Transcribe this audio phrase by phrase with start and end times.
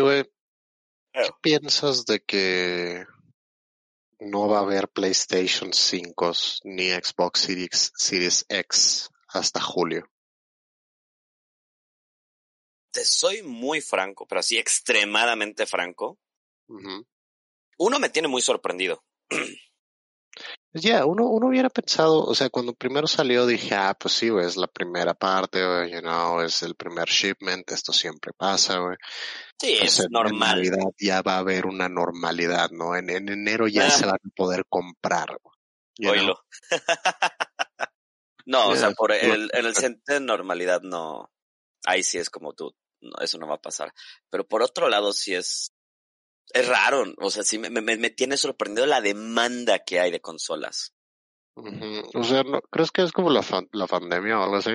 [0.00, 0.24] güey,
[1.12, 3.04] ¿qué piensas de que
[4.18, 6.32] no va a haber PlayStation 5
[6.64, 10.08] ni Xbox Series, Series X hasta julio?
[12.92, 16.18] Te soy muy franco, pero así extremadamente franco.
[17.78, 19.02] Uno me tiene muy sorprendido.
[20.74, 24.46] Ya, uno, uno hubiera pensado, o sea, cuando primero salió dije, ah, pues sí, güey,
[24.46, 28.96] es la primera parte, güey, you know, es el primer shipment, esto siempre pasa, güey.
[29.60, 30.64] Sí, es normal.
[30.64, 32.96] En Navidad ya va a haber una normalidad, ¿no?
[32.96, 35.36] En, en enero ya se van a poder comprar,
[36.08, 36.42] Oílo.
[38.46, 41.30] no, o sea, por el, en el sentido de normalidad no,
[41.84, 43.92] ahí sí es como tú, no, eso no va a pasar.
[44.30, 45.72] Pero por otro lado sí es
[46.50, 50.20] es raro, o sea, sí me, me, me tiene sorprendido la demanda que hay de
[50.20, 50.94] consolas.
[51.54, 54.70] O sea, ¿no, ¿crees que es como la, la pandemia o algo así?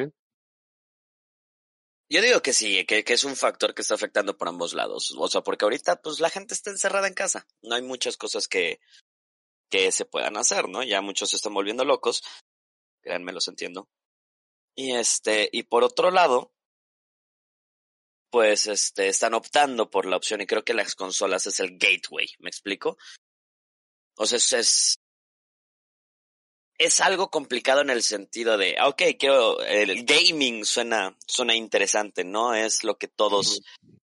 [2.09, 5.13] Yo digo que sí, que, que, es un factor que está afectando por ambos lados.
[5.17, 7.45] O sea, porque ahorita pues la gente está encerrada en casa.
[7.61, 8.79] No hay muchas cosas que,
[9.69, 10.83] que se puedan hacer, ¿no?
[10.83, 12.23] Ya muchos se están volviendo locos.
[13.01, 13.89] Créanme, los entiendo.
[14.73, 16.53] Y este, y por otro lado,
[18.37, 22.27] pues este, están optando por la opción y creo que las consolas es el gateway,
[22.37, 22.95] ¿me explico?
[24.15, 24.99] O sea, es,
[26.77, 32.23] es, algo complicado en el sentido de, ah, ok, quiero, el gaming suena, suena interesante,
[32.23, 32.53] ¿no?
[32.53, 33.59] Es lo que todos,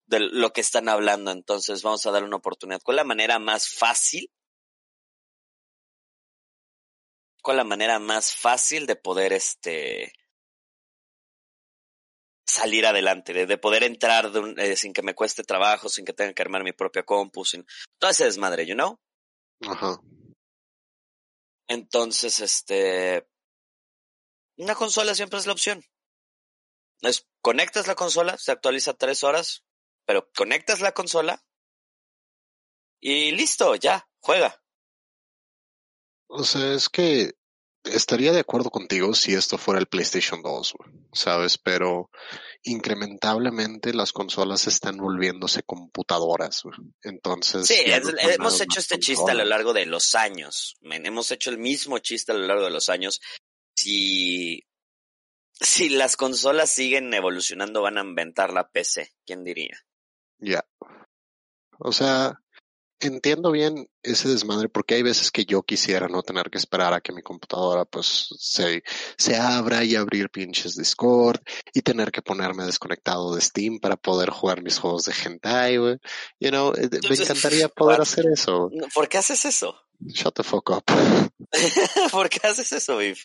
[0.07, 2.81] de lo que están hablando, entonces vamos a dar una oportunidad.
[2.85, 4.31] ¿Cuál es la manera más fácil?
[7.43, 10.13] ¿Cuál es la manera más fácil de poder, este,
[12.51, 16.43] salir adelante, de, poder entrar eh, sin que me cueste trabajo, sin que tenga que
[16.43, 17.67] armar mi propia compu, sin
[17.99, 18.99] todo ese desmadre, you know?
[19.67, 20.01] Ajá.
[21.69, 23.29] Entonces, este,
[24.57, 25.85] una consola siempre es la opción.
[27.03, 29.65] Es, conectas la consola, se actualiza tres horas,
[30.05, 31.45] pero conectas la consola
[33.01, 34.63] y listo, ya, juega.
[36.27, 37.33] O sea, es que
[37.93, 40.75] estaría de acuerdo contigo si esto fuera el PlayStation 2,
[41.13, 41.59] ¿sabes?
[41.59, 42.11] Pero
[42.63, 46.63] incrementablemente las consolas están volviéndose computadoras.
[47.03, 47.67] Entonces.
[47.67, 50.77] Sí, hemos hecho este chiste a lo largo de los años.
[50.83, 53.21] hemos hecho el mismo chiste a lo largo de los años.
[53.75, 54.67] Si,
[55.53, 59.13] si las consolas siguen evolucionando, van a inventar la PC.
[59.25, 59.79] ¿Quién diría?
[60.39, 60.65] Ya.
[61.79, 62.43] O sea,
[63.01, 67.01] entiendo bien ese desmadre porque hay veces que yo quisiera no tener que esperar a
[67.01, 68.83] que mi computadora pues se,
[69.17, 71.41] se abra y abrir pinches Discord
[71.73, 75.99] y tener que ponerme desconectado de Steam para poder jugar mis juegos de hentai, güey.
[76.39, 78.71] You know, eh, me encantaría poder hacer eso.
[78.95, 79.75] ¿Por qué haces eso?
[80.01, 80.85] Shut the fuck up.
[82.13, 83.19] ¿Por qué haces eso, Viv?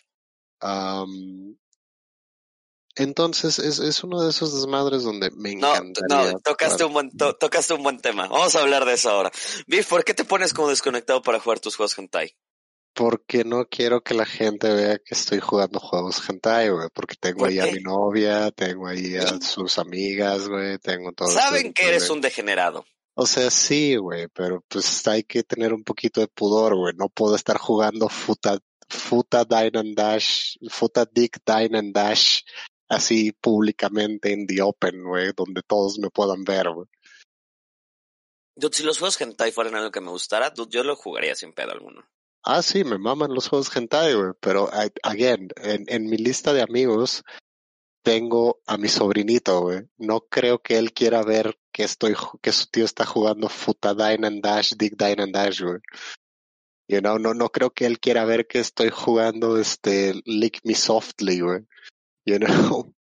[0.62, 1.56] Um,
[2.96, 6.08] entonces es, es uno de esos desmadres donde me encantaría.
[6.08, 8.26] No, no, tocaste un buen, tocaste un buen tema.
[8.26, 9.30] Vamos a hablar de eso ahora.
[9.66, 12.34] Biff, ¿por qué te pones como desconectado para jugar tus juegos hentai?
[12.94, 16.88] Porque no quiero que la gente vea que estoy jugando juegos hentai, güey.
[16.94, 21.28] Porque tengo ahí a mi novia, tengo ahí a sus amigas, güey, tengo todo.
[21.28, 22.86] Saben que eres un degenerado.
[23.14, 26.94] O sea, sí, güey, pero pues hay que tener un poquito de pudor, güey.
[26.96, 28.58] No puedo estar jugando Futa,
[28.88, 32.40] Futa Dine and Dash, Futa Dick Dine and Dash
[32.88, 36.86] así públicamente en the open, güey, donde todos me puedan ver, güey.
[38.72, 42.06] si los juegos hentai fueran algo que me gustara, yo lo jugaría sin pedo alguno.
[42.42, 44.70] Ah, sí, me maman los juegos hentai, güey, pero,
[45.02, 47.24] again, en, en mi lista de amigos
[48.06, 49.80] tengo a mi sobrinito, güey.
[49.98, 54.28] No creo que él quiera ver que estoy, que su tío está jugando Futa Dine
[54.28, 55.80] and Dash, Dick Dine and Dash, güey.
[56.88, 60.76] You know, no, no creo que él quiera ver que estoy jugando este Lick Me
[60.76, 61.66] Softly, güey.
[62.26, 62.92] You know?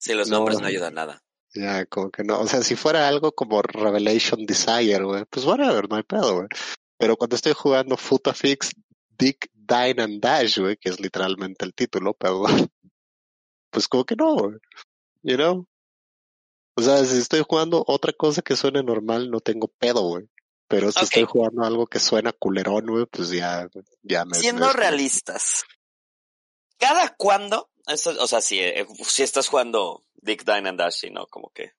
[0.00, 1.24] Sí, los nombres no, ayudan nada.
[1.52, 2.38] Ya, como que no.
[2.38, 6.48] O sea, si fuera algo como Revelation Desire, güey, pues whatever, no hay pedo, güey.
[6.96, 8.70] Pero cuando estoy jugando Futafix
[9.18, 12.44] Dick, Dine and Dash, güey, que es literalmente el título, pero
[13.70, 14.58] pues como que no, güey.
[15.22, 15.66] You know?
[16.76, 20.28] O sea, si estoy jugando otra cosa que suene normal, no tengo pedo, güey.
[20.68, 23.68] Pero si estoy jugando algo que suena culerón, güey, pues ya,
[24.02, 24.36] ya me...
[24.36, 25.64] Siendo realistas,
[26.78, 31.26] ¿cada cuándo o sea, si, eh, si estás jugando Dick Dine and Dash, ¿no?
[31.26, 31.72] Como que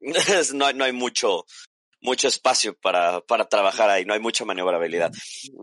[0.54, 1.46] no, no hay mucho,
[2.00, 5.12] mucho espacio para, para trabajar ahí, no hay mucha maniobrabilidad.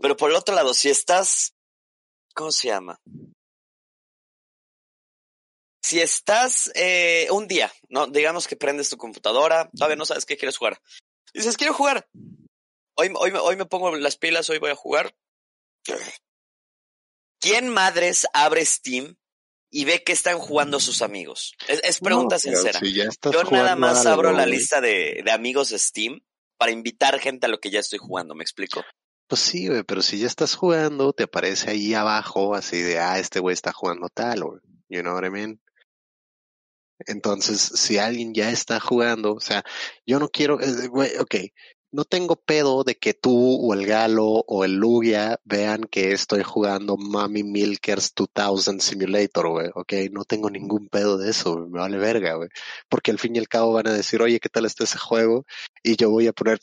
[0.00, 1.54] Pero por el otro lado, si estás,
[2.34, 2.98] ¿cómo se llama?
[5.82, 8.06] Si estás eh, un día, ¿no?
[8.06, 10.80] Digamos que prendes tu computadora, todavía no sabes qué quieres jugar.
[11.34, 12.08] Dices, quiero jugar.
[12.94, 15.14] Hoy, hoy, hoy me pongo las pilas, hoy voy a jugar.
[17.40, 19.16] ¿Quién madres abre Steam
[19.70, 21.54] y ve que están jugando sus amigos.
[21.68, 22.80] Es, pregunta sincera.
[22.82, 26.20] Yo nada más abro la lista de, de amigos de Steam
[26.58, 28.84] para invitar gente a lo que ya estoy jugando, ¿me explico?
[29.28, 33.18] Pues sí, güey, pero si ya estás jugando, te aparece ahí abajo así de, ah,
[33.18, 34.60] este güey está jugando tal, güey.
[34.88, 35.60] You know what I mean?
[37.06, 39.64] Entonces, si alguien ya está jugando, o sea,
[40.04, 41.34] yo no quiero, eh, güey, ok,
[41.92, 46.42] no tengo pedo de que tú o el Galo o el Lugia vean que estoy
[46.42, 51.98] jugando Mami Milkers 2000 Simulator, güey, ok, no tengo ningún pedo de eso, me vale
[51.98, 52.48] verga, güey,
[52.88, 55.44] porque al fin y al cabo van a decir, oye, ¿qué tal está ese juego?
[55.82, 56.60] Y yo voy a poner,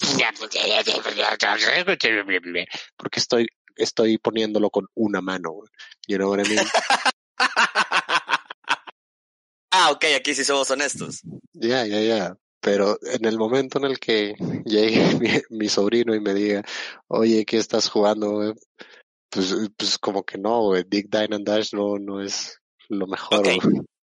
[2.95, 5.69] porque estoy, estoy poniéndolo con una mano, güey,
[6.07, 6.65] you know what I mean?
[9.71, 11.21] ah, ok, aquí sí somos honestos.
[11.53, 14.99] Ya, ya, ya pero en el momento en el que llegue
[15.49, 16.63] mi, sobrino y me diga,
[17.07, 18.55] oye, ¿qué estás jugando?
[19.29, 20.83] Pues, pues como que no, güey.
[20.83, 22.59] Big Dine and Dash no, no es
[22.89, 23.45] lo mejor.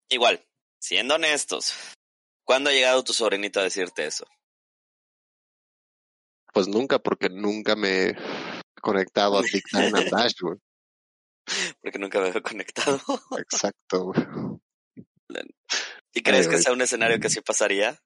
[0.10, 0.45] Igual,
[0.80, 1.74] siendo honestos,
[2.45, 4.25] ¿cuándo ha llegado tu sobrinito a decirte eso?
[6.54, 8.16] Pues nunca, porque nunca me he
[8.81, 10.57] conectado a Big Dine and Dash, güey.
[11.81, 13.01] Porque nunca me he conectado.
[13.38, 14.25] Exacto, güey.
[16.13, 18.00] ¿Y crees que sea un escenario que sí pasaría?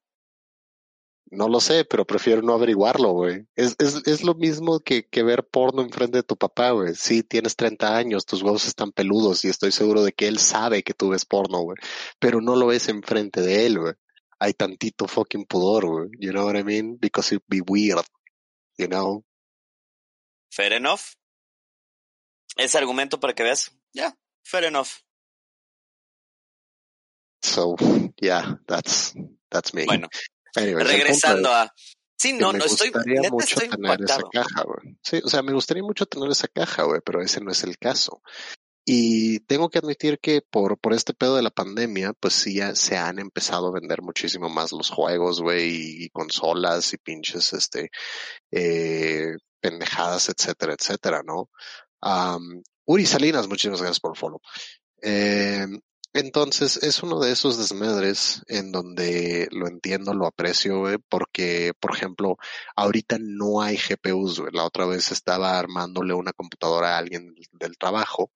[1.30, 3.46] No lo sé, pero prefiero no averiguarlo, güey.
[3.54, 6.94] Es, es, es lo mismo que, que ver porno enfrente de tu papá, güey.
[6.94, 10.82] Sí, tienes 30 años, tus huevos están peludos y estoy seguro de que él sabe
[10.82, 11.76] que tú ves porno, güey.
[12.18, 13.94] Pero no lo ves enfrente de él, güey.
[14.38, 16.08] Hay tantito fucking pudor, güey.
[16.18, 16.96] You know what I mean?
[16.98, 18.04] Because it'd be weird.
[18.78, 19.24] You know?
[20.50, 21.14] Fair enough.
[22.56, 23.70] Ese argumento para que veas.
[23.92, 24.12] Yeah,
[24.44, 25.02] fair enough.
[27.42, 27.76] So,
[28.20, 29.14] yeah, that's,
[29.50, 29.84] that's me.
[29.84, 30.08] Bueno,
[30.58, 31.72] Regresando a...
[32.16, 32.90] Sí, no, no estoy.
[33.06, 34.98] Me gustaría mucho tener esa caja, güey.
[35.02, 37.78] Sí, o sea, me gustaría mucho tener esa caja, güey, pero ese no es el
[37.78, 38.22] caso.
[38.84, 42.74] Y tengo que admitir que por, por este pedo de la pandemia, pues sí ya
[42.74, 47.90] se han empezado a vender muchísimo más los juegos, güey, y consolas y pinches, este,
[48.50, 51.50] eh, pendejadas, etcétera, etcétera, ¿no?
[52.86, 54.40] Uri Salinas, muchísimas gracias por el follow.
[55.02, 55.66] Eh,
[56.14, 62.38] entonces es uno de esos desmadres en donde lo entiendo, lo aprecio, porque, por ejemplo,
[62.76, 64.42] ahorita no hay GPUs.
[64.52, 68.30] La otra vez estaba armándole una computadora a alguien del trabajo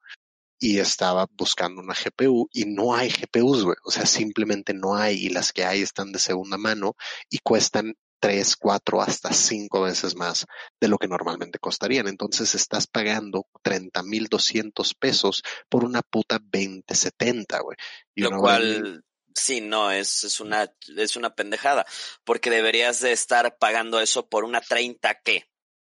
[0.63, 3.77] y estaba buscando una GPU y no hay GPUs, güey.
[3.85, 6.95] O sea, simplemente no hay y las que hay están de segunda mano
[7.29, 10.47] y cuestan tres, cuatro, hasta cinco veces más
[10.81, 12.07] de lo que normalmente costarían.
[12.07, 17.77] Entonces estás pagando treinta mil doscientos pesos por una puta 2070, güey.
[18.15, 19.05] Lo cual,
[19.35, 21.85] sí, no, es, es una, es una pendejada.
[22.23, 25.49] Porque deberías de estar pagando eso por una 30 ¿qué?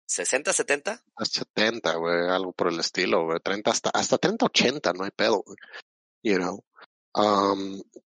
[0.09, 1.05] ¿60, 70?
[1.25, 3.41] 70, güey, algo por el estilo, güey.
[3.41, 5.57] 30 hasta, hasta 30, 80, no hay pedo, güey.
[6.23, 6.63] You know.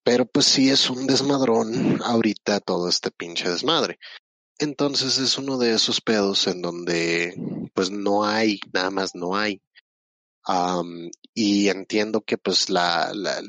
[0.03, 3.99] Pero pues sí es un desmadrón ahorita todo este pinche desmadre.
[4.59, 7.35] Entonces es uno de esos pedos en donde
[7.73, 9.61] pues no hay, nada más no hay.
[10.47, 13.41] Um, y entiendo que pues la, la,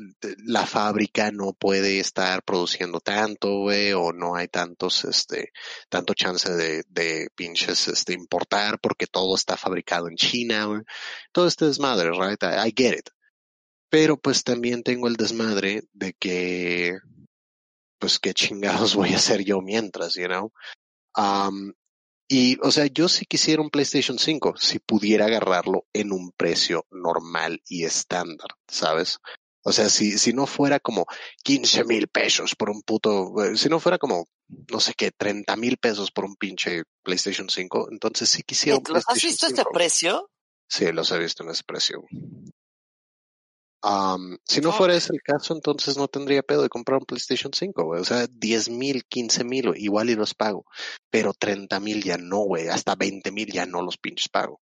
[0.45, 5.53] la, fábrica no puede estar produciendo tanto, güey, o no hay tantos, este,
[5.87, 10.83] tanto chance de, de pinches, este, importar porque todo está fabricado en China.
[11.31, 12.43] Todo este desmadre, right?
[12.43, 13.09] I get it.
[13.89, 16.97] Pero pues también tengo el desmadre de que,
[17.99, 20.51] pues qué chingados voy a hacer yo mientras, you know.
[21.15, 21.73] Um,
[22.27, 26.85] y, o sea, yo si quisiera un PlayStation 5, si pudiera agarrarlo en un precio
[26.91, 29.17] normal y estándar, ¿sabes?
[29.63, 31.05] O sea, si, si no fuera como
[31.43, 35.55] 15 mil pesos por un puto, eh, si no fuera como, no sé qué, 30
[35.55, 39.63] mil pesos por un pinche PlayStation 5, entonces sí quisiera un ¿Los has visto este
[39.73, 40.29] precio?
[40.67, 42.03] Sí, los he visto en ese precio
[44.45, 47.83] si no fuera ese el caso, entonces no tendría pedo de comprar un PlayStation 5,
[47.83, 48.01] güey.
[48.01, 50.65] O sea, 10 mil, 15 mil, igual y los pago.
[51.09, 52.67] Pero 30 mil ya no, güey.
[52.67, 54.59] Hasta 20 mil ya no los pinches pago.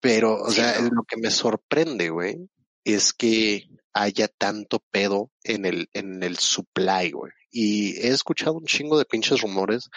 [0.00, 2.36] Pero, o sea, lo que me sorprende, güey,
[2.84, 7.32] es que haya tanto pedo en el, en el supply, güey.
[7.50, 9.90] Y he escuchado un chingo de pinches rumores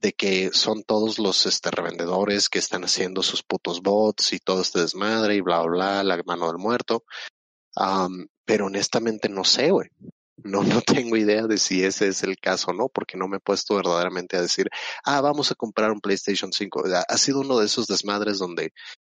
[0.00, 4.60] de que son todos los este, revendedores que están haciendo sus putos bots y todo
[4.62, 7.04] este desmadre y bla, bla, bla, la mano del muerto
[8.44, 9.88] pero honestamente no sé, güey.
[10.36, 13.38] No, no tengo idea de si ese es el caso o no, porque no me
[13.38, 14.68] he puesto verdaderamente a decir,
[15.04, 16.84] ah, vamos a comprar un PlayStation 5.
[17.08, 18.72] Ha sido uno de esos desmadres donde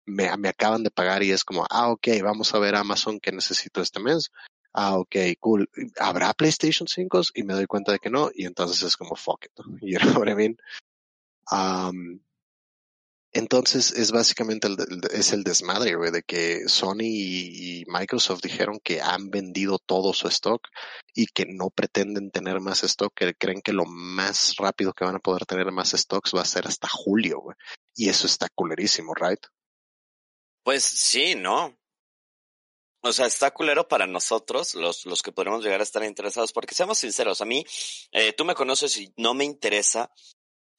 [0.05, 3.31] me, me acaban de pagar y es como, ah, ok, vamos a ver Amazon que
[3.31, 4.31] necesito este mes.
[4.73, 5.69] Ah, ok, cool.
[5.99, 7.21] ¿Habrá PlayStation 5?
[7.33, 9.51] Y me doy cuenta de que no, y entonces es como, fuck it.
[9.81, 10.57] You know what I mean?
[13.33, 14.77] Entonces es básicamente el,
[15.11, 20.27] es el desmadre, güey, de que Sony y, Microsoft dijeron que han vendido todo su
[20.29, 20.67] stock
[21.13, 25.15] y que no pretenden tener más stock, que creen que lo más rápido que van
[25.15, 27.55] a poder tener más stocks va a ser hasta julio, güey.
[27.95, 29.39] Y eso está culerísimo, ¿right?
[30.63, 31.77] Pues sí, ¿no?
[33.01, 36.75] O sea, está culero para nosotros, los, los que podemos llegar a estar interesados, porque
[36.75, 37.63] seamos sinceros, a mí,
[38.11, 40.11] eh, tú me conoces y no me interesa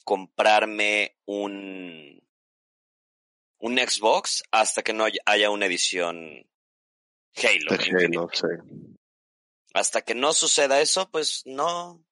[0.05, 2.21] comprarme un,
[3.59, 6.47] un Xbox hasta que no haya una edición
[7.37, 7.71] Halo.
[7.71, 8.47] Halo sí.
[9.75, 12.05] Hasta que no suceda eso, pues no.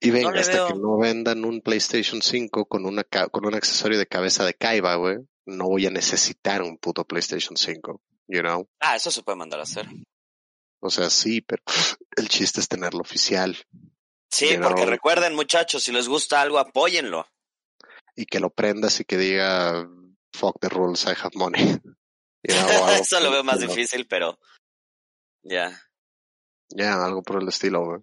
[0.00, 4.06] Y venga, hasta que no vendan un PlayStation 5 con, una, con un accesorio de
[4.06, 8.68] cabeza de Kaiba, güey, no voy a necesitar un puto PlayStation 5, you know?
[8.80, 9.86] Ah, eso se puede mandar a hacer.
[10.80, 11.62] O sea, sí, pero
[12.16, 13.56] el chiste es tenerlo oficial.
[14.30, 17.26] Sí, porque recuerden, muchachos, si les gusta algo, apóyenlo.
[18.16, 19.88] Y que lo prendas y que diga
[20.34, 21.78] fuck the rules, I have money.
[22.42, 24.38] Eso lo veo más difícil, pero
[25.42, 25.80] ya.
[26.68, 28.00] Ya, algo por el estilo, güey.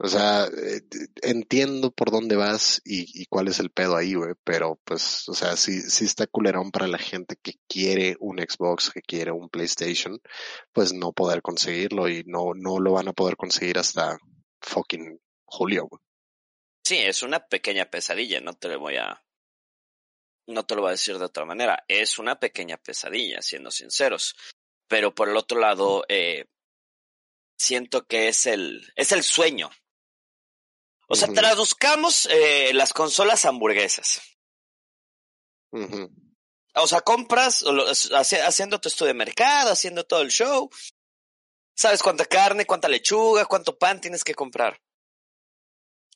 [0.00, 0.82] O sea, eh,
[1.22, 5.34] entiendo por dónde vas y, y, cuál es el pedo ahí, güey, pero pues, o
[5.34, 9.48] sea, sí, sí está culerón para la gente que quiere un Xbox, que quiere un
[9.48, 10.20] PlayStation,
[10.72, 14.16] pues no poder conseguirlo y no, no lo van a poder conseguir hasta
[14.60, 16.00] fucking julio, güey.
[16.84, 19.20] Sí, es una pequeña pesadilla, no te lo voy a,
[20.48, 24.34] no te lo voy a decir de otra manera, es una pequeña pesadilla, siendo sinceros.
[24.88, 26.46] Pero por el otro lado, eh,
[27.58, 29.70] siento que es el, es el sueño.
[31.06, 34.22] O sea, traduzcamos eh, las consolas hamburguesas.
[36.74, 37.64] O sea, compras,
[38.12, 40.70] haciendo tu estudio de mercado, haciendo todo el show.
[41.74, 44.80] Sabes cuánta carne, cuánta lechuga, cuánto pan tienes que comprar.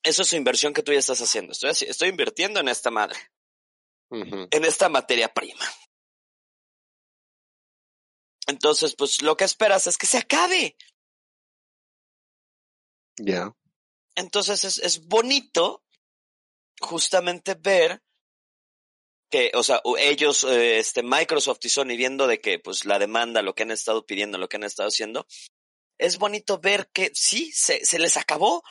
[0.02, 1.52] Eso es su inversión que tú ya estás haciendo.
[1.52, 3.18] Estoy, estoy invirtiendo en esta madre
[4.12, 5.64] en esta materia prima.
[8.46, 10.76] Entonces, pues lo que esperas es que se acabe.
[13.18, 13.54] Ya.
[14.14, 15.84] Entonces es, es bonito
[16.80, 18.02] justamente ver
[19.30, 23.40] que, o sea, ellos, eh, este, Microsoft y Sony viendo de que, pues, la demanda,
[23.40, 25.26] lo que han estado pidiendo, lo que han estado haciendo,
[25.98, 28.62] es bonito ver que sí, se, se les acabó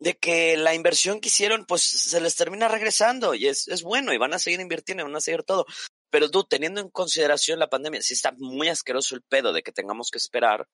[0.00, 4.12] de que la inversión que hicieron, pues se les termina regresando y es, es bueno
[4.12, 5.66] y van a seguir invirtiendo, van a seguir todo.
[6.10, 9.72] Pero tú, teniendo en consideración la pandemia, sí está muy asqueroso el pedo de que
[9.72, 10.66] tengamos que esperar.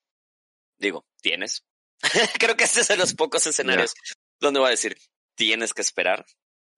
[0.79, 1.65] Digo, tienes.
[2.39, 3.95] Creo que este es de los pocos escenarios
[4.41, 4.97] donde voy a decir,
[5.35, 6.25] tienes que esperar.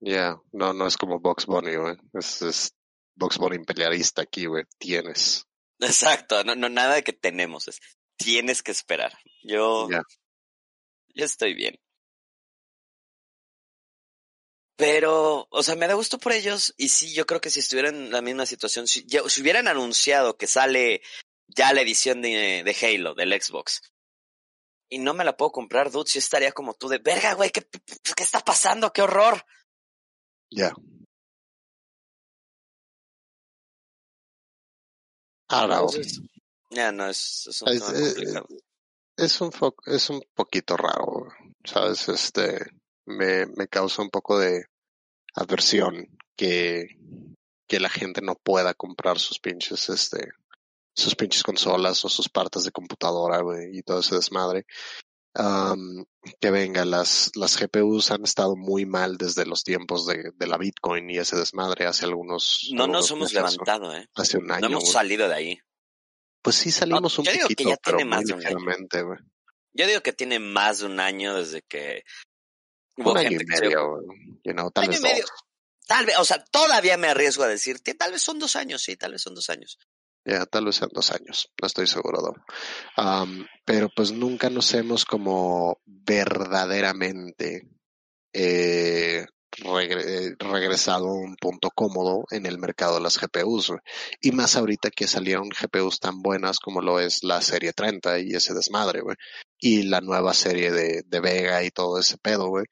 [0.01, 1.97] Ya, no, no es como Box Bunny, güey.
[2.15, 2.73] Es, es
[3.15, 4.65] Box Bunny imperialista aquí, güey.
[4.79, 5.45] Tienes.
[5.81, 7.81] Exacto, no, no, nada de que tenemos, es
[8.17, 9.17] tienes que esperar.
[9.45, 10.03] Yo, ya
[11.19, 11.79] yo estoy bien.
[14.79, 17.97] Pero, o sea, me da gusto por ellos y sí, yo creo que si estuvieran
[17.97, 21.03] en la misma situación, si, si hubieran anunciado que sale
[21.49, 23.83] ya la edición de, de, Halo, del Xbox,
[24.89, 27.69] y no me la puedo comprar, dude, si estaría como tú de, verga, güey, ¿qué,
[27.69, 28.93] ¿qué está pasando?
[28.93, 29.45] ¡Qué horror!
[30.49, 30.73] Ya.
[35.49, 35.81] Ahora,
[36.71, 38.47] ya no, es, es un es, complicado.
[39.17, 39.51] Es un,
[39.87, 41.27] es un poquito raro,
[41.65, 42.09] ¿sabes?
[42.09, 42.78] Este
[43.09, 44.67] me, me causa un poco de
[45.35, 46.97] aversión que,
[47.67, 50.29] que la gente no pueda comprar sus pinches, este,
[50.95, 53.41] sus pinches consolas o sus partes de computadora,
[53.73, 54.67] y todo ese desmadre.
[56.41, 60.59] que venga, las, las GPUs han estado muy mal desde los tiempos de, de la
[60.59, 62.69] Bitcoin y ese desmadre hace algunos.
[62.73, 64.09] No nos hemos levantado, ¿eh?
[64.15, 64.61] Hace un año.
[64.63, 65.61] No hemos salido de ahí.
[66.43, 69.19] Pues sí salimos un poquito, pero muy ligeramente, güey.
[69.73, 72.03] Yo digo que tiene más de un año desde que
[73.05, 75.03] un año y medio, tal vez
[75.87, 78.83] Tal vez, o sea, todavía me arriesgo a decir que tal vez son dos años,
[78.83, 79.79] sí, tal vez son dos años.
[80.29, 82.35] Ya, tal vez sean dos años, no estoy seguro.
[83.65, 87.67] pero pues nunca nos hemos como verdaderamente
[88.35, 89.25] eh,
[90.39, 93.73] regresado a un punto cómodo en el mercado de las GPUs.
[94.21, 98.35] Y más ahorita que salieron GPUs tan buenas como lo es la serie 30 y
[98.35, 99.17] ese desmadre, güey.
[99.61, 102.65] Y la nueva serie de, Vega y todo ese pedo, güey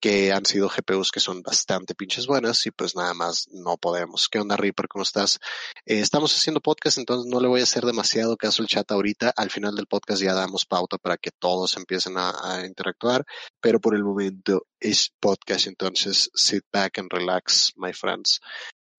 [0.00, 4.28] que han sido GPUs que son bastante pinches buenas y pues nada más no podemos.
[4.28, 4.88] ¿Qué onda Reaper?
[4.88, 5.38] ¿Cómo estás?
[5.84, 9.32] Eh, estamos haciendo podcast, entonces no le voy a hacer demasiado caso al chat ahorita.
[9.36, 13.24] Al final del podcast ya damos pauta para que todos empiecen a, interactuar,
[13.60, 18.40] pero por el momento es podcast, entonces sit back and relax, my friends.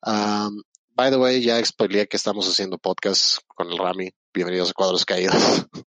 [0.05, 4.11] Um, by the way, ya expliqué que estamos haciendo podcast con el Rami.
[4.33, 5.65] Bienvenidos a Cuadros Caídos.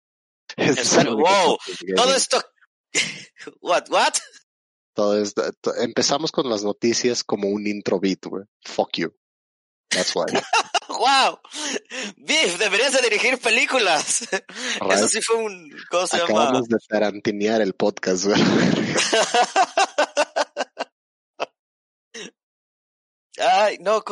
[1.15, 1.57] wow,
[1.95, 2.41] todo esto...
[3.61, 4.13] what, what?
[4.95, 5.33] Entonces,
[5.79, 8.45] empezamos con las noticias como un intro beat, güey.
[8.65, 9.13] Fuck you.
[9.89, 10.25] That's why.
[10.89, 11.39] ¡Wow!
[12.17, 14.27] Biff, deberías de dirigir películas.
[14.91, 15.71] Eso sí fue un...
[15.89, 18.41] ¿Cómo se Acabamos de tarantinear el podcast, güey.
[23.41, 24.03] Ay, no,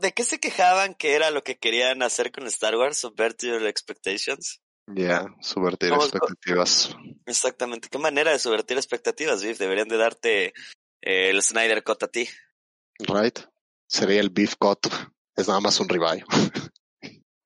[0.00, 2.98] ¿de qué se quejaban que era lo que querían hacer con Star Wars?
[2.98, 4.60] Subvert your expectations.
[4.88, 6.96] Ya, yeah, subvertir expectativas.
[7.26, 7.88] Exactamente.
[7.88, 9.58] ¿Qué manera de subvertir expectativas, Biff?
[9.58, 10.54] Deberían de darte
[11.02, 12.28] eh, el Snyder Cut a ti.
[13.00, 13.40] Right.
[13.88, 14.86] Sería el Beef Cut.
[15.34, 16.24] Es nada más un ribeye.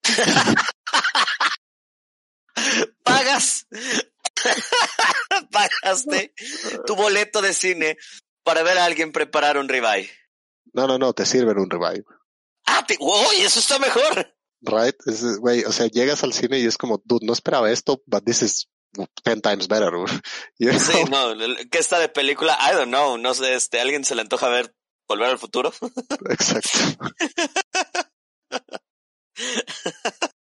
[3.04, 3.66] Pagas.
[5.50, 6.35] Pagaste
[6.87, 7.97] tu boleto de cine
[8.42, 10.11] para ver a alguien preparar un ribeye.
[10.73, 12.04] No, no, no, te sirven un ribeye.
[12.66, 12.97] Ah, te...
[13.00, 14.35] ¡Uy, eso está mejor!
[14.62, 14.97] Right,
[15.38, 18.43] güey, o sea, llegas al cine y es como, dude, no esperaba esto, but this
[18.43, 18.69] is
[19.23, 19.90] ten times better.
[20.59, 21.35] Sí, no,
[21.71, 22.59] ¿qué está de película?
[22.61, 24.75] I don't know, no sé, este, ¿alguien se le antoja ver
[25.09, 25.73] Volver al Futuro?
[26.31, 26.69] Exacto.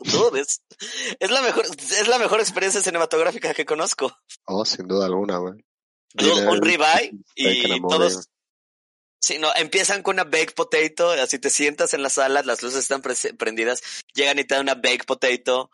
[0.00, 0.60] Dude, es,
[1.20, 4.14] es, la mejor, es la mejor experiencia cinematográfica que conozco.
[4.44, 5.64] Oh, sin duda alguna, güey.
[6.48, 8.28] Un ribeye y todos,
[9.24, 12.80] Sí, no, empiezan con una baked potato, así te sientas en la sala, las luces
[12.80, 15.70] están prendidas, llegan y te dan una baked potato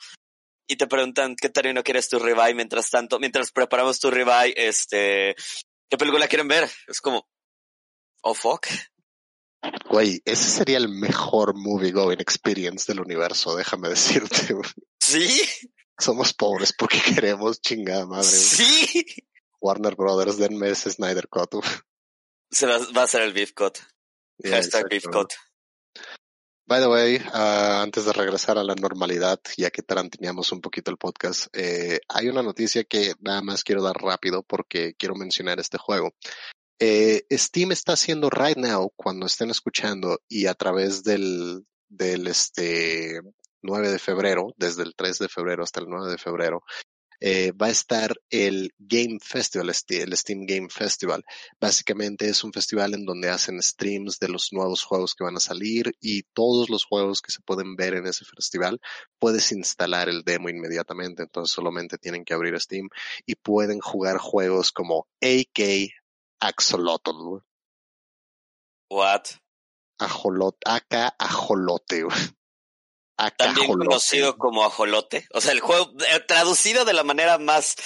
[0.68, 5.34] y te preguntan qué no quieres tu ribeye mientras tanto, mientras preparamos tu ribeye, este,
[5.88, 6.70] ¿qué película quieren ver?
[6.86, 7.28] Es como,
[8.22, 8.68] oh fuck.
[9.90, 14.54] Güey, ese sería el mejor movie going experience del universo, déjame decirte.
[15.00, 15.42] Sí.
[15.98, 18.28] Somos pobres porque queremos chingada madre.
[18.28, 19.04] Sí.
[19.60, 21.56] Warner Brothers, denme ese Snyder Cut.
[22.50, 23.78] Se va, va a ser el beef cut.
[24.42, 25.32] Hashtag beef cut.
[26.66, 30.92] By the way, uh, antes de regresar a la normalidad, ya que tarantineamos un poquito
[30.92, 35.58] el podcast, eh, hay una noticia que nada más quiero dar rápido porque quiero mencionar
[35.58, 36.12] este juego.
[36.78, 43.20] Eh, Steam está haciendo right now, cuando estén escuchando y a través del, del este
[43.62, 46.62] 9 de febrero, desde el 3 de febrero hasta el 9 de febrero,
[47.20, 51.24] eh, va a estar el Game Festival, el Steam Game Festival.
[51.60, 55.40] Básicamente es un festival en donde hacen streams de los nuevos juegos que van a
[55.40, 58.80] salir y todos los juegos que se pueden ver en ese festival,
[59.18, 61.22] puedes instalar el demo inmediatamente.
[61.22, 62.88] Entonces solamente tienen que abrir Steam
[63.26, 65.92] y pueden jugar juegos como AK
[66.40, 67.42] Axolotl.
[68.90, 69.22] What?
[70.00, 72.06] Ajolot, AK Ajolote.
[73.36, 75.26] También conocido como ajolote.
[75.32, 77.76] O sea, el juego eh, traducido de la manera más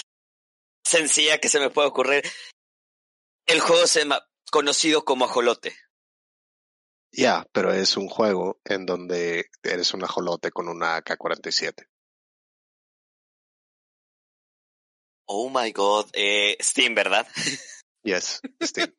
[0.84, 2.22] sencilla que se me puede ocurrir.
[3.46, 5.76] El juego se llama conocido como ajolote.
[7.10, 11.88] Ya, pero es un juego en donde eres un ajolote con una AK-47.
[15.26, 17.26] Oh my god, eh, Steam, ¿verdad?
[18.04, 18.94] Yes, Steam.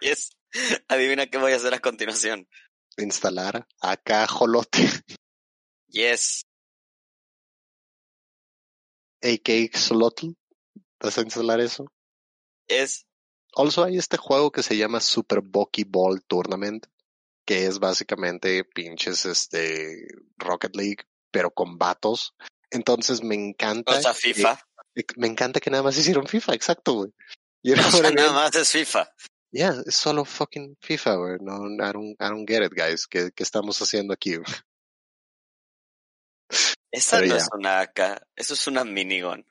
[0.00, 0.30] yes.
[0.88, 2.48] Adivina qué voy a hacer a continuación.
[2.96, 4.88] Instalar AK ajolote.
[5.96, 6.44] Yes.
[9.22, 10.34] AK Slotl.
[11.00, 11.86] ¿Vas a instalar eso?
[12.68, 13.06] Es.
[13.54, 16.86] Also hay este juego que se llama Super Bucky Ball Tournament,
[17.46, 20.06] que es básicamente pinches este
[20.36, 22.34] Rocket League, pero con vatos.
[22.70, 23.96] Entonces me encanta.
[23.96, 24.60] O sea, FIFA.
[25.16, 27.14] me encanta que nada más hicieron FIFA, exacto, güey.
[28.14, 29.10] nada más es FIFA.
[29.50, 31.36] Yeah, es solo fucking FIFA, güey.
[31.40, 33.06] No, I don't, I don't get it, guys.
[33.06, 34.34] ¿Qué, qué estamos haciendo aquí?
[36.90, 39.44] Esa no es una AK, eso es una minigun.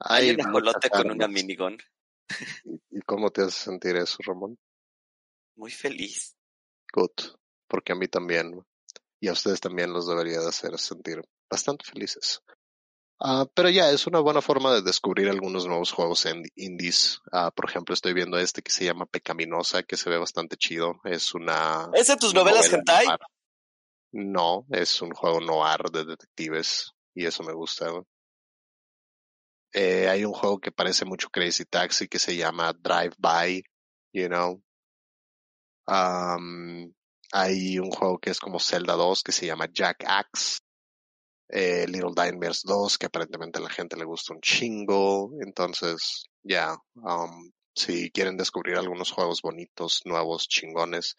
[0.00, 1.78] Hay, un ajolote con una minigun.
[2.90, 4.58] ¿Y cómo te hace sentir eso, Ramón?
[5.56, 6.36] Muy feliz.
[6.92, 7.36] Good,
[7.68, 8.64] porque a mí también.
[9.20, 12.42] Y a ustedes también los debería de hacer sentir bastante felices.
[13.22, 17.20] Uh, pero ya, es una buena forma de descubrir algunos nuevos juegos en indies.
[17.30, 21.00] Uh, por ejemplo, estoy viendo este que se llama Pecaminosa, que se ve bastante chido.
[21.04, 21.90] Es una...
[21.92, 23.06] ¿Es de tus novelas hentai?
[24.12, 27.86] No, es un juego noir de detectives y eso me gusta.
[29.72, 33.62] Eh, hay un juego que parece mucho Crazy Taxi que se llama Drive By,
[34.12, 34.60] you know.
[35.86, 36.92] Um,
[37.32, 40.60] hay un juego que es como Zelda 2 que se llama Jack Axe.
[41.48, 45.30] Eh, Little Nightmares 2 que aparentemente a la gente le gusta un chingo.
[45.40, 51.16] Entonces, ya, um, si quieren descubrir algunos juegos bonitos, nuevos, chingones,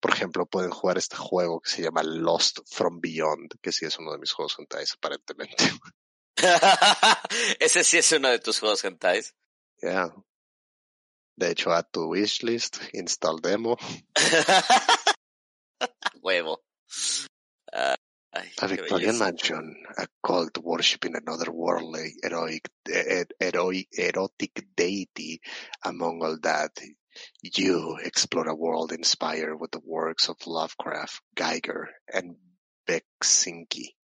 [0.00, 3.98] por ejemplo, pueden jugar este juego que se llama Lost from Beyond, que sí es
[3.98, 5.70] uno de mis juegos hentais, aparentemente.
[7.60, 9.34] Ese sí es uno de tus juegos hentais.
[9.82, 10.14] Yeah.
[11.36, 13.76] De hecho, a tu wishlist, install demo.
[16.22, 16.62] Huevo.
[17.72, 17.96] Ah,
[18.32, 25.40] Ay, A Victorian mansion, a cult worshipping another worldly, heroic, eh, heroic, erotic deity.
[25.82, 26.70] Among all that,
[27.42, 32.36] you explore a world inspired with the works of Lovecraft, Geiger, and
[32.88, 33.94] Beksinski.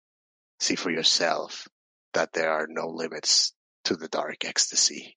[0.61, 1.69] See for yourself
[2.14, 3.53] that there are no limits
[3.85, 5.16] to the dark ecstasy.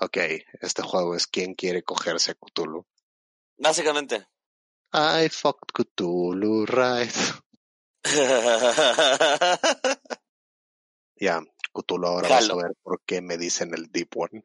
[0.00, 2.84] Ok, este juego es ¿Quién quiere cogerse a Cthulhu?
[3.58, 4.26] Básicamente.
[4.92, 7.12] I fucked Cthulhu, right?
[11.18, 11.40] Ya,
[11.72, 14.42] Cthulhu ahora vas a ver por qué me dicen el Deep One.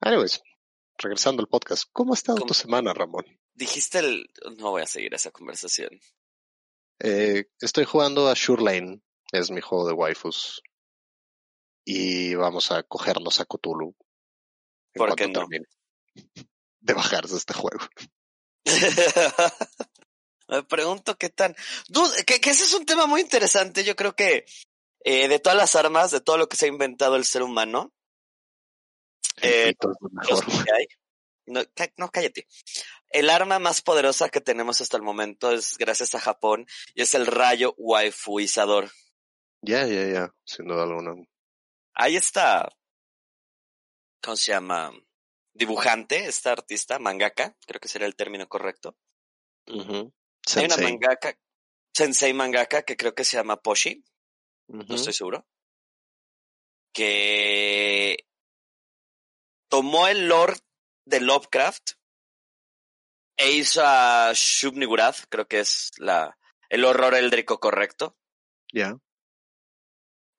[0.00, 0.40] Anyways,
[0.96, 2.48] regresando al podcast, ¿cómo ha estado ¿Cómo?
[2.48, 3.24] tu semana, Ramón?
[3.54, 4.30] Dijiste el...
[4.56, 5.90] No voy a seguir esa conversación.
[7.00, 10.62] Eh, estoy jugando a Sure Lane, es mi juego de waifus.
[11.84, 13.96] Y vamos a cogernos a Cthulhu.
[14.94, 15.40] en ¿Por qué no?
[15.40, 15.66] termine
[16.80, 17.80] De bajarse este juego.
[20.48, 21.56] Me pregunto qué tan...
[21.88, 23.84] Dude, que, que ese es un tema muy interesante.
[23.84, 24.46] Yo creo que
[25.00, 27.92] eh, de todas las armas, de todo lo que se ha inventado el ser humano,
[29.42, 29.74] Eh,
[30.28, 30.86] los que hay.
[31.46, 31.62] No,
[31.96, 32.46] no, cállate.
[33.10, 37.14] El arma más poderosa que tenemos hasta el momento es gracias a Japón y es
[37.14, 38.90] el rayo waifuizador.
[39.62, 41.14] Ya, ya, ya, sin duda alguna.
[41.94, 42.68] Ahí está.
[44.22, 44.92] ¿Cómo se llama?
[45.52, 48.96] Dibujante, esta artista, mangaka, creo que sería el término correcto.
[49.66, 50.12] Ujú.
[50.54, 51.36] Hay una mangaka,
[51.92, 54.04] sensei mangaka, que creo que se llama Poshi,
[54.68, 55.46] no estoy seguro,
[56.92, 58.27] que
[59.68, 60.54] tomó el lore
[61.04, 61.92] de Lovecraft
[63.36, 66.36] e hizo a Shub Niggurath, creo que es la,
[66.68, 68.16] el horror éldrico correcto.
[68.72, 68.96] Ya.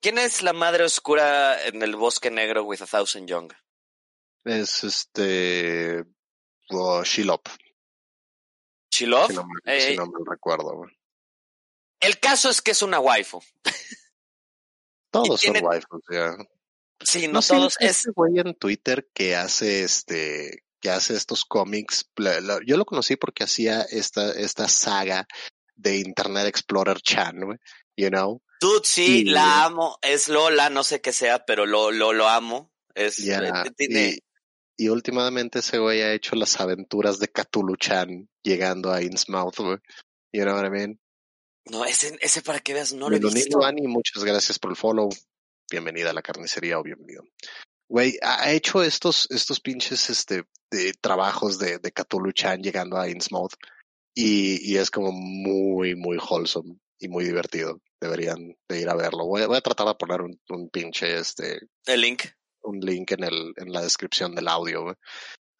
[0.01, 3.51] ¿Quién es la madre oscura en el bosque negro with a thousand young?
[4.45, 6.05] Es este.
[6.69, 7.47] oh, Shilop,
[8.91, 9.27] Chilov.
[9.27, 10.83] si no, me, Eh, si no me recuerdo.
[11.99, 13.41] El caso es que es una waifu.
[15.11, 16.37] Todos tienen- son waifus, ya.
[17.03, 17.75] Sí, no, No todos.
[17.79, 22.09] Es, este güey en Twitter que hace este, que hace estos cómics.
[22.65, 25.27] yo lo conocí porque hacía esta, esta saga
[25.75, 27.57] de Internet Explorer Chan, güey.
[27.95, 28.41] You know?
[28.61, 29.97] Dude, sí, Y- la amo.
[30.01, 32.71] Es Lola, no sé qué sea, pero lo, lo, lo amo.
[32.93, 33.39] Es, Ya.
[33.39, 34.17] eh, tiene,
[34.77, 39.57] Y, y últimamente ese güey ha hecho las aventuras de Cthulhu Chan llegando a Innsmouth,
[39.57, 39.77] güey.
[40.33, 40.99] You know what I mean?
[41.65, 43.63] No, ese, ese para que veas, no lo he visto.
[43.63, 45.09] Ani, muchas gracias por el follow.
[45.69, 47.23] Bienvenida a la carnicería o bienvenido.
[47.89, 53.09] Güey, ha hecho estos, estos pinches este, de trabajos de, de Cthulhu Chan llegando a
[53.09, 53.53] Innsmouth
[54.15, 57.79] y, y es como muy, muy wholesome y muy divertido.
[58.01, 59.25] Deberían de ir a verlo.
[59.25, 62.23] Voy, a- voy a tratar de poner un, un pinche, este, El link.
[62.61, 64.95] un link en el, en la descripción del audio, güey.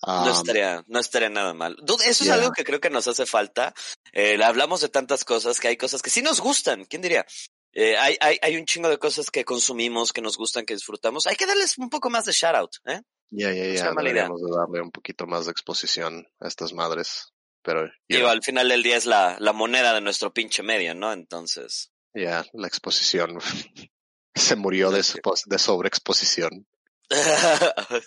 [0.05, 1.75] No estaría, no estaría nada mal.
[1.81, 3.73] Dude, eso es algo que creo que nos hace falta.
[4.13, 6.85] Eh, hablamos de tantas cosas que hay cosas que sí nos gustan.
[6.85, 7.25] ¿Quién diría?
[7.73, 11.27] Eh, hay, hay, hay un chingo de cosas que consumimos, que nos gustan, que disfrutamos.
[11.27, 13.01] Hay que darles un poco más de shout out, ¿eh?
[13.31, 13.91] Ya, ya, ya.
[13.91, 17.31] Deberíamos de darle un poquito más de exposición a estas madres.
[17.61, 21.13] Pero, Digo, al final del día es la, la moneda de nuestro pinche medio, ¿no?
[21.13, 21.91] Entonces.
[22.13, 23.37] ya, la exposición
[24.35, 25.03] se murió de,
[25.45, 26.67] de sobreexposición.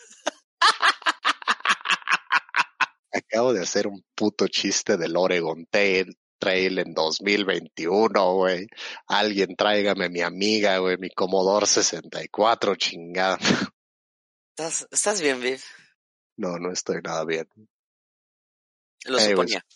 [3.13, 8.67] Acabo de hacer un puto chiste del Oregon Trail, Trail en 2021, güey.
[9.07, 13.39] Alguien tráigame mi amiga, güey, mi Commodore 64, chingada.
[14.51, 15.63] ¿Estás, ¿Estás bien, Viv?
[16.37, 17.47] No, no estoy nada bien.
[19.05, 19.67] Lo Anyways, suponía.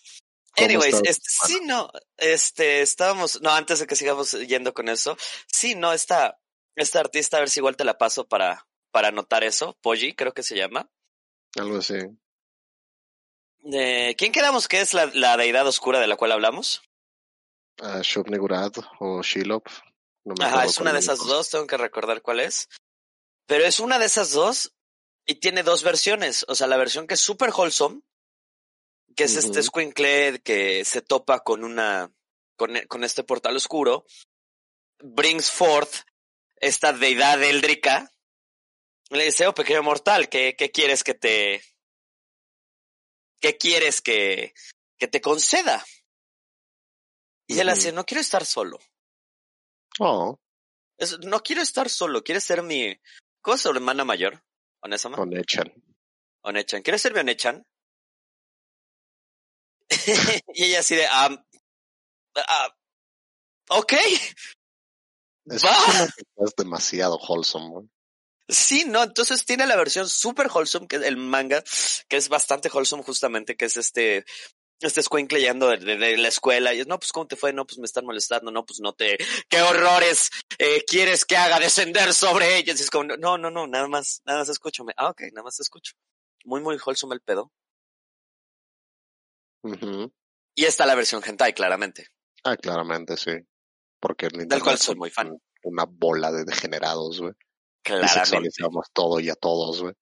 [0.56, 5.16] ¿cómo Anyways, este, sí, no, este, estábamos, no, antes de que sigamos yendo con eso,
[5.46, 6.40] sí, no, esta,
[6.74, 10.34] esta artista, a ver si igual te la paso para, para anotar eso, Poggi, creo
[10.34, 10.90] que se llama.
[11.54, 11.94] Algo así.
[13.72, 16.82] Eh, ¿Quién quedamos que es la, la deidad oscura de la cual hablamos?
[17.80, 19.66] Uh, Shub-Niggurath o Shilop.
[20.24, 22.68] No me Ajá, es una de esas dos, tengo que recordar cuál es.
[23.46, 24.72] Pero es una de esas dos
[25.26, 26.44] y tiene dos versiones.
[26.48, 28.02] O sea, la versión que es super wholesome,
[29.14, 29.68] que es este Ujú.
[29.68, 32.12] Squinkle que se topa con una,
[32.56, 34.04] con, con este portal oscuro,
[35.00, 36.02] brings forth
[36.56, 38.12] esta deidad éldrica.
[39.10, 41.62] Le dice, oh pequeño mortal, ¿qué, qué quieres que te,
[43.40, 44.54] qué quieres que,
[44.98, 45.84] que te conceda?
[47.48, 48.78] Y él hace, no quiero estar solo.
[50.00, 50.38] Oh,
[50.98, 52.94] Es- no quiero estar solo, quieres ser mi...
[53.40, 54.42] ¿Cómo es su hermana mayor?
[54.82, 55.16] ¿Onesama?
[55.18, 55.72] Onechan.
[56.42, 56.82] Onechan.
[56.82, 57.64] ¿Quieres ser mi Onechan?
[60.54, 61.06] y ella así de...
[61.06, 61.30] ah,
[62.48, 62.76] ah,
[63.70, 63.92] ok,
[65.46, 65.70] Es, Va.
[66.44, 67.88] es demasiado wholesome, güey.
[68.48, 71.62] Sí, no, entonces tiene la versión super wholesome, que es el manga,
[72.08, 74.24] que es bastante wholesome justamente, que es este...
[74.80, 77.52] este escuincle llegando de, de, de, la escuela y es, no, pues, ¿cómo te fue?
[77.52, 79.16] No, pues me están molestando, no, pues no te,
[79.48, 82.78] ¿qué horrores eh, quieres que haga descender sobre ellos?
[82.78, 84.92] Y es como, no, no, no, nada más, nada más escúchame.
[84.96, 85.94] Ah, ok, nada más escucho.
[86.44, 87.50] Muy, muy wholesome el pedo.
[89.62, 90.12] Uh -huh.
[90.54, 92.08] Y está la versión hentai, claramente.
[92.44, 93.32] Ah, claramente, sí.
[93.98, 95.36] Porque el Del cual soy muy fan.
[95.64, 97.32] Una bola de degenerados, güey.
[97.86, 98.50] Claramente.
[98.92, 99.94] Todo y a todos, güey.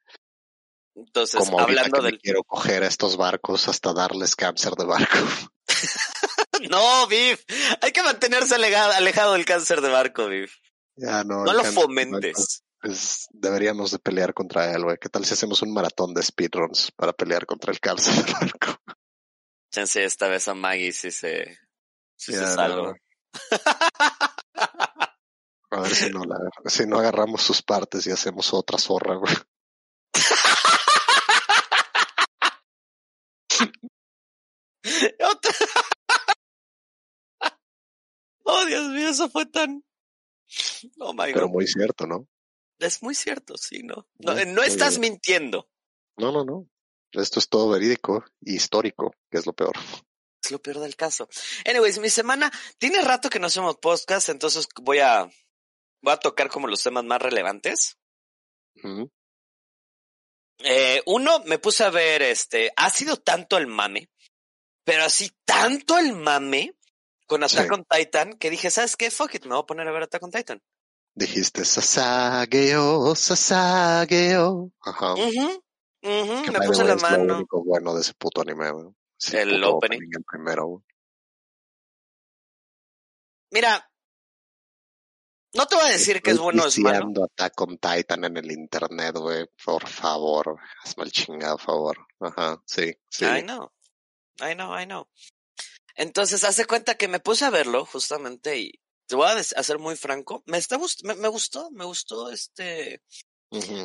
[0.96, 2.18] Entonces, Como hablando que del...
[2.18, 5.18] quiero coger a estos barcos hasta darles cáncer de barco.
[6.70, 7.38] no, Viv.
[7.82, 10.50] Hay que mantenerse alejado, alejado del cáncer de barco, Viv.
[10.96, 11.44] Ya, no.
[11.44, 12.62] No lo fomentes.
[12.80, 14.96] Pues deberíamos de pelear contra él, güey.
[14.98, 18.80] ¿Qué tal si hacemos un maratón de speedruns para pelear contra el cáncer de barco?
[19.72, 21.58] Chance esta vez a Maggie sí se,
[22.18, 22.92] Ya, se salva.
[22.92, 22.94] no.
[25.84, 29.34] A ver si no, la, si no agarramos sus partes y hacemos otra zorra, güey.
[35.20, 35.54] Otra-
[38.44, 39.84] oh, Dios mío, eso fue tan...
[41.00, 41.52] Oh, my Pero God.
[41.54, 42.28] muy cierto, ¿no?
[42.78, 44.06] Es muy cierto, sí, ¿no?
[44.18, 45.12] No, no estás bien.
[45.12, 45.68] mintiendo.
[46.16, 46.68] No, no, no.
[47.12, 49.72] Esto es todo verídico y histórico, que es lo peor.
[50.42, 51.28] Es lo peor del caso.
[51.64, 55.30] Anyways, mi semana, tiene rato que no hacemos podcast, entonces voy a,
[56.04, 57.98] voy a tocar como los temas más relevantes.
[60.58, 64.08] Eh, uno, me puse a ver, este, ha sido tanto el mame,
[64.84, 66.76] pero así tanto el mame
[67.26, 67.72] con Attack Sí.
[67.74, 69.10] on Titan que dije, ¿sabes qué?
[69.10, 70.62] Fuck it, me voy a poner a ver Attack on Titan.
[71.16, 74.70] Dijiste Sasageo, Sasageo.
[74.80, 75.14] Ajá.
[75.14, 75.62] Ujú,
[76.02, 77.36] Que me puse la es lo mano.
[77.36, 78.66] único bueno de ese puto anime,
[79.32, 80.00] El puto opening.
[80.12, 80.82] El primero.
[83.50, 83.88] Mira,
[85.54, 87.24] no te voy a decir que es bueno o es malo.
[87.24, 89.46] Attack on Titan en el internet, güey.
[89.64, 92.06] Por favor, hazme el chingado favor.
[92.20, 93.24] Ajá, sí, sí.
[93.24, 93.72] I know,
[94.40, 95.08] I know, I know.
[95.96, 98.72] Entonces, hace cuenta que me puse a verlo justamente y
[99.06, 100.42] te voy a ser muy franco.
[100.46, 103.02] Me está gust me, me gustó, me gustó este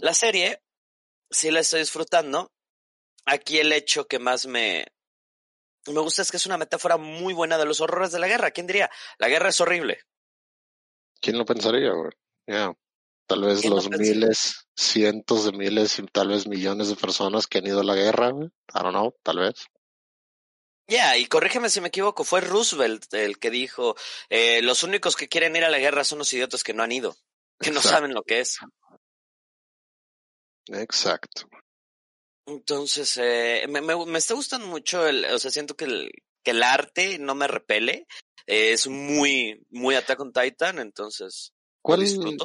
[0.02, 0.64] la serie.
[1.30, 2.52] Sí la estoy disfrutando.
[3.26, 4.88] Aquí el hecho que más me
[5.86, 8.52] me gusta es que es una metáfora muy buena de los horrores de la guerra.
[8.52, 8.90] ¿Quién diría?
[9.18, 10.02] La guerra es horrible.
[11.22, 12.12] ¿Quién lo pensaría, güey?
[12.48, 12.74] Ya.
[13.28, 17.46] Tal vez ¿Quién lo los miles, cientos de miles y tal vez millones de personas
[17.48, 18.48] que han ido a la guerra, güey.
[18.48, 19.68] I don't know, tal vez.
[20.88, 23.96] Ya, y corrígeme si me equivoco, fue Roosevelt el que dijo,
[24.30, 26.92] eh, los únicos que quieren ir a la guerra son los idiotas que no han
[26.92, 27.16] ido,
[27.60, 28.58] que no saben lo que es.
[30.66, 31.48] Exacto.
[32.48, 36.12] Entonces, eh, me, me, me está gustando mucho, el, o sea, siento que el,
[36.44, 38.08] que el arte no me repele,
[38.50, 42.04] eh, es muy, muy Attack on Titan, entonces, ¿Cuál.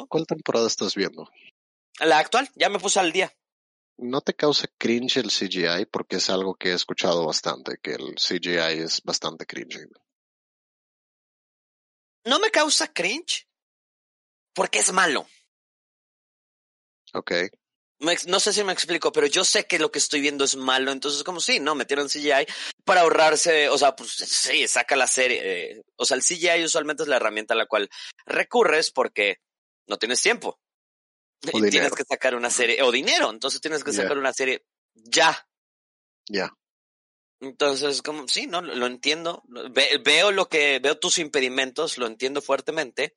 [0.08, 1.28] ¿Cuál temporada estás viendo?
[2.00, 3.32] la actual, ya me puse al día.
[3.96, 5.86] ¿No te causa cringe el CGI?
[5.86, 9.88] Porque es algo que he escuchado bastante, que el CGI es bastante cringe.
[12.24, 13.48] No me causa cringe,
[14.52, 15.26] porque es malo.
[17.14, 17.32] Ok.
[18.00, 20.90] No sé si me explico, pero yo sé que lo que estoy viendo es malo,
[20.90, 22.46] entonces como sí, no, metieron CGI
[22.84, 27.04] para ahorrarse, o sea, pues sí, saca la serie, eh, o sea, el CGI usualmente
[27.04, 27.88] es la herramienta a la cual
[28.26, 29.38] recurres porque
[29.86, 30.60] no tienes tiempo.
[31.52, 34.64] O Y tienes que sacar una serie, o dinero, entonces tienes que sacar una serie
[34.94, 35.46] ya.
[36.28, 36.52] Ya.
[37.40, 42.06] Entonces, como, sí, no, lo, lo entiendo, Ve- veo lo que, veo tus impedimentos, lo
[42.06, 43.14] entiendo fuertemente,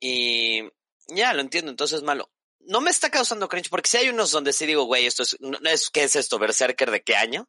[0.00, 0.62] y
[1.08, 2.30] ya, lo entiendo, entonces es malo.
[2.60, 5.36] No me está causando cringe, porque si hay unos donde sí digo, güey, esto es,
[5.40, 6.38] no, no es, ¿qué es esto?
[6.38, 7.48] ¿Berserker de qué año?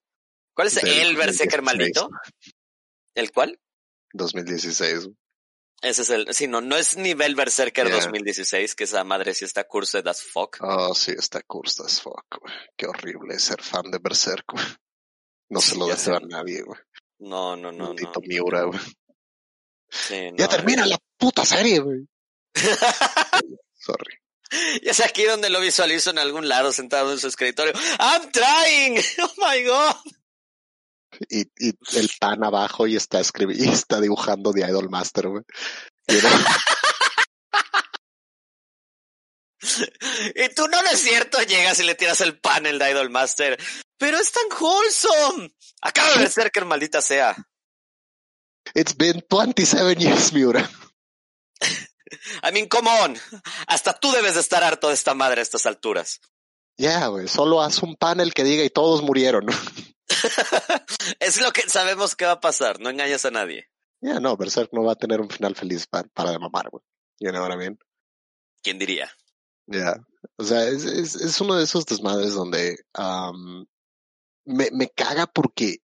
[0.53, 1.65] ¿Cuál es el Berserker 2016.
[1.65, 2.09] maldito?
[3.15, 3.59] ¿El cuál?
[4.13, 5.09] 2016.
[5.81, 7.95] Ese es el, sí, no, no es nivel Berserker Yeah.
[7.95, 10.57] 2016, que esa madre sí está cursed as fuck.
[10.59, 12.53] Oh, sí, está cursed as fuck, güey.
[12.75, 14.65] Qué horrible ser fan de Berserk, güey.
[15.49, 16.79] No se lo deseo a nadie, güey.
[17.19, 17.85] No, no, no, no.
[17.87, 18.79] Maldito Miura, güey.
[19.89, 22.05] Sí, Ya no, termina la puta serie, güey.
[23.75, 24.15] Sorry.
[24.83, 27.73] Ya sé aquí donde lo visualizo en algún lado sentado en su escritorio.
[27.99, 29.03] I'm trying.
[29.21, 29.95] Oh my god.
[31.29, 35.43] Y, y el pan abajo y está escribiendo, y está dibujando The Idol Master, güey.
[40.35, 43.59] Y tú no, no es cierto, llegas y le tiras el panel de Idol Master.
[43.97, 45.53] Pero es tan wholesome.
[45.81, 47.35] Acaba de ser que maldita sea.
[48.73, 50.69] It's been 27 years, Miura.
[52.43, 53.17] I mean, come on.
[53.67, 56.19] Hasta tú debes de estar harto de esta madre a estas alturas.
[56.77, 59.45] Ya, güey, solo haz un panel que diga y todos murieron.
[61.19, 62.79] es lo que sabemos que va a pasar.
[62.79, 63.69] No engañas a nadie.
[64.01, 66.83] Ya, no, Berserk no va a tener un final feliz pa- para de mamar, güey.
[67.19, 67.77] You know what I mean?
[68.63, 69.11] ¿Quién diría?
[69.67, 69.97] Ya.
[70.37, 73.65] O sea, es, es, es uno de esos desmadres donde am,
[74.45, 75.79] me, me caga porque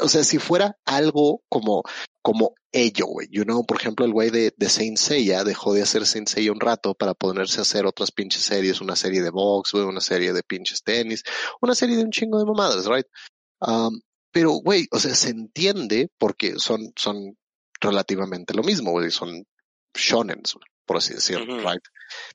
[0.00, 1.82] o sea, si fuera algo como,
[2.24, 5.82] como ello, güey, you know, por ejemplo, el güey de, de Saint Seiya dejó de
[5.82, 9.28] hacer Saint Seiya un rato para ponerse a hacer otras pinches series, una serie de
[9.28, 11.22] box, güey, una serie de pinches tenis,
[11.60, 13.04] una serie de un chingo de mamadas, right?
[13.60, 14.00] Um,
[14.32, 17.36] pero, güey, o sea, se entiende porque son, son
[17.78, 19.44] relativamente lo mismo, güey, son
[19.94, 20.56] shonens,
[20.86, 21.84] por así decirlo, right?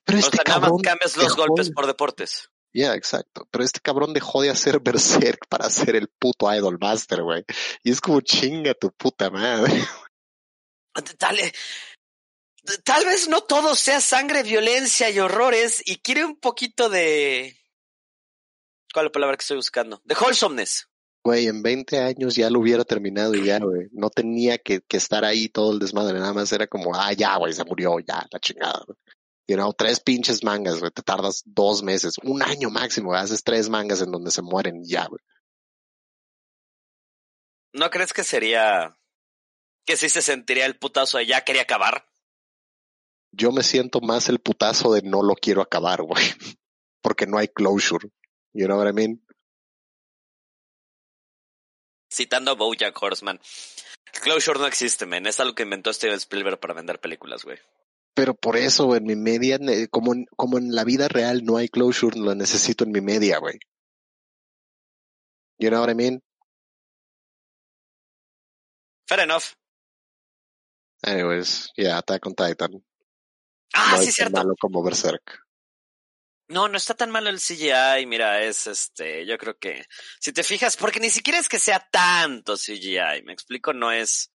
[0.04, 2.48] Pero este o sea, cabrón, nada más cambias los golpes por deportes.
[2.72, 3.48] Ya, yeah, exacto.
[3.50, 7.44] Pero este cabrón dejó de hacer Berserk para hacer el puto Idol Master, güey.
[7.82, 9.72] Y es como chinga tu puta madre.
[11.18, 11.38] Tal,
[12.84, 17.56] tal vez no todo sea sangre, violencia y horrores y quiere un poquito de...
[18.92, 20.02] ¿Cuál es la palabra que estoy buscando?
[20.04, 20.88] De wholesomeness.
[21.24, 23.88] Güey, en 20 años ya lo hubiera terminado y ya, güey.
[23.92, 26.18] No tenía que, que, estar ahí todo el desmadre.
[26.18, 28.82] Nada más era como, ah, ya, güey, se murió, ya, la chingada.
[28.84, 28.98] Güey
[29.50, 33.68] you know, tres pinches mangas, güey, te tardas dos meses, un año máximo, haces tres
[33.68, 35.20] mangas en donde se mueren ya, güey.
[37.72, 38.96] ¿No crees que sería
[39.84, 42.06] que sí se sentiría el putazo de ya quería acabar?
[43.32, 46.22] Yo me siento más el putazo de no lo quiero acabar, güey,
[47.02, 48.08] porque no hay closure.
[48.52, 49.26] You know what I mean?
[52.08, 53.40] Citando a Bojack Horseman.
[54.22, 55.26] Closure no existe, men.
[55.26, 57.58] Es algo que inventó Steven Spielberg para vender películas, güey
[58.14, 59.58] pero por eso en mi media,
[59.90, 63.38] como en, como en la vida real no hay closure, lo necesito en mi media,
[63.38, 63.58] güey.
[65.58, 66.22] You know what I mean?
[69.06, 69.54] Fair enough.
[71.02, 72.84] Anyways, yeah, Attack on Titan.
[73.74, 74.36] Ah, no sí, cierto.
[74.36, 75.40] malo como Berserk.
[76.48, 79.84] No, no está tan malo el CGI, mira, es este, yo creo que,
[80.18, 84.29] si te fijas, porque ni siquiera es que sea tanto CGI, me explico, no es,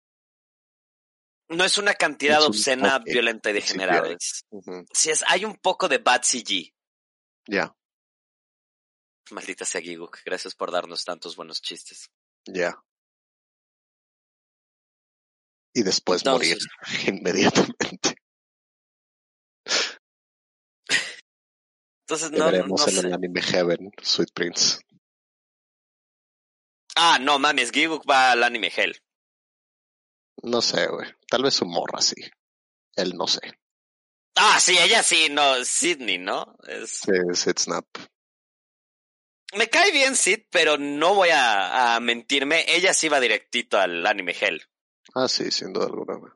[1.50, 4.16] no es una cantidad obscena, violenta y degenerada.
[4.94, 6.74] Sí, es, hay un poco de bad CG.
[7.48, 7.76] Ya.
[9.32, 12.10] Maldita sea Giguk, gracias por darnos tantos buenos chistes.
[12.46, 12.80] Ya.
[15.74, 16.58] Y después morir
[17.08, 18.16] inmediatamente.
[22.08, 24.80] Entonces no, veremos en el anime Heaven, Sweet Prince.
[26.96, 28.96] Ah, no mames, Giguk va al anime Hell.
[30.44, 31.08] No sé, güey.
[31.30, 32.16] Tal vez su morra sí.
[32.96, 33.42] Él no sé.
[34.36, 36.58] Ah, sí, ella sí, no, Sidney, ¿no?
[36.68, 37.02] Es...
[37.06, 37.86] Sí, Sid Snap.
[39.54, 42.66] Me cae bien Sid, pero no voy a, a, mentirme.
[42.68, 44.62] Ella sí va directito al anime Hell.
[45.14, 46.32] Ah, sí, sin duda alguna, güey.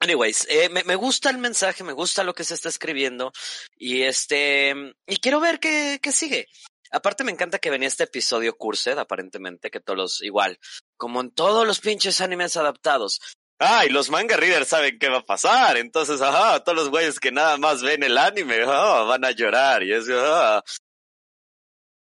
[0.00, 3.32] Anyways, eh, me, me, gusta el mensaje, me gusta lo que se está escribiendo
[3.74, 4.74] y este
[5.06, 6.46] y quiero ver qué, qué sigue.
[6.90, 10.60] Aparte me encanta que venía este episodio Cursed, aparentemente, que todos los, igual,
[10.96, 13.20] como en todos los pinches animes adaptados.
[13.58, 15.76] Ay, los manga readers saben qué va a pasar.
[15.76, 19.82] Entonces, ajá, todos los güeyes que nada más ven el anime, van a llorar.
[19.82, 20.06] Y es,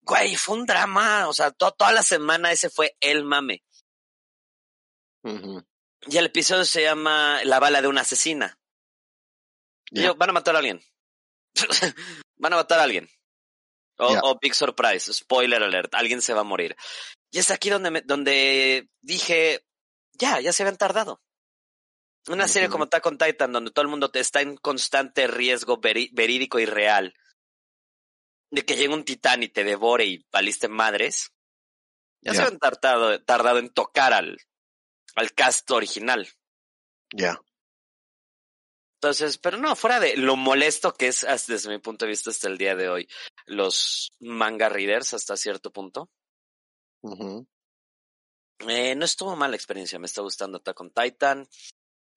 [0.02, 1.28] Güey, fue un drama.
[1.28, 3.64] O sea, toda la semana ese fue el mame.
[5.24, 8.58] Y el episodio se llama La bala de una asesina.
[9.92, 10.82] Y yo, van a matar a alguien.
[12.38, 13.10] van a matar a alguien.
[13.98, 16.76] O, Big Surprise, spoiler alert, alguien se va a morir.
[17.32, 19.66] Y es aquí donde, me, donde dije,
[20.14, 21.22] ya, ya se habían tardado.
[22.28, 26.60] Una serie como Attack on Titan, donde todo el mundo está en constante riesgo verídico
[26.60, 27.16] y real
[28.52, 31.32] de que llegue un titán y te devore y valiste madres.
[32.20, 34.38] Ya se habían tardado, tardado en tocar al,
[35.16, 36.28] al cast original.
[37.14, 37.42] Ya.
[39.02, 42.48] Entonces, pero no, fuera de lo molesto que es desde mi punto de vista hasta
[42.48, 43.10] el día de hoy,
[43.48, 46.12] los manga readers hasta cierto punto.
[48.68, 51.48] Eh, no estuvo mala experiencia, me está gustando Attack on Titan.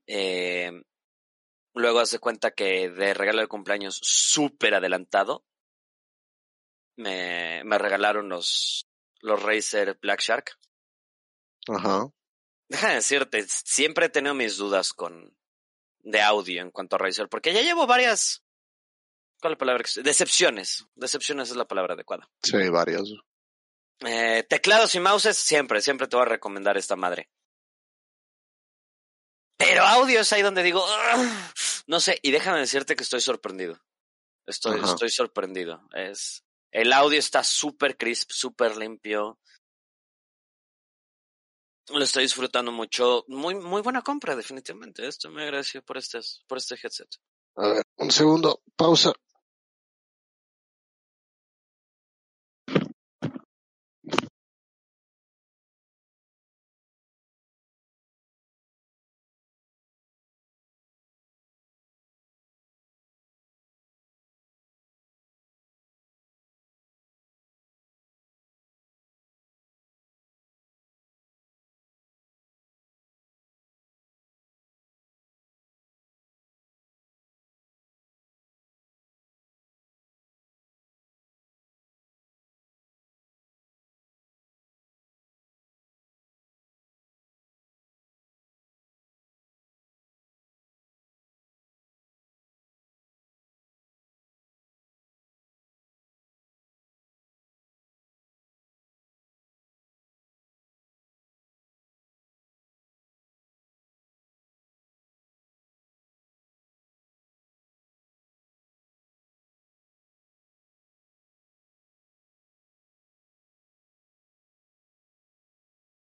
[0.06, 0.70] Eh,
[1.74, 5.44] luego hace cuenta que de regalo de cumpleaños súper adelantado,
[6.96, 8.86] me, me regalaron los,
[9.20, 10.58] los Razer Black Shark.
[11.68, 12.08] Ajá.
[12.68, 15.36] Deja de decirte, siempre he tenido mis dudas con,
[16.00, 18.42] de audio en cuanto a Razer, porque ya llevo varias,
[19.40, 19.84] ¿cuál es la palabra?
[20.02, 20.86] Decepciones.
[20.94, 22.28] Decepciones es la palabra adecuada.
[22.42, 23.12] Sí, varias.
[24.00, 27.30] Eh, teclados y mouses, siempre, siempre te voy a recomendar esta madre.
[29.56, 30.84] Pero audio es ahí donde digo,
[31.86, 33.80] no sé, y déjame decirte que estoy sorprendido.
[34.46, 35.88] Estoy, estoy sorprendido.
[35.94, 39.38] Es, el audio está súper crisp, súper limpio
[41.90, 43.24] lo estoy disfrutando mucho.
[43.28, 45.06] Muy, muy buena compra, definitivamente.
[45.06, 47.08] Esto me agradezco por este, por este headset.
[47.56, 49.12] A ver, un segundo, pausa.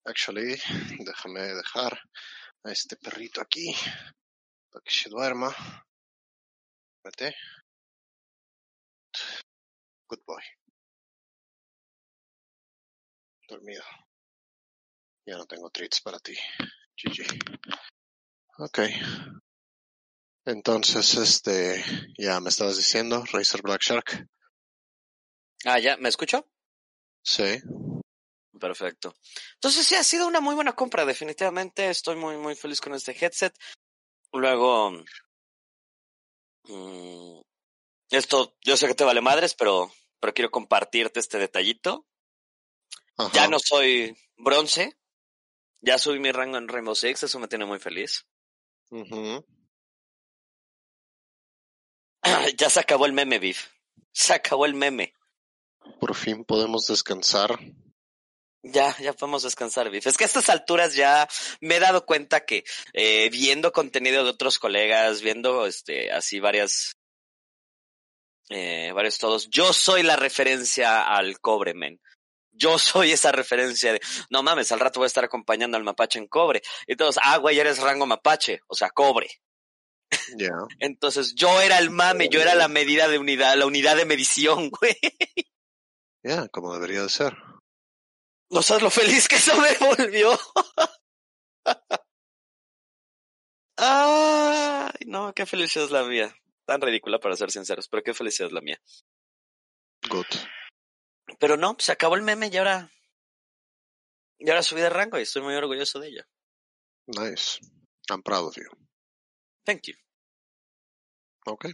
[0.10, 0.60] Actually,
[0.99, 1.99] déjame dejar
[2.64, 3.74] a este perrito aquí
[4.70, 5.55] para que se duerma.
[7.03, 7.36] Vete.
[10.07, 10.43] Good boy.
[13.47, 13.84] Dormido.
[15.26, 16.36] Ya no tengo treats para ti.
[16.97, 17.28] GG.
[18.57, 18.80] Ok.
[20.45, 21.84] Entonces, este,
[22.18, 24.28] ya me estabas diciendo, Razer Black Shark.
[25.66, 26.49] Ah, ya, ¿me escucho?
[27.22, 27.62] Sí.
[28.57, 29.15] Perfecto.
[29.55, 31.89] Entonces sí, ha sido una muy buena compra, definitivamente.
[31.89, 33.53] Estoy muy, muy feliz con este headset.
[34.31, 34.91] Luego,
[36.63, 37.41] mm,
[38.09, 42.07] esto, yo sé que te vale madres, pero, pero quiero compartirte este detallito.
[43.17, 43.31] Ajá.
[43.33, 44.97] Ya no soy bronce.
[45.81, 48.25] Ya subí mi rango en Rainbow Six, eso me tiene muy feliz.
[52.57, 53.69] Ya se acabó el meme, Beef.
[54.11, 55.13] Se acabó el meme.
[55.99, 57.57] Por fin podemos descansar.
[58.62, 60.05] Ya, ya podemos descansar, Biff.
[60.07, 61.28] Es que a estas alturas ya
[61.62, 66.97] me he dado cuenta que eh, viendo contenido de otros colegas, viendo este así varias
[68.49, 72.01] eh, varios todos, yo soy la referencia al cobre, men.
[72.51, 76.20] Yo soy esa referencia de, no mames, al rato voy a estar acompañando al mapache
[76.20, 76.62] en cobre.
[76.88, 79.30] Y todos, ah, güey, eres rango mapache, o sea, cobre.
[80.36, 80.49] Ya.
[80.80, 84.70] Entonces yo era el mame, yo era la medida de unidad, la unidad de medición,
[84.82, 84.97] güey.
[86.24, 87.38] Ya, como debería de ser.
[88.51, 90.37] No sabes lo feliz que eso me volvió.
[93.77, 96.35] Ay, no, qué felicidad es la mía.
[96.65, 98.81] Tan ridícula para ser sinceros, pero qué felicidad es la mía.
[100.09, 100.25] Good.
[101.39, 102.91] Pero no, se acabó el meme y ahora.
[104.37, 106.23] Y ahora subí de rango y estoy muy orgulloso de ello.
[107.07, 107.59] Nice.
[108.09, 108.69] I'm proud of you.
[109.65, 109.93] Thank you.
[111.45, 111.65] Ok.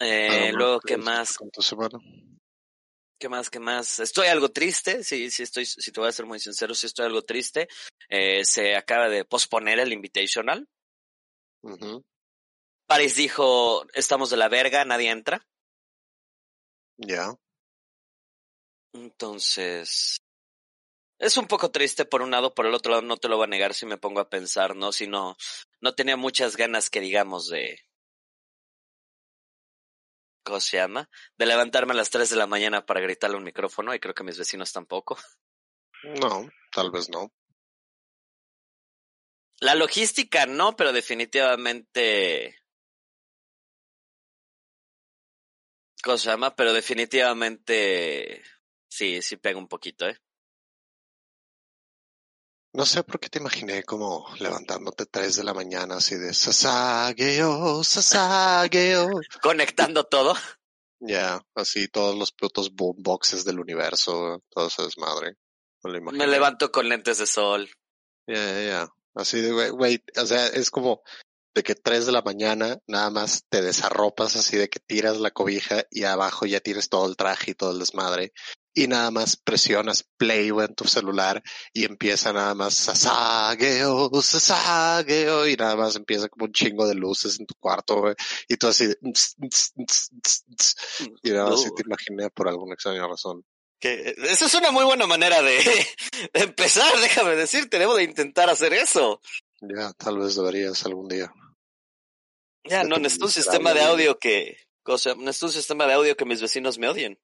[0.00, 1.36] Eh, ¿Algo luego, que ¿qué más?
[1.52, 1.98] tu semana?
[3.18, 3.48] ¿Qué más?
[3.48, 4.00] ¿Qué más?
[4.00, 7.06] Estoy algo triste, sí, sí estoy, si te voy a ser muy sincero, sí estoy
[7.06, 7.68] algo triste.
[8.08, 10.68] Eh, se acaba de posponer el Invitational.
[11.62, 12.04] Ujú.
[12.86, 15.46] Paris dijo, estamos de la verga, nadie entra.
[16.98, 17.34] Ya.
[18.92, 20.20] Entonces,
[21.18, 23.44] es un poco triste por un lado, por el otro lado no te lo voy
[23.44, 24.92] a negar si me pongo a pensar, ¿no?
[24.92, 25.36] Si no,
[25.80, 27.80] no tenía muchas ganas que digamos de...
[30.44, 31.08] ¿Cómo se llama?
[31.38, 34.24] De levantarme a las 3 de la mañana para gritarle un micrófono y creo que
[34.24, 35.16] mis vecinos tampoco.
[36.20, 37.32] No, tal vez no.
[39.60, 42.58] La logística no, pero definitivamente...
[46.02, 46.54] ¿Cómo se llama?
[46.54, 48.42] Pero definitivamente...
[48.86, 50.18] Sí, sí pega un poquito, ¿eh?
[52.74, 57.84] No sé por qué te imaginé como levantándote 3 de la mañana así de Sasageo,
[57.84, 59.10] Sasageo.
[59.40, 60.34] Conectando todo.
[60.98, 65.36] Ya, así todos los putos boomboxes del universo, todo ese desmadre.
[65.84, 66.26] Me lo imaginé.
[66.26, 67.70] Me levanto con lentes de sol.
[68.26, 68.88] Ya, ya, ya.
[69.14, 71.04] Así de, güey, güey, o sea, es como
[71.54, 75.30] de que 3 de la mañana nada más te desarropas así de que tiras la
[75.30, 78.32] cobija y abajo ya tienes todo el traje y todo el desmadre
[78.74, 85.56] y nada más presionas play en tu celular y empieza nada más sasageo, sasageo y
[85.56, 88.14] nada más empieza como un chingo de luces en tu cuarto güey,
[88.48, 90.10] y tú así ts, ts,
[90.56, 90.74] ts,
[91.22, 91.70] y nada más No.
[91.74, 93.44] te imaginé por alguna extraña razón.
[93.78, 95.56] Que esa es una muy buena manera de,
[96.32, 99.20] de empezar, déjame decirte, debo de intentar hacer eso.
[99.60, 101.32] Ya, tal vez deberías algún día.
[102.64, 104.56] Ya, no, necesito un sistema de audio que,
[104.86, 107.18] o sea, necesito un sistema de audio que mis vecinos me odien.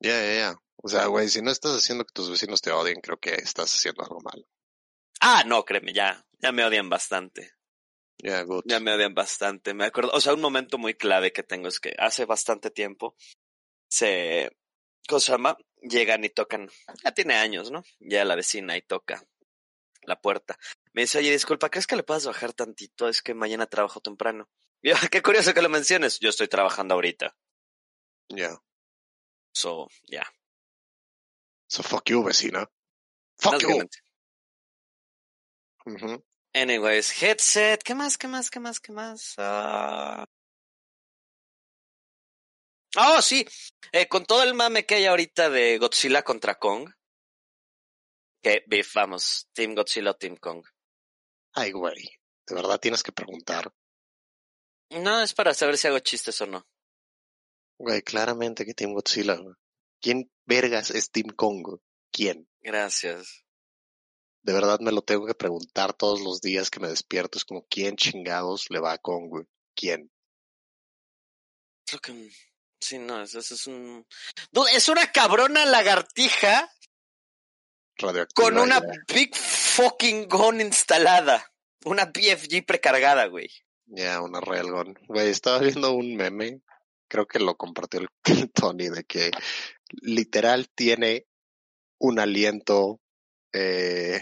[0.00, 0.62] Ya, ya, ya.
[0.76, 3.74] O sea, güey, si no estás haciendo que tus vecinos te odien, creo que estás
[3.74, 4.46] haciendo algo mal.
[5.20, 7.52] Ah, no, créeme, ya, ya me odian bastante.
[8.18, 8.62] Ya, good.
[8.64, 9.74] Ya me odian bastante.
[9.74, 13.16] Me acuerdo, o sea, un momento muy clave que tengo es que hace bastante tiempo
[13.88, 14.50] se,
[15.08, 15.56] ¿cómo se llama?
[15.82, 16.68] Llegan y tocan,
[17.04, 17.82] ya tiene años, ¿no?
[17.98, 19.24] Ya la vecina y toca
[20.02, 20.58] la puerta.
[20.92, 23.08] Me dice, oye, disculpa, ¿crees que le puedas bajar tantito?
[23.08, 24.48] Es que mañana trabajo temprano.
[24.82, 26.18] Y yo, qué curioso que lo menciones.
[26.20, 27.36] Yo estoy trabajando ahorita.
[28.28, 28.60] Ya.
[29.52, 30.24] So, ya.
[31.68, 32.66] So fuck you, vecina.
[33.40, 33.88] Fuck you.
[35.86, 36.24] Ujú.
[36.54, 37.82] Anyways, headset.
[37.82, 38.18] ¿Qué más?
[38.18, 38.50] ¿Qué más?
[38.50, 38.80] ¿Qué más?
[38.80, 39.34] ¿Qué más?
[39.38, 40.26] Ah.
[42.96, 43.46] Oh, sí.
[43.92, 46.90] Eh, con todo el mame que hay ahorita de Godzilla contra Kong.
[48.42, 49.48] Que, beef, vamos.
[49.52, 50.64] Team Godzilla o Team Kong.
[51.52, 52.02] Ay, güey.
[52.46, 53.70] De verdad tienes que preguntar.
[54.90, 56.66] No, es para saber si hago chistes o no.
[57.78, 59.36] Güey, claramente que Team Godzilla.
[59.36, 59.54] güey.
[60.00, 61.78] ¿Quién vergas es Team Kong?
[62.12, 62.48] ¿Quién?
[62.60, 63.44] Gracias.
[64.42, 67.38] De verdad me lo tengo que preguntar todos los días que me despierto.
[67.38, 69.28] Es como, ¿quién chingados le va a Kong?
[69.28, 69.44] güey?
[69.74, 70.10] ¿Quién?
[71.86, 72.30] Creo que...
[72.80, 74.06] Sí, no, eso, eso es un...
[74.72, 76.70] Es una cabrona lagartija
[77.96, 78.44] radioactiva.
[78.44, 79.14] Con una ya.
[79.14, 81.52] big fucking gun instalada.
[81.84, 83.50] Una BFG precargada, güey.
[83.86, 84.98] Ya, una railgun.
[85.08, 86.60] Güey, estaba viendo un meme,
[87.08, 88.08] creo que lo compartió el,
[88.52, 89.30] Tony, de que
[90.02, 91.26] literal tiene
[91.98, 93.00] un aliento
[93.52, 94.20] eh,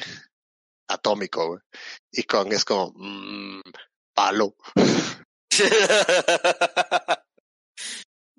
[0.88, 1.60] atómico.
[2.10, 3.60] Y Kong es como, mmm,
[4.14, 4.56] palo.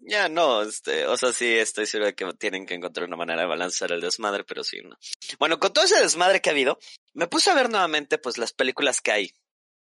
[0.09, 3.41] Ya, no, este, o sea, sí, estoy seguro de que tienen que encontrar una manera
[3.41, 4.97] de balancear el desmadre, pero sí, no.
[5.37, 6.79] Bueno, con todo ese desmadre que ha habido,
[7.13, 9.33] me puse a ver nuevamente, pues, las películas que hay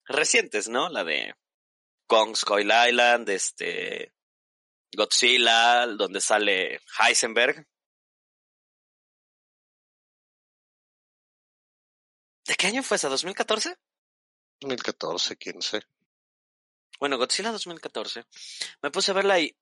[0.07, 0.89] recientes, ¿no?
[0.89, 1.37] La de
[2.09, 4.13] Kong Skull Island, este,
[4.97, 7.67] Godzilla, donde sale Heisenberg.
[12.47, 13.09] ¿De qué año fue esa?
[13.09, 13.79] ¿2014?
[14.61, 15.81] 2014, 15.
[16.99, 18.25] Bueno, Godzilla 2014.
[18.83, 19.57] Me puse a verla y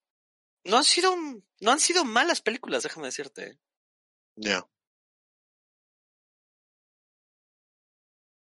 [0.64, 1.14] no han sido,
[1.60, 3.58] no han sido malas películas, déjame decirte.
[4.36, 4.66] Ya.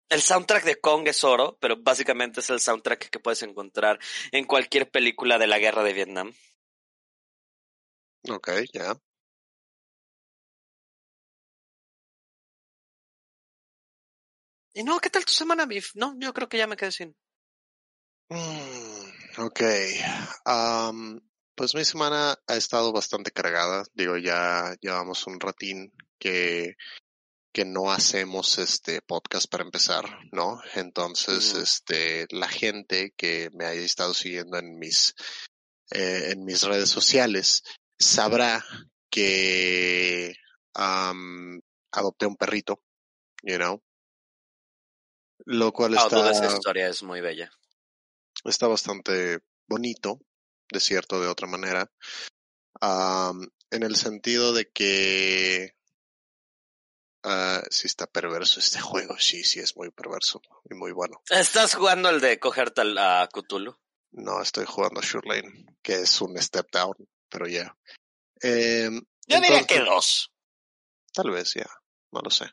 [0.09, 3.99] El soundtrack de Kong es oro, pero básicamente es el soundtrack que puedes encontrar
[4.31, 6.33] en cualquier película de la guerra de Vietnam.
[8.29, 8.95] Ok, ya.
[14.73, 15.91] Y no, ¿qué tal tu semana, Biff?
[15.95, 17.15] No, yo creo que ya me quedé sin.
[18.29, 19.61] Mm, ok.
[21.57, 23.83] Pues mi semana ha estado bastante cargada.
[23.95, 26.75] Digo, ya llevamos un ratín que,
[27.51, 30.61] que no hacemos este podcast para empezar, ¿no?
[30.75, 35.15] Entonces, este, la gente que me haya estado siguiendo en mis,
[35.89, 37.63] eh, en mis redes sociales
[37.99, 38.63] sabrá
[39.09, 40.35] que
[40.73, 42.81] am, adopté un perrito,
[43.43, 43.81] you know.
[45.45, 47.51] Lo cual Oh, está duda, esa historia es muy bella.
[48.43, 50.19] está bastante bonito,
[50.71, 51.89] de cierto, de otra manera,
[52.81, 55.75] en el sentido de que
[57.23, 61.21] ah, sí está perverso este juego, sí, sí es muy perverso y muy bueno.
[61.29, 63.75] ¿Estás jugando el de cogerte a Cthulhu?
[64.11, 66.95] No estoy jugando Sure Lane, que es un step down,
[67.29, 67.75] pero ya.
[68.41, 70.31] Em, Yo diría que dos.
[71.13, 71.67] Tal vez ya,
[72.11, 72.45] no lo sé.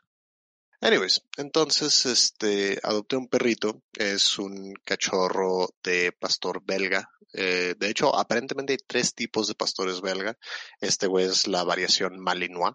[0.81, 7.09] Anyways, entonces este adopté un perrito, es un cachorro de pastor belga.
[7.33, 10.37] Eh, de hecho, aparentemente hay tres tipos de pastores belga.
[10.81, 12.75] Este güey es la variación malinois.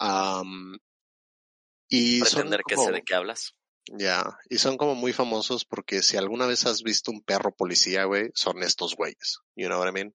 [0.00, 0.76] Am,
[1.88, 3.54] y son Pretender que como- sé de qué hablas.
[3.86, 8.04] ya, y son como muy famosos porque si alguna vez has visto un perro policía,
[8.04, 9.38] güey, son estos güeyes.
[9.54, 10.14] You know what I mean?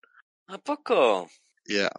[0.49, 1.29] ¿A poco?
[1.65, 1.91] Yeah.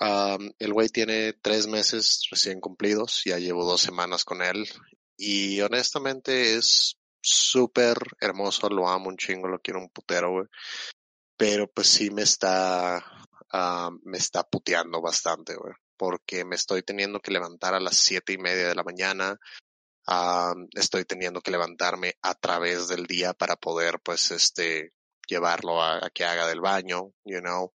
[0.00, 4.68] Um, el güey tiene tres meses recién cumplidos, ya llevo dos semanas con él
[5.16, 10.46] y honestamente es súper hermoso, lo amo un chingo, lo quiero un putero, güey.
[11.36, 13.04] Pero pues sí me está,
[13.52, 18.32] ah, me está puteando bastante, güey, porque me estoy teniendo que levantar a las siete
[18.32, 19.36] y media de la mañana,
[20.06, 24.92] ah, estoy teniendo que levantarme a través del día para poder, pues, este,
[25.28, 27.72] llevarlo a, a que haga del baño, you know.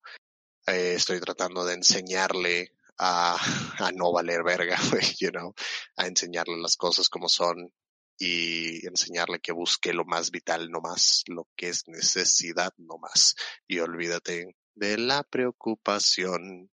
[0.66, 3.36] Eh, estoy tratando de enseñarle a,
[3.78, 4.76] a no valer verga,
[5.20, 5.54] you know,
[5.96, 7.72] a enseñarle las cosas como son
[8.18, 13.34] y enseñarle que busque lo más vital, no más lo que es necesidad, no más.
[13.66, 16.70] Y olvídate de la preocupación.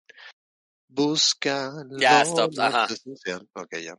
[0.88, 2.88] Busca Ya, stop, ajá.
[3.54, 3.98] Ok, ya.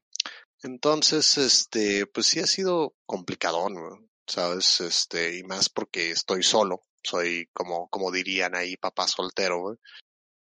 [0.63, 4.81] Entonces, este, pues sí ha sido complicadón, güey, ¿sabes?
[4.81, 6.83] Este, y más porque estoy solo.
[7.03, 9.77] Soy como, como dirían ahí, papá soltero.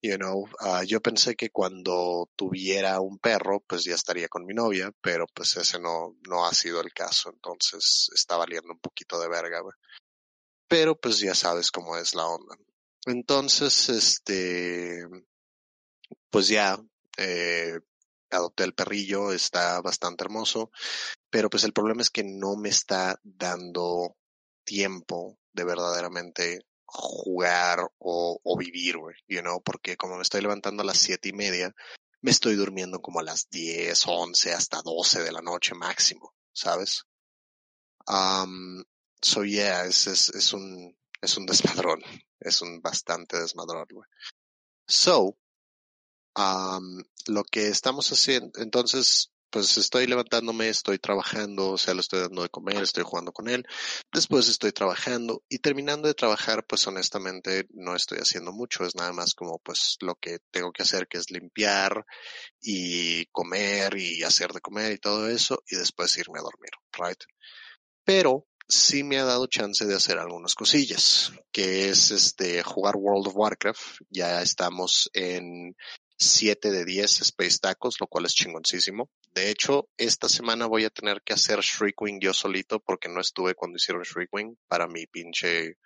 [0.01, 4.53] You know, ah, yo pensé que cuando tuviera un perro, pues ya estaría con mi
[4.53, 9.19] novia, pero pues ese no, no ha sido el caso, entonces está valiendo un poquito
[9.19, 9.61] de verga.
[10.67, 12.55] Pero pues ya sabes cómo es la onda.
[13.05, 15.03] Entonces, este,
[16.29, 16.77] pues ya,
[17.17, 17.79] eh,
[18.29, 20.71] adopté el perrillo, está bastante hermoso,
[21.29, 24.15] pero pues el problema es que no me está dando
[24.63, 30.85] tiempo de verdaderamente jugar o, vivir, güey, you know, porque como me estoy levantando a
[30.85, 31.75] las siete y media,
[32.21, 37.05] me estoy durmiendo como a las diez, once, hasta doce de la noche máximo, ¿sabes?
[38.07, 38.83] Um,
[39.21, 41.45] so yeah, es, es, es un, es un
[41.85, 42.01] desmadrón,
[42.39, 44.09] es un bastante desmadrón, güey.
[44.87, 45.37] So,
[46.35, 52.21] um, lo que estamos haciendo, entonces, pues estoy levantándome, estoy trabajando, o sea, le estoy
[52.21, 53.65] dando de comer, estoy jugando con él,
[54.11, 59.13] después estoy trabajando y terminando de trabajar, pues honestamente no estoy haciendo mucho, es nada
[59.13, 62.05] más como pues lo que tengo que hacer, que es limpiar
[62.61, 67.23] y comer y hacer de comer y todo eso y después irme a dormir, right?
[68.03, 73.27] Pero sí me ha dado chance de hacer algunas cosillas, que es este jugar World
[73.27, 75.75] of Warcraft, ya estamos en
[76.17, 79.09] 7 de 10 Space Tacos, lo cual es chingoncísimo.
[79.37, 83.53] De hecho, esta semana voy a tener que hacer Shriekwing yo solito porque no estuve
[83.53, 85.77] cuando hicieron Shriekwing para mi pinche,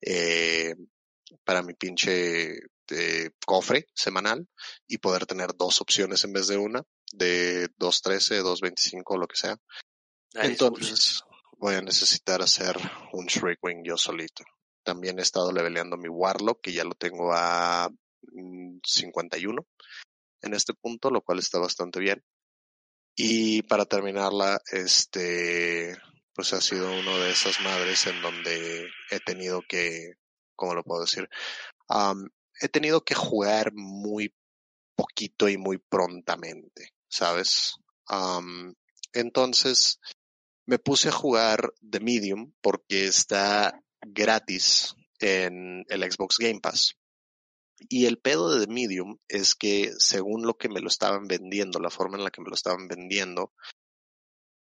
[0.00, 0.74] eh,
[1.44, 2.58] para mi pinche
[2.90, 4.48] eh, cofre semanal
[4.88, 9.56] y poder tener dos opciones en vez de una, de 2.13, 2.25, lo que sea.
[10.32, 11.22] Entonces
[11.56, 12.76] voy a necesitar hacer
[13.12, 14.42] un Shriekwing yo solito.
[14.82, 17.88] También he estado leveleando mi Warlock, que ya lo tengo a
[18.84, 19.64] 51 mm,
[20.44, 22.20] en este punto, lo cual está bastante bien.
[23.16, 25.96] Y para terminarla, este,
[26.34, 30.14] pues ha sido uno de esas madres en donde he tenido que,
[30.56, 31.28] ¿cómo lo puedo decir?
[32.60, 34.34] he tenido que jugar muy
[34.96, 37.74] poquito y muy prontamente, ¿sabes?
[39.12, 40.00] entonces
[40.66, 46.96] me puse a jugar The Medium porque está gratis en el Xbox Game Pass.
[47.78, 51.80] Y el pedo de The Medium es que según lo que me lo estaban vendiendo,
[51.80, 53.52] la forma en la que me lo estaban vendiendo,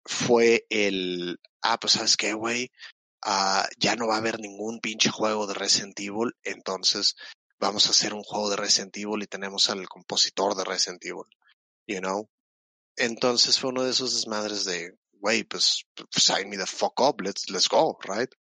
[0.05, 2.71] fue el, ah, pues sabes qué, güey,
[3.23, 7.17] ah, ya no va a haber ningún pinche juego de Resident Evil, entonces
[7.59, 11.27] vamos a hacer un juego de Resident Evil y tenemos al compositor de Resident Evil,
[11.87, 12.29] you know?
[12.97, 15.87] Entonces fue uno de esos desmadres de, güey, pues,
[16.17, 18.33] sign me the fuck up, let's, let's go, right?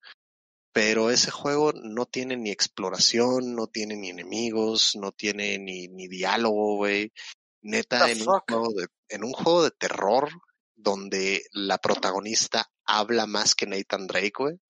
[0.76, 6.06] Pero ese juego no tiene ni exploración, no tiene ni enemigos, no tiene ni, ni
[6.06, 7.14] diálogo, güey.
[7.62, 10.28] Neta, en un, juego de, en un juego de terror
[10.74, 14.60] donde la protagonista habla más que Nathan Drake, güey.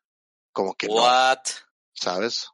[0.52, 1.38] Como que What?
[1.38, 1.52] no.
[1.92, 2.46] ¿Sabes?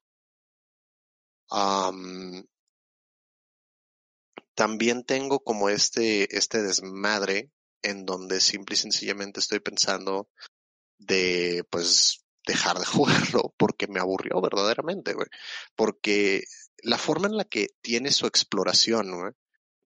[4.55, 7.51] también tengo como este, este desmadre
[7.83, 10.31] en donde simple y sencillamente estoy pensando
[10.97, 15.29] de, pues, dejar de jugarlo porque me aburrió verdaderamente, güey.
[15.77, 16.45] Porque
[16.83, 19.33] la forma en la que tiene su exploración, güey,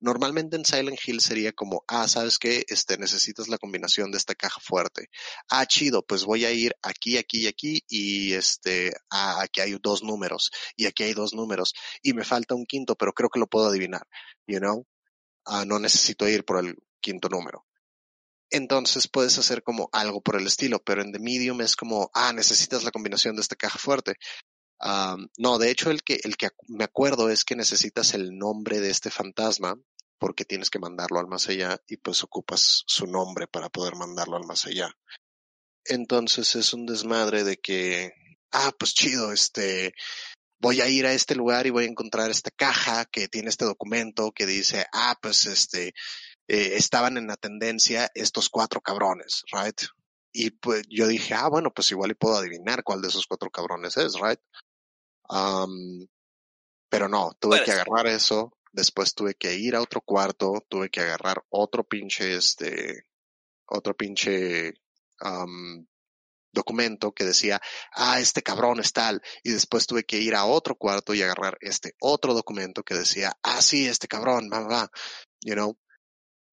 [0.00, 2.64] Normalmente en Silent Hill sería como, ah, ¿sabes qué?
[2.68, 5.08] Este, necesitas la combinación de esta caja fuerte.
[5.48, 9.78] Ah, chido, pues voy a ir aquí, aquí y aquí y este, ah, aquí hay
[9.82, 13.40] dos números y aquí hay dos números y me falta un quinto, pero creo que
[13.40, 14.06] lo puedo adivinar,
[14.46, 14.86] you know?
[15.46, 17.64] Ah, no necesito ir por el quinto número
[18.50, 22.32] entonces puedes hacer como algo por el estilo, pero en The Medium es como, ah,
[22.32, 24.16] necesitas la combinación de esta caja fuerte.
[25.38, 28.90] no, de hecho el que, el que me acuerdo es que necesitas el nombre de
[28.90, 29.76] este fantasma
[30.18, 34.36] porque tienes que mandarlo al más allá y pues ocupas su nombre para poder mandarlo
[34.36, 34.90] al más allá.
[35.84, 38.12] Entonces es un desmadre de que,
[38.52, 39.94] ah, pues chido, este,
[40.58, 43.64] voy a ir a este lugar y voy a encontrar esta caja que tiene este
[43.64, 45.92] documento que dice, ah, pues este,
[46.48, 49.80] eh, estaban en la tendencia estos cuatro cabrones, right?
[50.32, 53.50] Y pues yo dije, ah, bueno, pues igual y puedo adivinar cuál de esos cuatro
[53.50, 54.40] cabrones es, right?
[56.88, 61.00] pero no, tuve que agarrar eso, después tuve que ir a otro cuarto, tuve que
[61.00, 63.06] agarrar otro pinche, este,
[63.66, 64.74] otro pinche
[66.52, 67.60] documento que decía,
[67.92, 71.58] ah, este cabrón es tal, y después tuve que ir a otro cuarto y agarrar
[71.60, 74.90] este otro documento que decía, ah, sí, este cabrón, va, va,
[75.42, 75.76] you know,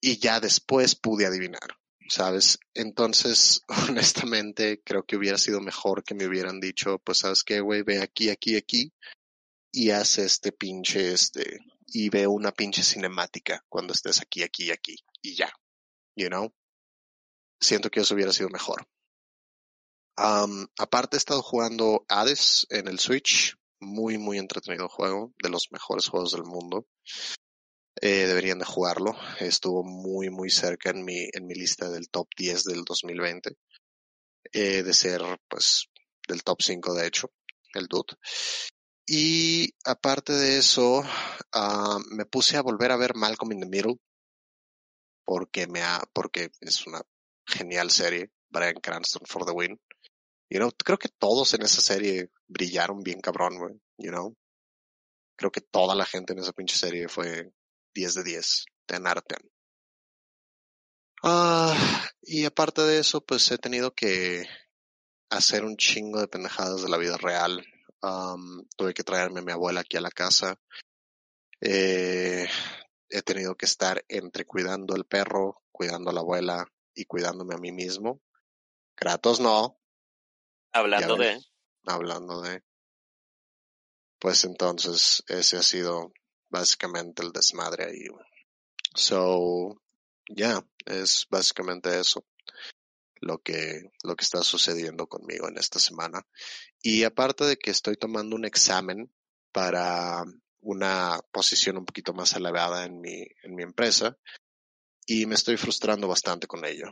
[0.06, 1.80] y ya después pude adivinar,
[2.10, 2.60] ¿sabes?
[2.74, 7.84] Entonces, honestamente, creo que hubiera sido mejor que me hubieran dicho, pues, ¿sabes qué, güey?
[7.84, 8.92] Ve aquí, aquí, aquí
[9.72, 14.98] y haz este pinche, este, y ve una pinche cinemática cuando estés aquí, aquí, aquí
[15.22, 15.54] y ya,
[16.18, 16.54] you know?
[17.62, 18.86] Siento que eso hubiera sido mejor.
[20.18, 26.10] aparte he estado jugando Hades en el Switch, muy, muy entretenido juego, de los mejores
[26.10, 26.86] juegos del mundo.
[28.02, 29.16] Eh, deberían de jugarlo.
[29.40, 33.56] Estuvo muy, muy cerca en mi, en mi lista del top 10 del 2020.
[34.52, 35.90] Eh, de ser, pues,
[36.28, 37.32] del top 5 de hecho,
[37.74, 38.16] el Dude.
[39.08, 43.96] Y aparte de eso, uh, me puse a volver a ver Malcolm in the Middle.
[45.26, 47.02] Porque me ha, porque es una
[47.46, 48.32] genial serie.
[48.50, 49.80] Brian Cranston for the win.
[50.50, 53.74] You know, creo que todos en esa serie brillaron bien cabrón, güey.
[53.98, 54.36] You know.
[55.36, 57.52] Creo que toda la gente en esa pinche serie fue
[57.94, 59.36] 10 de 10, ten arte.
[61.24, 61.76] Ah,
[62.22, 64.46] y aparte de eso, pues he tenido que
[65.30, 67.66] hacer un chingo de pendejadas de la vida real.
[68.76, 70.60] tuve que traerme a mi abuela aquí a la casa.
[71.62, 72.46] Eh,
[73.10, 77.60] he tenido que estar entre cuidando al perro, cuidando a la abuela y cuidándome a
[77.60, 78.22] mí mismo.
[78.96, 79.80] Kratos no.
[80.74, 81.40] Hablando de.
[81.86, 82.62] Hablando de.
[84.20, 86.12] Pues entonces ese ha sido
[86.54, 88.06] básicamente el desmadre ahí.
[88.94, 89.82] So,
[90.30, 92.26] ya, es básicamente eso
[93.22, 96.26] lo que, lo que está sucediendo conmigo en esta semana.
[96.82, 99.12] Y aparte de que estoy tomando un examen
[99.52, 100.24] para
[100.62, 104.18] una posición un poquito más elevada en mi, en mi empresa,
[105.06, 106.86] y me estoy frustrando bastante con ello,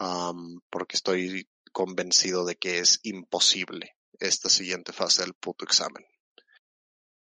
[0.00, 6.04] um, porque estoy convencido de que es imposible esta siguiente fase del puto examen.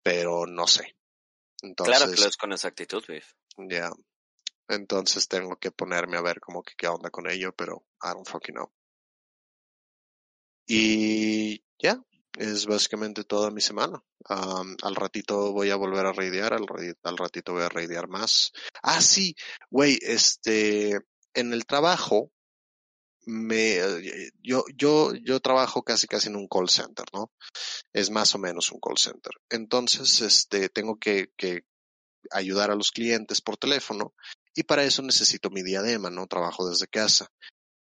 [0.02, 0.96] Pero no sé.
[1.62, 3.32] Entonces, claro que lo es con exactitud, Biff.
[3.56, 3.90] Ya.
[4.68, 8.28] Entonces tengo que ponerme a ver como que qué onda con ello, pero I don't
[8.28, 8.72] fucking know.
[10.66, 12.00] Y ya,
[12.38, 14.02] es básicamente toda mi semana.
[14.28, 16.66] al ratito voy a volver a raidear, al,
[17.02, 18.52] al ratito voy a raidear más.
[18.82, 19.34] Ah, sí,
[19.70, 20.98] güey, este,
[21.34, 22.32] en el trabajo,
[23.24, 23.78] me,
[24.42, 27.30] yo, yo, yo trabajo casi casi en un call center, ¿no?
[27.92, 29.32] Es más o menos un call center.
[29.50, 31.64] Entonces, este, tengo que, que
[32.30, 34.14] ayudar a los clientes por teléfono
[34.54, 36.26] y para eso necesito mi diadema, ¿no?
[36.26, 37.30] Trabajo desde casa.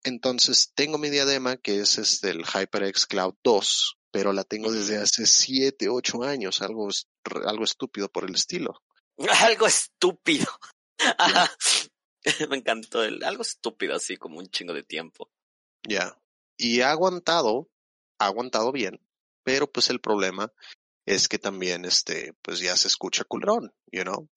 [0.03, 4.99] Entonces, tengo mi diadema que es este, el HyperX Cloud 2, pero la tengo desde
[4.99, 6.89] hace 7, 8 años, algo,
[7.47, 8.80] algo estúpido por el estilo.
[9.43, 10.47] Algo estúpido.
[12.51, 15.31] Me encantó el, algo estúpido así como un chingo de tiempo.
[15.87, 16.18] Ya.
[16.57, 17.68] Y ha aguantado,
[18.18, 19.01] ha aguantado bien,
[19.43, 20.53] pero pues el problema
[21.07, 24.29] es que también este, pues ya se escucha culrón, you know.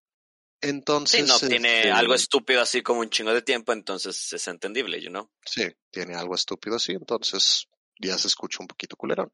[0.61, 1.21] Entonces.
[1.21, 5.01] Sí, no tiene este algo estúpido así como un chingo de tiempo, entonces es entendible,
[5.01, 5.29] you know.
[5.45, 7.67] Sí, tiene algo estúpido así, entonces
[7.99, 9.31] ya se escucha un poquito culerón.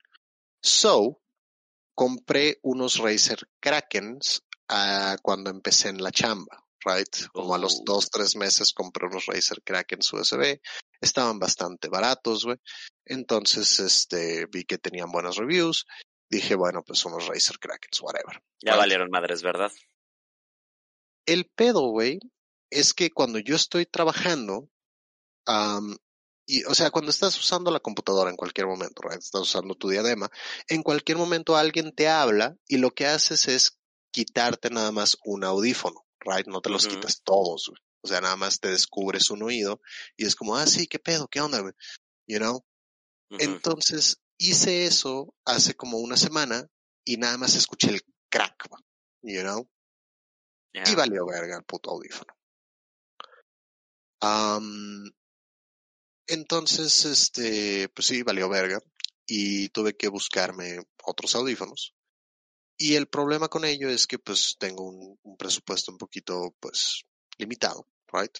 [0.61, 1.21] So,
[1.95, 7.07] compré unos Razer Krakens uh, cuando empecé en la chamba, right?
[7.31, 7.83] Como a los oh.
[7.85, 10.59] dos, tres meses compré unos Razer Krakens USB.
[11.01, 12.57] Estaban bastante baratos, güey.
[13.05, 15.85] Entonces, este, vi que tenían buenas reviews.
[16.29, 18.41] Dije, bueno, pues unos Razer Krakens, whatever.
[18.61, 19.71] Ya valieron madres, ¿verdad?
[21.25, 22.19] El pedo, güey,
[22.69, 24.69] es que cuando yo estoy trabajando,
[26.45, 29.19] y, o sea, cuando estás usando la computadora en cualquier momento, right?
[29.19, 30.29] estás usando tu diadema,
[30.67, 33.77] en cualquier momento alguien te habla y lo que haces es
[34.11, 36.47] quitarte nada más un audífono, right?
[36.47, 37.81] No te los quitas todos, güey.
[38.01, 39.81] O sea, nada más te descubres un oído
[40.17, 41.73] y es como, ah, sí, qué pedo, qué onda, güey.
[42.27, 42.65] You know?
[43.29, 46.67] Entonces, hice eso hace como una semana
[47.05, 48.67] y nada más escuché el crack,
[49.21, 49.67] you know?
[50.73, 52.33] Y valió verga el puto audífono.
[56.27, 58.79] entonces, este, pues sí, valió verga.
[59.25, 61.92] Y tuve que buscarme otros audífonos.
[62.83, 67.05] Y el problema con ello es que pues tengo un, presupuesto un poquito pues
[67.37, 68.37] limitado, right?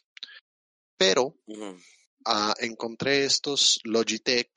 [0.97, 1.37] Pero
[2.25, 4.51] ah, encontré estos Logitech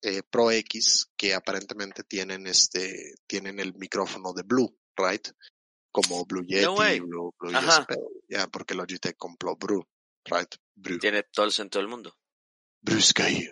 [0.00, 5.28] eh, Pro X que aparentemente tienen este, tienen el micrófono de Blue, right?
[5.92, 7.52] como Blue Yeti, Blue, Blue
[8.30, 9.86] ya, porque Logitech compró Blue,
[10.24, 10.54] right?
[10.98, 12.16] Tiene todo el sentido del mundo.
[12.80, 13.50] Blue Sky.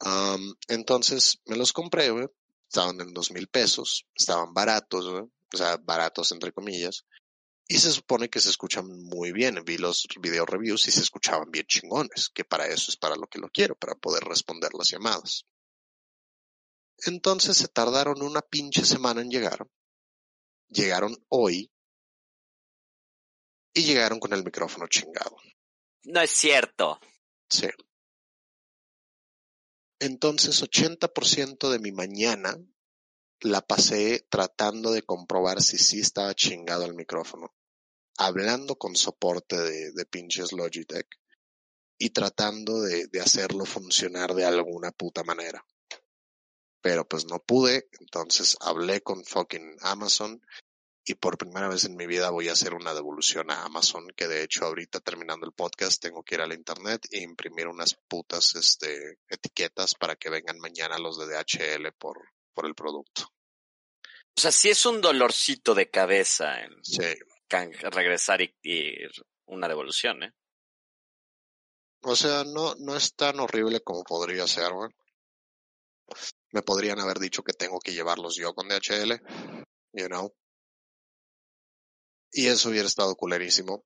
[0.00, 2.28] Um, entonces me los compré, güey.
[2.68, 5.06] Estaban en dos mil pesos, estaban baratos.
[5.06, 7.04] O sea, baratos entre comillas.
[7.68, 9.62] Y se supone que se escuchan muy bien.
[9.64, 13.26] Vi los video reviews y se escuchaban bien chingones, que para eso es para lo
[13.26, 15.46] que lo quiero, para poder responder las llamadas.
[17.04, 19.66] Entonces se tardaron una pinche semana en llegar
[20.68, 21.70] llegaron hoy
[23.74, 25.36] y llegaron con el micrófono chingado.
[26.04, 27.00] No es cierto.
[27.48, 27.68] Sí.
[29.98, 32.58] Entonces, 80% de mi mañana
[33.40, 37.54] la pasé tratando de comprobar si sí estaba chingado el micrófono,
[38.18, 41.06] hablando con soporte de, de pinches Logitech
[41.98, 45.64] y tratando de, de hacerlo funcionar de alguna puta manera.
[46.82, 50.42] Pero pues no pude, entonces hablé con fucking Amazon
[51.08, 54.26] y por primera vez en mi vida voy a hacer una devolución a Amazon, que
[54.26, 58.56] de hecho ahorita terminando el podcast tengo que ir al internet e imprimir unas putas
[58.56, 62.18] este, etiquetas para que vengan mañana los de DHL por,
[62.52, 63.22] por el producto.
[64.36, 67.04] O sea, sí es un dolorcito de cabeza en sí.
[67.48, 68.96] regresar y, y,
[69.46, 70.34] una devolución, ¿eh?
[72.02, 74.90] O sea, no, no es tan horrible como podría ser, güey.
[76.50, 79.20] Me podrían haber dicho que tengo que llevarlos yo con DHL,
[79.92, 80.34] you know.
[82.32, 83.84] Y eso hubiera estado culerísimo.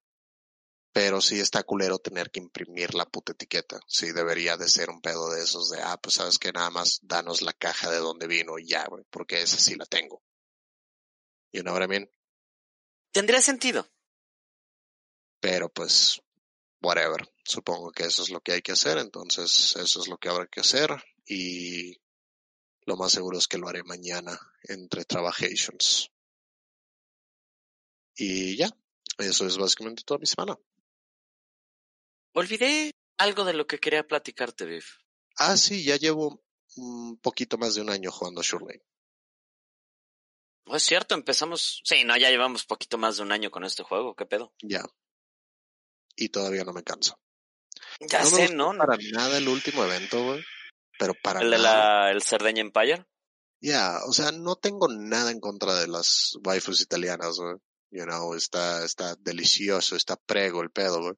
[0.92, 3.78] Pero sí está culero tener que imprimir la puta etiqueta.
[3.86, 6.98] Sí, debería de ser un pedo de esos de, ah, pues sabes que nada más
[7.02, 10.20] danos la caja de donde vino y ya, güey, porque esa sí la tengo.
[11.52, 12.10] Know what I mean?
[13.12, 13.88] Tendría sentido.
[15.40, 16.20] Pero pues,
[16.80, 17.28] whatever.
[17.44, 20.46] Supongo que eso es lo que hay que hacer, entonces eso es lo que habrá
[20.46, 20.90] que hacer.
[21.26, 22.00] Y
[22.82, 26.10] lo más seguro es que lo haré mañana entre Trabajations.
[28.16, 28.70] Y ya,
[29.18, 30.58] eso es básicamente toda mi semana.
[32.34, 34.98] Olvidé algo de lo que quería platicarte, Biff.
[35.36, 36.42] Ah, sí, ya llevo
[36.76, 38.80] un poquito más de un año jugando Shurley.
[40.66, 41.80] No es cierto, empezamos.
[41.84, 44.52] Sí, no, ya llevamos poquito más de un año con este juego, ¿qué pedo?
[44.62, 44.84] Ya.
[46.16, 47.18] y todavía no me canso.
[48.00, 48.76] Ya no me sé, gustó ¿no?
[48.76, 50.44] Para nada el último evento, güey.
[50.98, 52.04] Pero para El de nada.
[52.04, 53.06] la, el Cerdeña Empire.
[53.62, 57.56] Ya, o sea, no tengo nada en contra de las waifus italianas, güey.
[57.90, 61.14] You know, está, está delicioso, está prego el pedo, güey.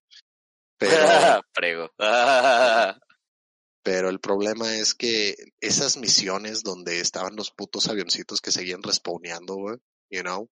[0.79, 0.93] Pero,
[1.55, 1.91] Prego.
[3.85, 9.55] pero el problema es que esas misiones donde estaban los putos avioncitos que seguían respawneando,
[9.55, 9.77] güey,
[10.11, 10.49] you know,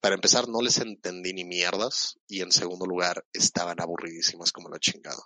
[0.00, 4.78] para empezar no les entendí ni mierdas y en segundo lugar estaban aburridísimas como la
[4.78, 5.22] chingada.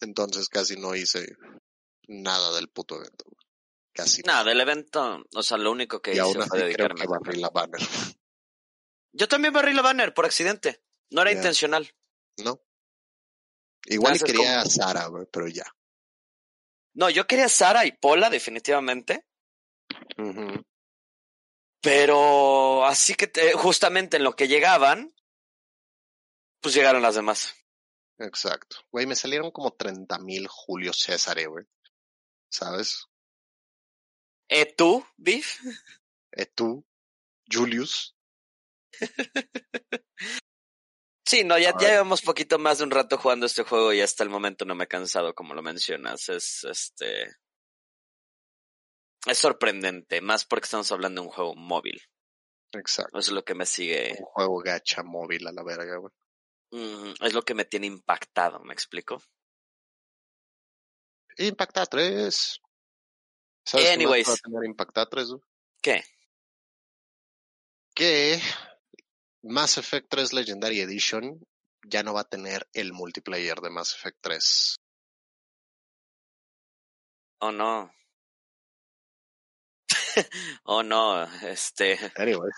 [0.00, 1.26] Entonces casi no hice
[2.06, 3.24] nada del puto evento.
[3.26, 3.45] güey.
[3.96, 7.00] Casi Nada, del evento, o sea, lo único que Y hice aún fue creo dedicarme.
[7.00, 7.80] que barrí la banner.
[9.12, 10.82] Yo también barrí la banner por accidente.
[11.10, 11.90] No era intencional.
[12.38, 12.60] ¿No?
[13.86, 15.64] Igual quería como- a Sara, güey, pero ya.
[16.94, 19.26] No, yo quería Sara y Pola, definitivamente.
[21.82, 25.14] Pero así que te- justamente en lo que llegaban,
[26.60, 27.54] pues llegaron las demás.
[28.18, 28.76] Exacto.
[28.90, 31.64] Güey, me salieron como 30 mil Julio César, güey.
[32.50, 33.06] ¿Sabes?
[34.48, 35.60] ¿Eh, tú, Biff?
[36.32, 36.84] Eh, tú,
[37.50, 38.14] Julius.
[41.26, 44.22] Sí, no, ya, ya llevamos poquito más de un rato jugando este juego y hasta
[44.22, 46.28] el momento no me he cansado, como lo mencionas.
[46.28, 47.34] Es este.
[49.26, 52.00] Es sorprendente, más porque estamos hablando de un juego móvil.
[52.72, 53.18] Exacto.
[53.18, 54.14] Es lo que me sigue.
[54.18, 56.12] Un juego gacha móvil a la verga, güey.
[56.70, 59.20] mm, es lo que me tiene impactado, ¿me explico?
[61.38, 62.60] Impacta 3.
[63.66, 64.28] ¿Sabes qué más Anyways.
[64.28, 65.40] va a tener Impacta 3, güey?
[65.82, 66.04] ¿Qué?
[67.94, 68.40] Que
[69.42, 71.44] Mass Effect 3 Legendary Edition
[71.88, 74.76] ya no va a tener el multiplayer de Mass Effect 3.
[77.40, 77.92] Oh no.
[80.64, 81.98] oh no, este.
[82.16, 82.54] Anyways.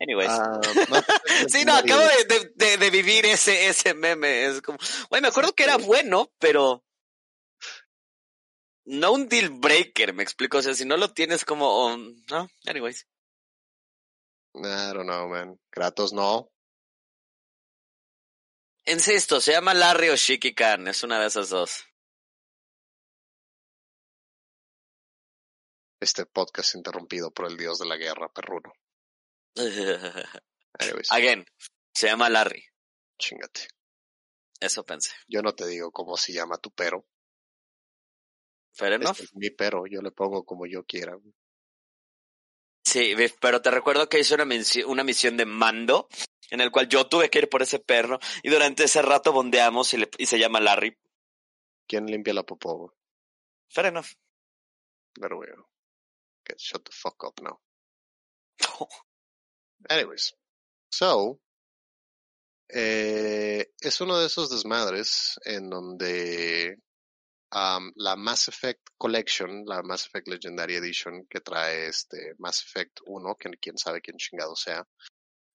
[0.00, 0.30] Anyways.
[1.48, 4.46] Effect Sí, no, acabo de, de, de- de vivir ese, ese meme.
[4.46, 4.78] Es como,
[5.10, 6.84] güey, me acuerdo que era bueno, pero
[8.86, 10.58] no un deal breaker, me explico.
[10.58, 11.96] O sea, si no lo tienes como, oh,
[12.30, 13.06] no, anyways.
[14.54, 15.60] I don't know, man.
[15.70, 16.50] Kratos no.
[18.86, 21.84] Insisto, se llama Larry o Shiki Khan, es una de esas dos.
[26.00, 28.72] Este podcast interrumpido por el dios de la guerra, perruno.
[30.78, 31.44] Anyways, Again,
[31.94, 32.64] se llama Larry.
[33.18, 33.68] chingate.
[34.60, 35.12] Eso pensé.
[35.26, 37.06] Yo no te digo cómo se llama tu pero.
[38.76, 39.10] Fair enough.
[39.12, 41.18] Este es mi pero, yo le pongo como yo quiera.
[42.84, 46.08] Sí, pero te recuerdo que hice una, misi- una misión de mando
[46.50, 49.92] en el cual yo tuve que ir por ese perro y durante ese rato bondeamos
[49.94, 50.96] y, le- y se llama Larry.
[51.88, 52.94] ¿Quién limpia la popó?
[53.70, 54.06] Fair enough.
[55.14, 55.50] Pero güey.
[56.46, 57.60] Get shut the fuck up now.
[59.88, 60.36] Anyways.
[60.90, 61.40] So.
[62.68, 66.78] eh, es uno de esos desmadres en donde
[67.52, 73.00] um, la Mass Effect Collection, la Mass Effect Legendary Edition que trae este Mass Effect
[73.06, 74.86] 1, que quién sabe quién chingado sea,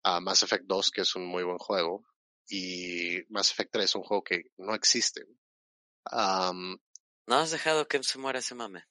[0.04, 2.04] a Mass Effect 2, que es un muy buen juego,
[2.50, 5.24] y Mass Effect 3 es un juego que no existe.
[6.12, 6.78] Um,
[7.28, 8.84] No has dejado que se muera ese mame.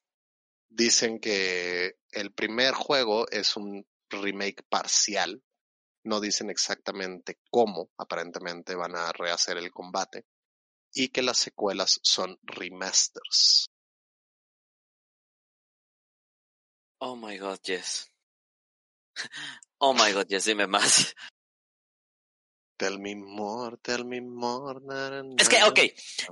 [0.68, 5.42] dicen que el primer juego es un remake parcial.
[6.04, 10.24] No dicen exactamente cómo, aparentemente van a rehacer el combate.
[10.92, 13.70] Y que las secuelas son remasters.
[17.00, 18.10] Oh my god, yes.
[19.82, 21.14] Oh my god, yes, dime más.
[22.76, 24.80] Tell me more, tell me more.
[24.82, 25.78] na, na, Es que, ok,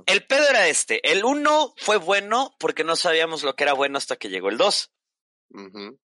[0.07, 0.99] el pedo era este.
[1.11, 4.57] El 1 fue bueno porque no sabíamos lo que era bueno hasta que llegó el
[4.57, 4.91] 2.
[5.51, 5.99] Ujú,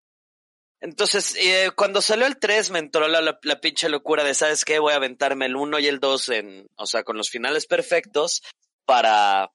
[0.84, 4.66] Entonces, eh, cuando salió el 3 me entró la, la, la pinche locura de, ¿sabes
[4.66, 4.78] qué?
[4.78, 8.42] Voy a aventarme el 1 y el 2 en, o sea, con los finales perfectos
[8.84, 9.50] para,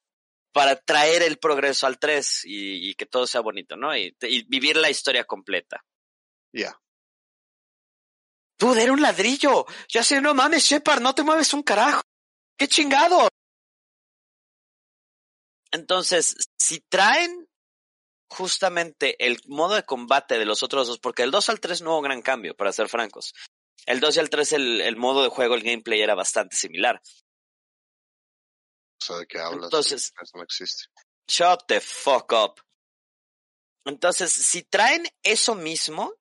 [0.51, 3.95] para traer el progreso al 3 y, y que todo sea bonito, ¿no?
[3.95, 5.85] Y, y vivir la historia completa.
[6.51, 6.81] Ya.
[8.57, 9.67] Dude, era un ladrillo.
[9.87, 12.01] Ya sé, no mames, Shepard, no te mueves un carajo.
[12.57, 13.29] ¡Qué chingado!
[15.71, 17.48] Entonces, si traen
[18.29, 21.91] justamente el modo de combate de los otros dos, porque el 2 al 3 no
[21.93, 23.33] hubo gran cambio, para ser francos.
[23.85, 27.01] El 2 y el 3, el, el modo de juego, el gameplay era bastante similar.
[29.01, 29.65] O sea, ¿de qué hablas?
[29.65, 30.85] Entonces- Eso no existe.
[31.27, 32.61] Shut the fuck up.
[33.85, 36.13] Entonces, si traen eso mismo,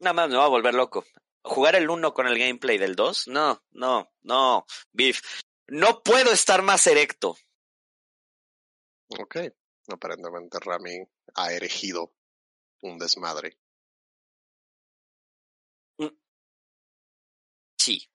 [0.00, 1.04] nada más me va a volver loco.
[1.42, 5.22] Jugar el 1 con el gameplay del 2, no, no, no, beef.
[5.68, 7.36] No puedo estar más erecto.
[9.18, 9.36] Ok.
[9.88, 10.98] Aparentemente Rami
[11.34, 12.12] ha erigido
[12.82, 13.58] un desmadre.
[15.98, 16.16] Mm.
[17.78, 18.08] Sí.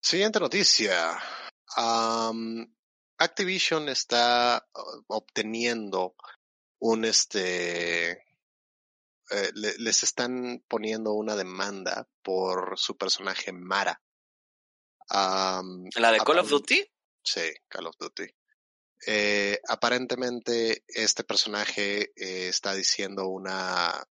[0.00, 1.18] Siguiente noticia.
[1.76, 2.66] Um,
[3.16, 6.14] Activision está uh, obteniendo
[6.80, 8.24] un este
[9.30, 14.00] eh, le, les están poniendo una demanda por su personaje Mara.
[15.08, 16.84] ¿La de Call of Duty?
[17.22, 18.26] Sí, Call of Duty.
[19.06, 24.06] Eh, aparentemente este personaje eh, está diciendo una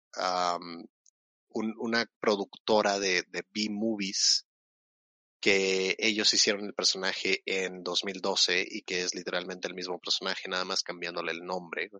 [1.55, 4.47] una productora de, de B-movies
[5.43, 10.65] que ellos hicieron el personaje en 2012 y que es literalmente el mismo personaje, nada
[10.65, 11.91] más cambiándole el nombre,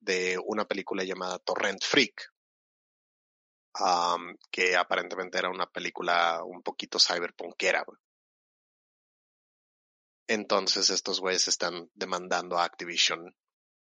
[0.00, 2.32] de una película llamada Torrent Freak,
[4.52, 7.84] que aparentemente era una película un poquito cyberpunkera.
[10.28, 13.34] Entonces estos güeyes están demandando a Activision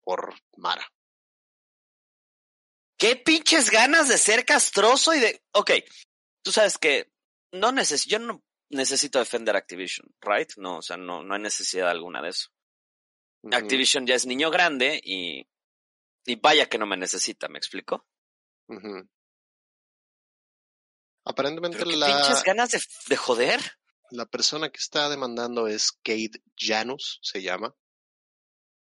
[0.02, 0.88] por Mara.
[2.96, 5.42] ¿Qué pinches ganas de ser castroso y de...
[5.52, 5.72] Ok,
[6.42, 7.12] tú sabes que
[7.52, 10.50] no neces yo no necesito defender Activision, right?
[10.56, 12.48] No, o sea, no, no hay necesidad alguna de eso.
[13.50, 15.46] Activision ya es niño grande y,
[16.24, 18.06] y vaya que no me necesita, ¿me explico?
[21.24, 23.60] Aparentemente Pero qué la, pinches ganas de, de joder.
[24.10, 27.74] La persona que está demandando es Kate Janus, se llama.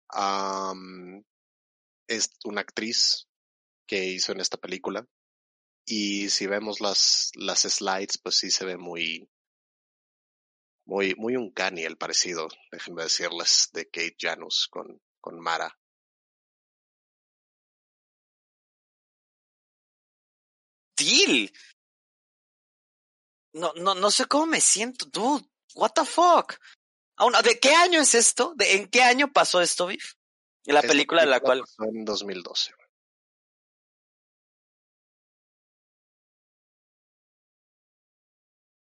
[0.09, 1.23] Am,
[2.07, 3.27] es una actriz
[3.87, 5.05] que hizo en esta película.
[5.85, 9.29] Y si vemos las, las slides, pues sí se ve muy,
[10.85, 15.77] muy, muy uncanny el parecido, déjenme decirles, de Kate Janus con, con Mara.
[20.97, 21.51] Deal.
[23.59, 25.45] No, no, no sé cómo me siento, dude.
[25.75, 26.55] What the fuck?
[27.43, 28.53] ¿De qué año es esto?
[28.55, 30.13] ¿De, ¿En qué año pasó esto, Biff?
[30.63, 31.61] La Esta película de la cual...
[31.61, 32.71] pasó en 2012.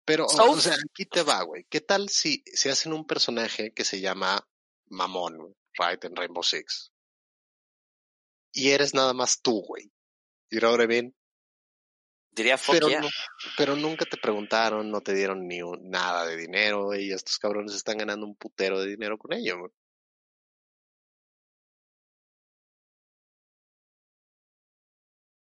[0.05, 1.65] Pero, So- o sea, aquí te va, güey.
[1.69, 4.47] ¿Qué tal si, si hacen un personaje que se llama
[4.87, 6.91] Mamón, right, en Rainbow Six?
[8.51, 9.91] Y eres nada más tú, güey.
[10.49, 11.15] You know what I mean?
[12.31, 13.01] Diría fuck Pero, yeah.
[13.01, 13.09] no-
[13.57, 17.73] pero nunca te preguntaron, no te dieron ni un- nada de dinero, y estos cabrones
[17.75, 19.71] están ganando un putero de dinero con ello.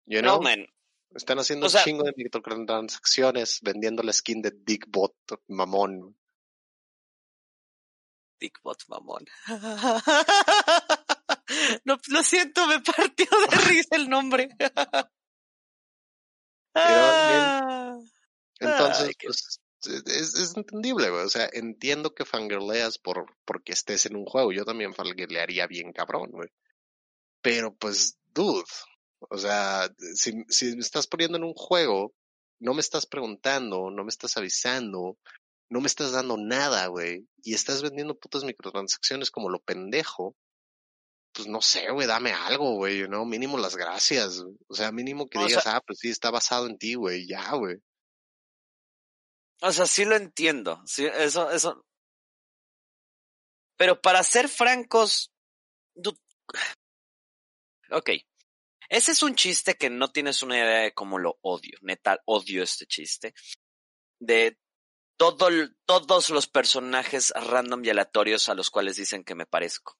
[0.08, 0.36] You know?
[0.38, 0.66] No, man.
[1.16, 5.16] Están haciendo O sea- un chingo de microtransacciones vendiendo la skin de Dickbot,
[5.48, 6.18] mamón.
[8.40, 9.26] Dickbot, mamón.
[11.86, 14.50] No, lo siento, me partió de risa el nombre.
[16.76, 17.98] Ah.
[18.60, 19.60] Entonces, Ay, pues,
[20.08, 21.24] es, es entendible, güey.
[21.24, 24.52] O sea, entiendo que fangirleas por, porque estés en un juego.
[24.52, 26.50] Yo también fangirlearía bien cabrón, güey.
[27.42, 28.66] Pero, pues, dude.
[29.20, 32.14] O sea, si, si me estás poniendo en un juego,
[32.60, 35.18] no me estás preguntando, no me estás avisando,
[35.70, 37.28] no me estás dando nada, güey.
[37.44, 40.36] Y estás vendiendo putas microtransacciones como lo pendejo.
[41.36, 43.26] Pues no sé, güey, dame algo, güey, ¿no?
[43.26, 44.42] Mínimo las gracias.
[44.68, 47.28] O sea, mínimo que O digas, sea- ah, pues sí, está basado en ti, güey,
[47.28, 47.76] ya, güey.
[49.62, 50.82] O sea, sí lo entiendo.
[50.86, 51.86] Sí, eso, eso.
[53.78, 55.34] Pero para ser francos,
[55.94, 56.18] du-
[57.92, 58.12] ok.
[58.88, 61.78] Ese es un chiste que no tienes una idea de cómo lo odio.
[61.82, 63.34] Neta, odio este chiste.
[64.20, 64.58] De
[65.18, 65.50] todo,
[65.86, 69.98] todos los personajes random y aleatorios a los cuales dicen que me parezco.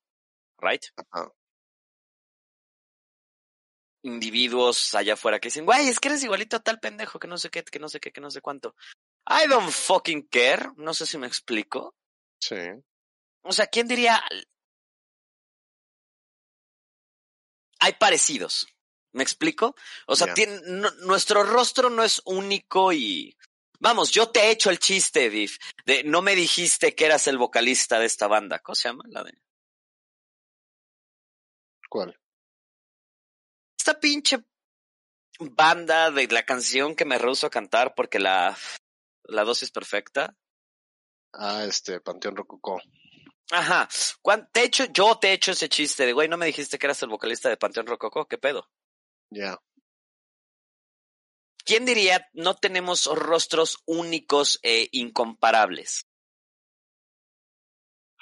[0.60, 0.84] Right?
[0.96, 1.32] Ajá.
[4.02, 7.38] Individuos allá afuera que dicen, güey, es que eres igualito a tal pendejo, que no
[7.38, 8.74] sé qué, que no sé qué, que no sé cuánto.
[9.28, 10.70] I don't fucking care.
[10.76, 11.96] No sé si me explico.
[12.40, 12.54] Sí.
[13.42, 14.22] O sea, ¿quién diría?
[17.80, 18.66] Hay parecidos.
[19.12, 19.74] ¿Me explico?
[20.06, 20.34] O sea, Ya.
[20.34, 23.36] tiene- no- nuestro rostro no es único y...
[23.80, 27.36] Vamos, yo te he hecho el chiste, Viv, de no me dijiste que eras el
[27.38, 28.58] vocalista de esta banda.
[28.60, 29.04] ¿Cómo se llama?
[29.08, 29.32] La de...
[31.88, 32.18] ¿Cuál?
[33.78, 34.44] Esta pinche
[35.38, 38.56] banda de la canción que me rehuso a cantar porque la,
[39.24, 40.36] la dosis perfecta.
[41.32, 42.80] Ah, este, Panteón Rococó.
[43.50, 43.88] Ajá.
[44.52, 46.86] Te he hecho, yo te he hecho ese chiste de, güey, no me dijiste que
[46.86, 48.26] eras el vocalista de Panteón Rococó.
[48.26, 48.68] ¿Qué pedo?
[49.30, 49.60] Ya.
[51.64, 56.06] ¿Quién diría no tenemos rostros únicos e incomparables?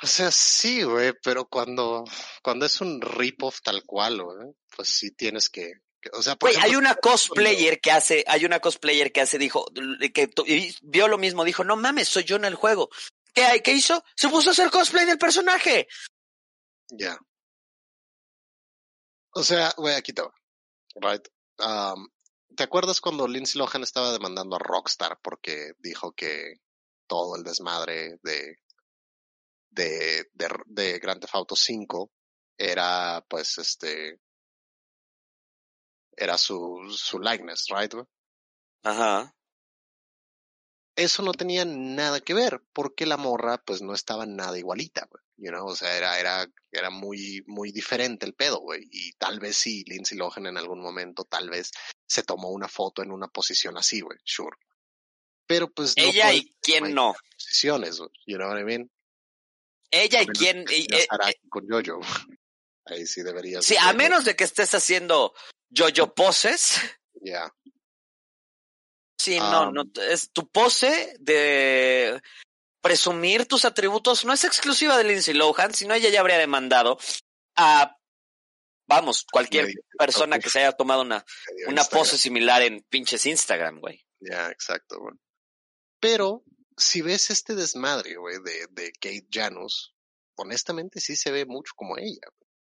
[0.03, 2.05] O sea, sí, güey, pero cuando,
[2.43, 5.73] cuando es un rip-off tal cual, güey, pues sí tienes que,
[6.13, 9.65] o sea, hay una cosplayer que hace, hay una cosplayer que hace, dijo,
[10.13, 10.31] que
[10.83, 12.91] vio lo mismo, dijo, no mames, soy yo en el juego.
[13.33, 13.61] ¿Qué hay?
[13.61, 14.05] ¿Qué hizo?
[14.15, 15.89] Se puso a hacer cosplay del personaje.
[16.91, 17.19] Ya.
[19.31, 20.33] O sea, güey, aquí te va.
[20.97, 21.27] Right.
[21.59, 22.09] Um,
[22.57, 26.61] ¿te acuerdas cuando Lindsay Lohan estaba demandando a Rockstar porque dijo que
[27.09, 28.59] todo el desmadre de
[29.75, 32.11] de, de, de Grand Theft Auto 5
[32.57, 34.21] era pues este
[36.17, 37.93] era su, su likeness, right?
[38.85, 39.35] Ajá.
[40.97, 45.25] Eso no tenía nada que ver, porque la morra pues no estaba nada igualita, güey.
[45.37, 45.67] You know?
[45.67, 48.87] O sea, era, era, era muy, muy diferente el pedo, güey.
[48.93, 51.73] Y tal vez sí, Lindsay Lohan en algún momento, tal vez
[52.07, 54.57] se tomó una foto en una posición así, güey, sure.
[55.47, 57.15] Pero pues no Ella y quién no.
[57.37, 58.91] Posiciones, you know what I mean?
[59.91, 60.65] Ella y quién.
[60.69, 61.07] Y, eh,
[61.49, 62.01] con Jojo.
[62.87, 65.33] Ahí sí debería Sí, a menos de que estés haciendo
[65.75, 66.81] Jojo poses.
[67.23, 67.53] Ya.
[69.19, 72.21] Sí, no, no, es tu pose de
[72.85, 76.99] presumir tus atributos no es exclusiva de Lindsay Lohan, sino ella ya habría demandado
[77.57, 77.97] a,
[78.87, 81.25] vamos, cualquier persona que se haya tomado una,
[81.67, 84.05] una pose similar en pinches Instagram, güey.
[84.21, 85.15] Ya, exacto, güey.
[85.99, 86.45] Pero,
[86.77, 89.95] si ves este desmadre, güey, de, de Kate Janus,
[90.37, 92.29] honestamente sí se ve mucho como ella,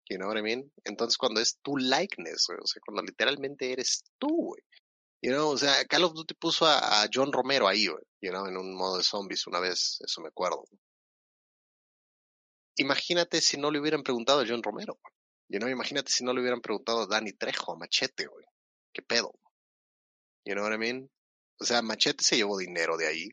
[0.10, 0.72] You know what I mean?
[0.84, 4.62] Entonces, cuando es tu likeness, güey, o sea, cuando literalmente eres tú, güey.
[5.22, 8.46] You know, o sea, Call of Duty puso a, John Romero ahí, güey, you know,
[8.46, 10.64] en un modo de zombies una vez, eso me acuerdo.
[12.78, 15.14] Imagínate si no le hubieran preguntado a John Romero, güey.
[15.50, 18.46] You know, imagínate si no le hubieran preguntado a Danny Trejo, a Machete, güey.
[18.94, 19.34] ¿Qué pedo?
[20.46, 21.10] You know what I mean?
[21.60, 23.30] O sea, Machete se llevó dinero de ahí.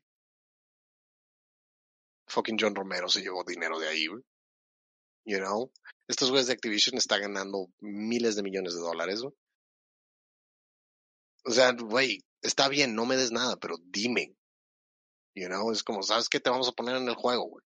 [2.33, 4.23] Fucking John Romero se llevó dinero de ahí, güey.
[5.25, 5.71] You know?
[6.09, 9.35] Estos güeyes de Activision están ganando miles de millones de dólares, güey.
[11.45, 14.35] O sea, güey, está bien, no me des nada, pero dime.
[15.35, 17.65] You know, es como, ¿sabes qué te vamos a poner en el juego, güey?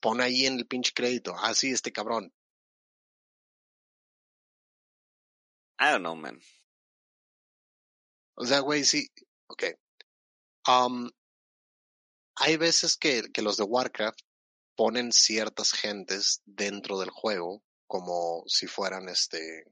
[0.00, 1.34] Pon ahí en el pinche crédito.
[1.36, 2.32] Ah, sí, este cabrón.
[5.78, 6.38] I don't know, man.
[8.36, 9.08] O sea, güey, sí.
[9.48, 9.64] Ok.
[10.68, 11.10] Um,
[12.40, 14.20] hay veces que, que los de Warcraft
[14.74, 19.64] ponen ciertas gentes dentro del juego como si fueran este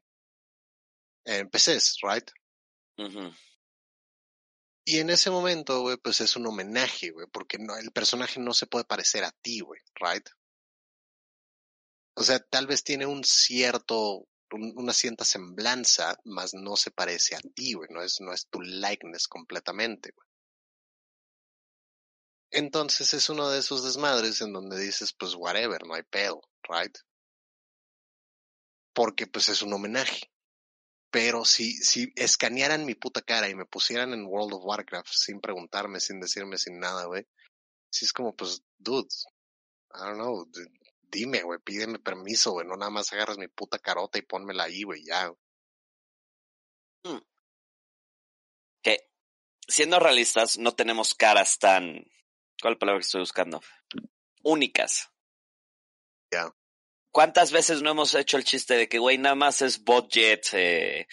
[1.25, 2.31] en PCs, right?
[4.85, 8.55] Y en ese momento, güey, pues es un homenaje, güey, porque no, el personaje no
[8.55, 10.27] se puede parecer a ti, güey, right?
[12.17, 17.41] O sea, tal vez tiene un cierto, una cierta semblanza, mas no se parece a
[17.55, 20.28] ti, güey, no es, no es tu likeness completamente, güey.
[22.51, 26.97] Entonces es uno de esos desmadres en donde dices, pues whatever, no hay pedo, right?
[28.95, 30.31] Porque pues es un homenaje.
[31.11, 35.41] Pero si, si escanearan mi puta cara y me pusieran en World of Warcraft sin
[35.41, 37.27] preguntarme, sin decirme, sin nada, güey.
[37.91, 39.09] Si es como, pues, dude,
[39.95, 40.47] I don't know,
[41.03, 44.83] dime, güey, pídeme permiso, güey, no nada más agarras mi puta carota y pónmela ahí,
[44.83, 45.33] güey, ya.
[48.83, 49.11] Que,
[49.67, 52.05] siendo realistas, no tenemos caras tan
[52.61, 53.61] ¿Cuál palabra estoy buscando?
[54.43, 55.11] Únicas.
[56.33, 56.53] Ya.
[57.11, 61.07] ¿Cuántas veces no hemos hecho el chiste de que, güey, nada más es budget eh,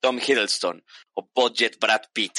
[0.00, 2.38] Tom Hiddleston o budget Brad Pitt?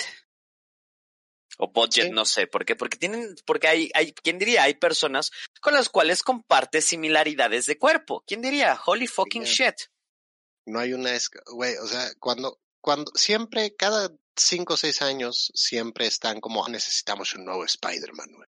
[1.57, 2.75] O budget, no sé, ¿por qué?
[2.75, 4.63] Porque tienen, porque hay, hay, ¿quién diría?
[4.63, 8.23] Hay personas con las cuales comparte similaridades de cuerpo.
[8.25, 8.79] ¿Quién diría?
[8.83, 9.75] Holy fucking shit.
[10.65, 11.11] No hay una,
[11.51, 17.35] güey, o sea, cuando, cuando, siempre, cada cinco o seis años, siempre están como, necesitamos
[17.35, 18.51] un nuevo Spider-Man, güey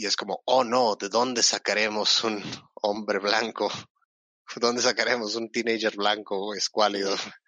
[0.00, 2.42] y es como, oh no, ¿de dónde sacaremos un
[2.76, 3.70] hombre blanco?
[4.54, 7.14] ¿De dónde sacaremos un teenager blanco escuálido?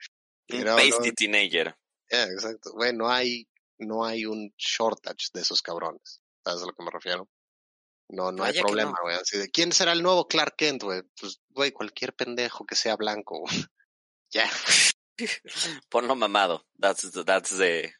[0.50, 1.74] Un pasty teenager.
[2.10, 2.72] Yeah, exacto.
[2.72, 3.48] Güey, no hay,
[3.78, 6.20] no hay un shortage de esos cabrones.
[6.44, 7.26] ¿Sabes a lo que me refiero?
[8.10, 9.16] No, no hay problema, güey.
[9.16, 11.02] Así de, ¿quién será el nuevo Clark Kent, güey?
[11.18, 13.44] Pues, güey, cualquier pendejo que sea blanco.
[14.30, 14.50] Ya.
[15.90, 16.66] Ponlo mamado.
[16.78, 17.94] That's, that's the...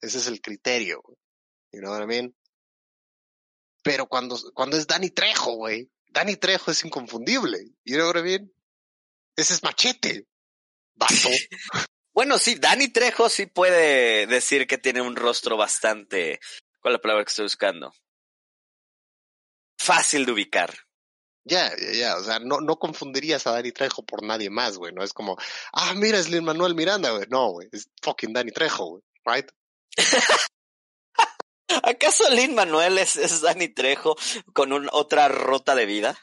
[0.00, 1.02] Ese es el criterio.
[1.72, 2.34] You know what I mean?
[3.86, 7.68] Pero cuando, cuando es Dani Trejo, güey, Dani Trejo es inconfundible.
[7.84, 8.52] ¿Y ahora bien?
[9.36, 10.26] Ese es machete.
[10.96, 11.28] Vato.
[12.12, 16.40] bueno, sí, Dani Trejo sí puede decir que tiene un rostro bastante.
[16.80, 17.94] ¿Cuál es la palabra que estoy buscando?
[19.78, 20.74] Fácil de ubicar.
[21.44, 24.92] Ya, ya, ya, o sea, no, no confundirías a Dani Trejo por nadie más, güey,
[24.92, 25.36] no es como,
[25.72, 29.48] ah, mira, es Lin Manuel Miranda, güey, no, güey, es fucking Dani Trejo, güey, right?
[31.82, 34.16] ¿Acaso Lin Manuel es, es Dani Trejo
[34.52, 36.18] con un, otra ruta de vida?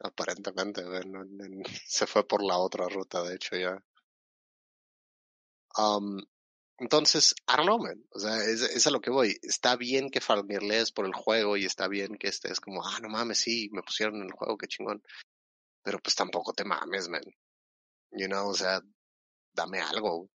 [0.00, 0.82] Aparentemente,
[1.86, 3.82] se fue por la otra ruta, de hecho, ya.
[6.82, 8.04] Entonces, I don't know, man.
[8.10, 9.38] O sea, es, es, a lo que voy.
[9.42, 13.08] Está bien que farmirles por el juego y está bien que estés como, ah, no
[13.08, 15.00] mames, sí, me pusieron en el juego, qué chingón.
[15.82, 17.22] Pero pues tampoco te mames, man.
[18.10, 18.80] You know, o sea,
[19.52, 20.28] dame algo.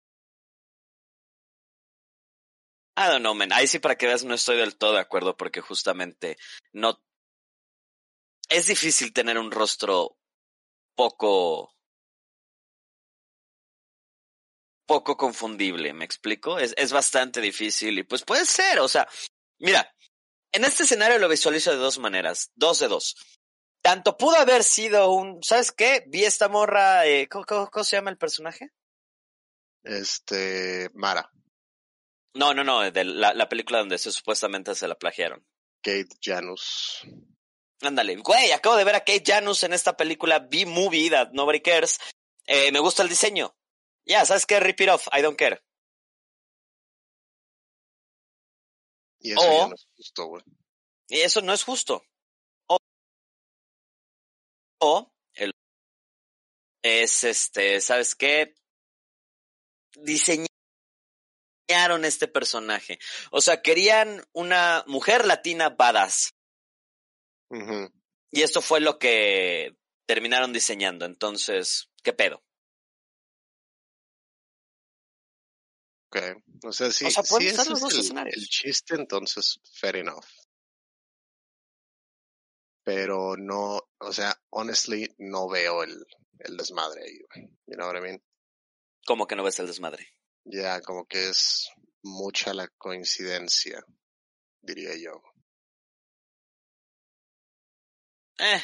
[2.97, 3.53] I don't know, man.
[3.53, 6.39] Ahí sí para que veas no estoy del todo de acuerdo porque justamente
[6.73, 7.03] no...
[8.49, 10.17] Es difícil tener un rostro
[10.95, 11.75] poco...
[14.87, 16.59] poco confundible, ¿me explico?
[16.59, 19.09] Es, es bastante difícil y pues puede ser, o sea,
[19.59, 19.93] mira,
[20.53, 23.17] en este escenario lo visualizo de dos maneras, dos de dos.
[23.83, 26.05] Tanto pudo haber sido un, ¿sabes qué?
[26.07, 28.71] Vi esta morra, eh, ¿cómo, cómo, cómo se llama el personaje?
[29.83, 31.31] Este, Mara,
[32.37, 35.47] No, no, no, de la, la película donde se supuestamente se la plagiaron.
[35.83, 37.03] Kate Janus.
[37.81, 41.99] Ándale, güey, acabo de ver a Kate Janus en esta película B-Movie that nobody cares.
[42.47, 43.55] Eh, me gusta el diseño.
[44.05, 44.61] Ya, ¿sabes qué?
[44.61, 45.61] Rip it off, I don't care.
[49.21, 50.43] Y eso O- no es justo, güey.
[51.09, 52.03] Y eso no es justo.
[52.69, 52.79] O,
[54.81, 55.53] o el,
[56.83, 58.55] es este, ¿sabes qué?
[59.97, 60.47] Diseñaron
[61.69, 62.99] este personaje.
[63.31, 66.35] O sea, querían una mujer latina badass.
[68.31, 69.77] Y esto fue lo que
[70.07, 71.05] terminaron diseñando.
[71.05, 72.43] Entonces, ¿qué pedo?
[76.09, 76.19] Ok.
[76.65, 80.25] O sea, si, O sea, ese los es el, chiste, entonces, fair enough.
[82.85, 86.07] Pero no, o sea, honestly, no veo el,
[86.39, 87.49] el desmadre ahí.
[87.67, 88.23] You know what I mean?
[89.07, 90.16] ¿Cómo que no ves el desmadre?
[90.49, 91.69] Ya, como que es
[92.03, 93.85] mucha la coincidencia,
[94.61, 95.21] diría yo.
[98.39, 98.63] Eh,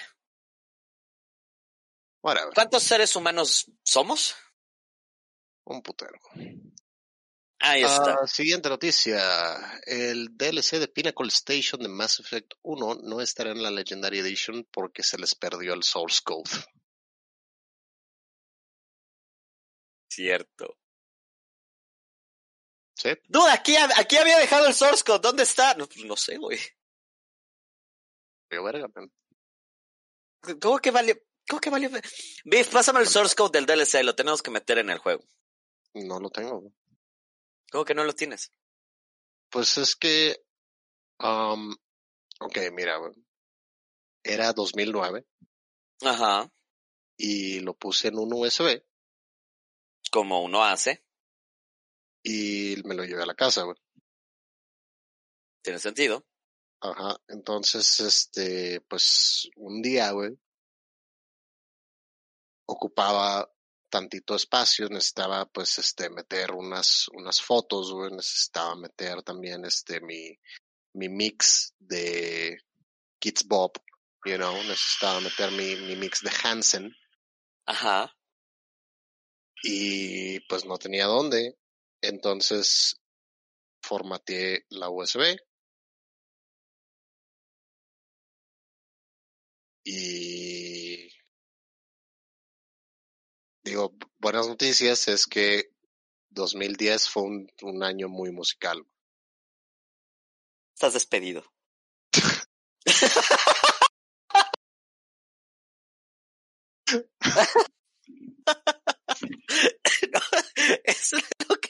[2.23, 4.37] Whatever, ¿cuántos seres humanos somos?
[5.65, 6.19] un putero.
[7.59, 8.15] Ahí está.
[8.21, 9.21] Ah, siguiente noticia.
[9.87, 14.67] El DLC de Pinnacle Station de Mass Effect 1 no estará en la Legendary Edition
[14.73, 16.51] porque se les perdió el source code.
[20.09, 20.77] Cierto.
[23.03, 23.09] ¿Sí?
[23.29, 25.19] Dude, aquí, aquí había dejado el source code.
[25.21, 25.75] ¿Dónde está?
[25.75, 26.59] No, pues no sé, güey.
[28.49, 29.11] Pero verga, man.
[30.61, 31.17] ¿Cómo que valió?
[31.49, 31.91] ¿Cómo que valió?
[32.45, 34.05] Biff, pásame el source code del DLC.
[34.05, 35.25] Lo tenemos que meter en el juego.
[35.95, 36.61] No lo tengo.
[36.61, 36.73] güey.
[37.73, 38.53] ¿Cómo que no lo tienes?
[39.51, 40.37] Pues es que,
[41.19, 41.75] um,
[42.41, 43.13] ok, mira, güey.
[44.23, 45.27] era 2009
[46.03, 46.51] Ajá.
[47.17, 48.83] y lo puse en un USB
[50.13, 51.05] Como uno hace.
[52.23, 53.77] Y me lo llevé a la casa, güey.
[55.63, 56.25] Tiene sentido.
[56.81, 60.37] Ajá, entonces, este, pues, un día, güey,
[62.67, 63.49] ocupaba
[63.89, 70.37] tantito espacio, necesitaba, pues, este, meter unas, unas fotos, güey, necesitaba meter también, este, mi,
[70.95, 72.59] mi mix de
[73.21, 73.73] Kids Bob,
[74.25, 76.93] you know, necesitaba meter mi, mi mix de Hansen
[77.67, 78.13] Ajá.
[79.63, 81.57] y, pues, no tenía dónde,
[82.03, 83.01] entonces,
[83.83, 85.37] formateé la USB
[89.85, 91.09] y
[93.65, 95.71] digo, buenas noticias es que
[96.31, 98.85] 2010 fue un, un año muy musical.
[100.75, 101.45] Estás despedido.
[110.13, 110.21] No,
[110.85, 111.13] es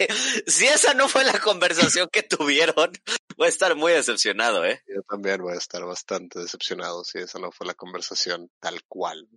[0.06, 0.14] que,
[0.46, 2.92] si esa no fue la conversación que tuvieron,
[3.36, 4.82] voy a estar muy decepcionado, ¿eh?
[4.86, 9.28] Yo también voy a estar bastante decepcionado si esa no fue la conversación tal cual.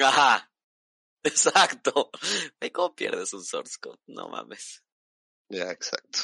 [0.00, 0.50] Ajá.
[1.24, 2.10] Exacto.
[2.72, 4.00] Cómo pierdes un source code.
[4.06, 4.82] No mames.
[5.48, 6.20] Ya, exacto.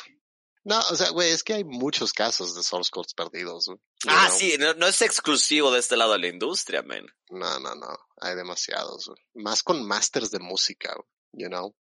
[0.65, 3.69] No, o sea, güey, es que hay muchos casos de source codes perdidos.
[4.07, 4.39] Ah, know?
[4.39, 7.07] sí, no, no es exclusivo de este lado de la industria, man.
[7.31, 7.97] No, no, no.
[8.21, 9.07] Hay demasiados.
[9.07, 9.45] güey.
[9.45, 10.97] Más con masters de música,
[11.33, 11.75] you know.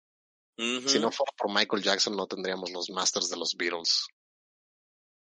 [0.58, 4.06] Si no fuera por Michael Jackson, no tendríamos los masters de los Beatles.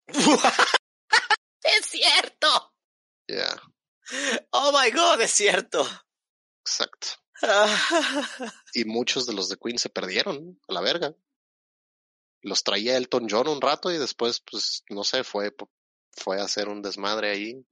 [1.62, 2.74] es cierto.
[3.27, 3.61] Yeah,
[4.53, 5.85] Oh my god, es cierto.
[6.61, 7.09] exacto.
[8.73, 11.15] Y muchos de los de Queen se perdieron a la verga.
[12.43, 15.55] Los traía Elton John un rato y después, pues, no sé, fue,
[16.12, 17.66] fue a hacer un desmadre ahí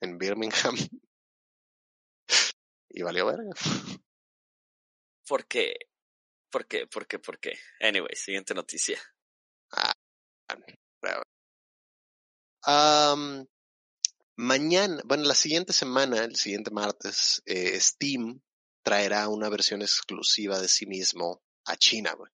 [0.00, 0.76] en Birmingham.
[2.90, 3.50] y valió verga.
[5.26, 5.74] ¿Por qué?
[6.52, 6.86] ¿Por qué?
[6.86, 7.18] ¿Por qué?
[7.18, 7.58] ¿Por qué?
[7.80, 9.00] Anyway, siguiente noticia.
[12.64, 13.46] Am,
[14.36, 18.42] mañana, bueno, la siguiente semana, el siguiente martes, eh, Steam
[18.84, 22.12] traerá una versión exclusiva de sí mismo a China.
[22.12, 22.30] güey.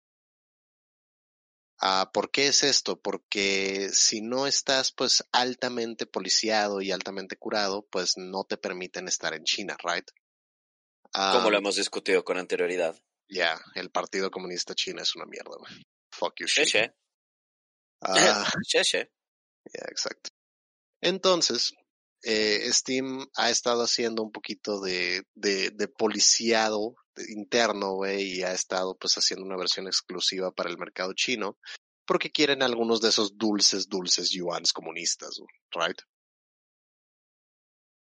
[1.78, 2.98] Ah, ¿Por qué es esto?
[2.98, 9.34] Porque si no estás pues altamente policiado y altamente curado, pues no te permiten estar
[9.34, 10.09] en China, right?
[11.12, 12.98] Como lo hemos discutido con anterioridad.
[13.28, 15.72] Ya, el Partido Comunista Chino es una mierda, güey.
[16.12, 16.68] Fuck you, shit.
[16.68, 16.78] sí.
[18.00, 18.98] Ah, sí, sí.
[18.98, 20.30] yeah, exacto.
[21.00, 21.72] Entonces,
[22.22, 26.96] eh, Steam ha estado haciendo un poquito de, de, de policiado
[27.28, 31.58] interno, güey, y ha estado pues haciendo una versión exclusiva para el mercado chino,
[32.06, 35.40] porque quieren algunos de esos dulces, dulces yuans comunistas,
[35.72, 36.00] right?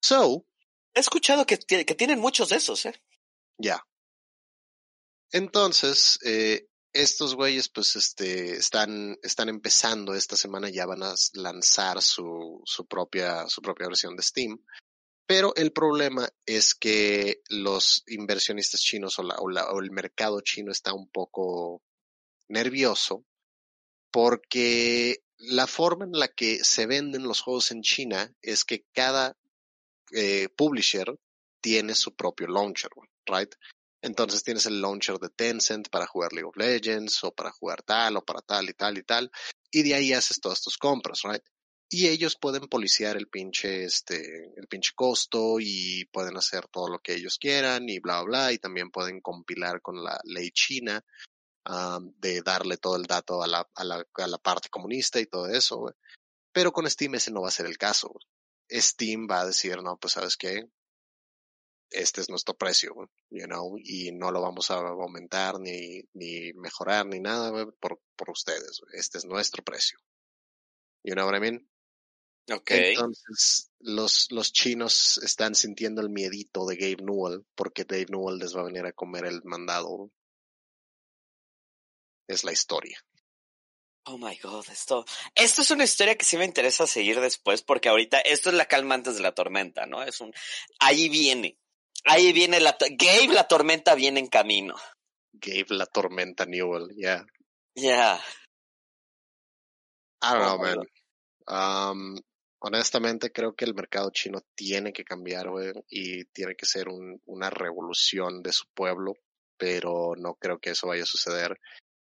[0.02, 0.46] So,
[0.96, 3.02] He escuchado que tienen muchos de esos, ¿eh?
[3.58, 3.84] ya.
[5.34, 12.02] Entonces, eh, estos güeyes pues este están están empezando esta semana ya van a lanzar
[12.04, 14.60] su su propia su propia versión de Steam
[15.26, 20.42] pero el problema es que los inversionistas chinos o, la, o, la, o el mercado
[20.42, 21.82] chino está un poco
[22.50, 23.26] nervioso
[24.12, 29.36] porque la forma en la que se venden los juegos en China es que cada
[30.12, 31.18] eh, publisher
[31.62, 32.92] tiene su propio launcher,
[33.26, 33.56] right?
[34.04, 38.18] Entonces tienes el launcher de Tencent para jugar League of Legends o para jugar tal
[38.18, 39.32] o para tal y tal y tal.
[39.72, 41.42] Y de ahí haces todas tus compras, right?
[41.90, 47.00] Y ellos pueden policiar el pinche, este, el pinche costo y pueden hacer todo lo
[47.00, 51.02] que ellos quieran y bla, bla, y también pueden compilar con la ley china
[51.66, 55.28] um, de darle todo el dato a la, a la, a la parte comunista y
[55.28, 55.96] todo eso.
[56.52, 58.14] Pero con Steam ese no va a ser el caso.
[58.70, 60.68] Steam va a decir, no, pues sabes qué,
[61.94, 62.94] este es nuestro precio,
[63.30, 68.30] you know, y no lo vamos a aumentar ni, ni mejorar ni nada por, por
[68.30, 68.82] ustedes.
[68.94, 70.00] Este es nuestro precio.
[71.04, 71.70] You know what I mean?
[72.52, 72.72] Ok.
[72.72, 78.56] Entonces, los, los chinos están sintiendo el miedito de Gabe Newell porque Dave Newell les
[78.56, 80.12] va a venir a comer el mandado.
[82.28, 83.00] Es la historia.
[84.06, 87.88] Oh my god, esto, esto es una historia que sí me interesa seguir después porque
[87.88, 90.04] ahorita esto es la calma antes de la tormenta, ¿no?
[90.04, 90.34] Es un,
[90.80, 91.58] ahí viene,
[92.06, 94.76] ahí viene la, Gabe, la tormenta viene en camino.
[95.34, 97.26] Gabe la tormenta Newell, yeah.
[97.76, 98.20] Ya.
[100.22, 100.88] I don't know, Oh man.
[101.46, 102.18] Um,
[102.60, 107.22] honestamente creo que el mercado chino tiene que cambiar, güey, y tiene que ser un,
[107.26, 109.16] una revolución de su pueblo,
[109.58, 111.60] pero no creo que eso vaya a suceder,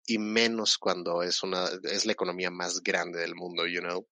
[0.05, 4.05] y menos cuando es una, es la economía más grande del mundo, you know.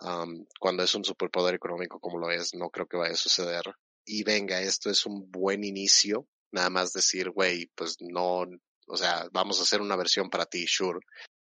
[0.00, 3.64] Um, cuando es un superpoder económico como lo es, no creo que vaya a suceder.
[4.10, 8.46] Y venga, esto es un buen inicio, nada más decir, güey, pues no,
[8.86, 11.00] o sea, vamos a hacer una versión para ti, sure,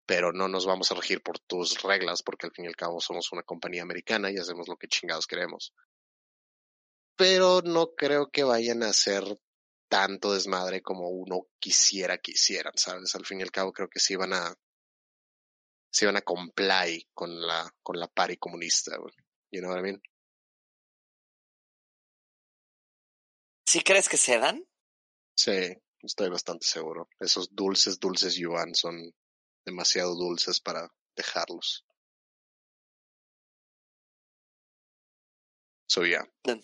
[0.04, 3.00] pero no nos vamos a regir por tus reglas porque al fin y al cabo
[3.00, 5.72] somos una compañía americana y hacemos lo que chingados queremos.
[7.14, 9.22] Pero no creo que vayan a hacer
[9.88, 13.14] tanto desmadre como uno quisiera que hicieran, ¿sabes?
[13.14, 14.52] Al fin y al cabo creo que sí van a
[15.92, 18.96] sí van a comply con la con la party comunista.
[19.52, 20.02] You know what I mean?
[23.70, 24.66] ¿Sí crees que se dan?
[25.36, 25.72] Sí,
[26.02, 27.08] estoy bastante seguro.
[27.20, 29.14] Esos dulces, dulces yuan son
[29.64, 31.86] demasiado dulces para dejarlos.
[35.86, 36.28] So, yeah.
[36.42, 36.60] Bien.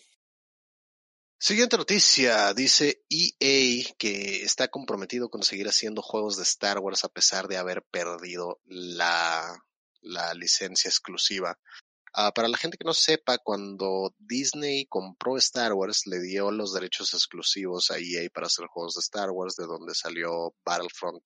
[1.39, 7.09] Siguiente noticia, dice EA que está comprometido con seguir haciendo juegos de Star Wars a
[7.09, 9.57] pesar de haber perdido la,
[10.01, 11.57] la licencia exclusiva.
[12.19, 16.73] Ah, para la gente que no sepa, cuando Disney compró Star Wars, le dio los
[16.73, 21.23] derechos exclusivos a EA para hacer juegos de Star Wars, de donde salió Battlefront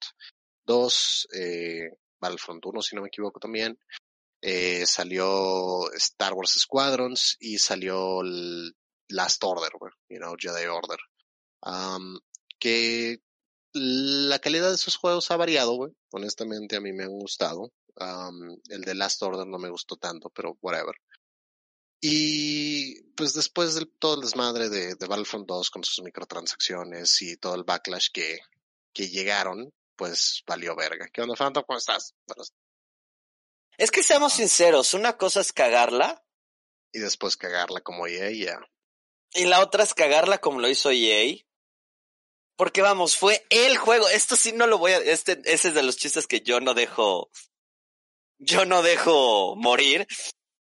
[0.66, 1.90] 2, eh,
[2.20, 3.78] Battlefront 1, si no me equivoco también.
[4.42, 8.20] Eh, salió Star Wars Squadrons y salió
[9.10, 9.70] Last Order,
[10.08, 10.98] you know, Jedi Order.
[12.58, 13.22] Que
[13.72, 15.92] la calidad de esos juegos ha variado.
[16.10, 17.70] Honestamente, a mí me han gustado.
[17.96, 20.94] Um, el de Last Order no me gustó tanto, pero whatever.
[22.02, 27.36] Y pues después de todo el desmadre de, de Battlefront 2 con sus microtransacciones y
[27.36, 28.38] todo el backlash que,
[28.94, 31.08] que llegaron, pues valió verga.
[31.12, 31.64] ¿Qué onda, Phantom?
[31.66, 32.14] ¿Cómo estás?
[32.26, 32.42] Bueno,
[33.76, 36.24] Es que seamos sinceros, una cosa es cagarla
[36.92, 38.60] y después cagarla como EA, ya.
[39.34, 41.36] y la otra es cagarla como lo hizo EA.
[42.56, 44.08] Porque vamos, fue el juego.
[44.08, 44.98] Esto sí no lo voy a.
[44.98, 47.30] Este, ese es de los chistes que yo no dejo.
[48.40, 50.06] Yo no dejo morir.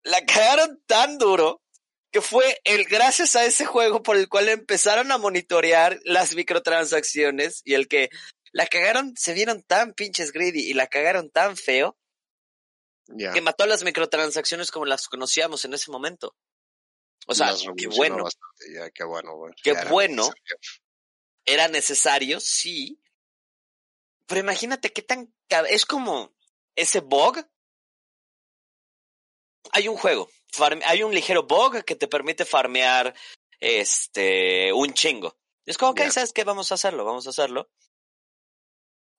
[0.02, 1.62] La cagaron tan duro
[2.10, 7.62] que fue el gracias a ese juego por el cual empezaron a monitorear las microtransacciones
[7.64, 8.10] y el que
[8.52, 11.96] la cagaron, se vieron tan pinches greedy y la cagaron tan feo
[13.06, 16.34] que mató las microtransacciones como las conocíamos en ese momento.
[17.26, 18.26] O sea, qué bueno.
[18.94, 19.32] qué bueno.
[19.62, 20.24] Qué era bueno.
[20.24, 20.58] necesario.
[21.44, 23.00] era necesario, sí.
[24.26, 25.32] Pero imagínate qué tan...
[25.68, 26.34] Es como
[26.74, 27.46] ese bug.
[29.70, 33.14] Hay un juego, farm- hay un ligero bug que te permite farmear
[33.60, 35.36] este un chingo.
[35.64, 36.10] Es como, ok, Ya.
[36.12, 36.42] ¿sabes qué?
[36.44, 37.70] Vamos a hacerlo, vamos a hacerlo.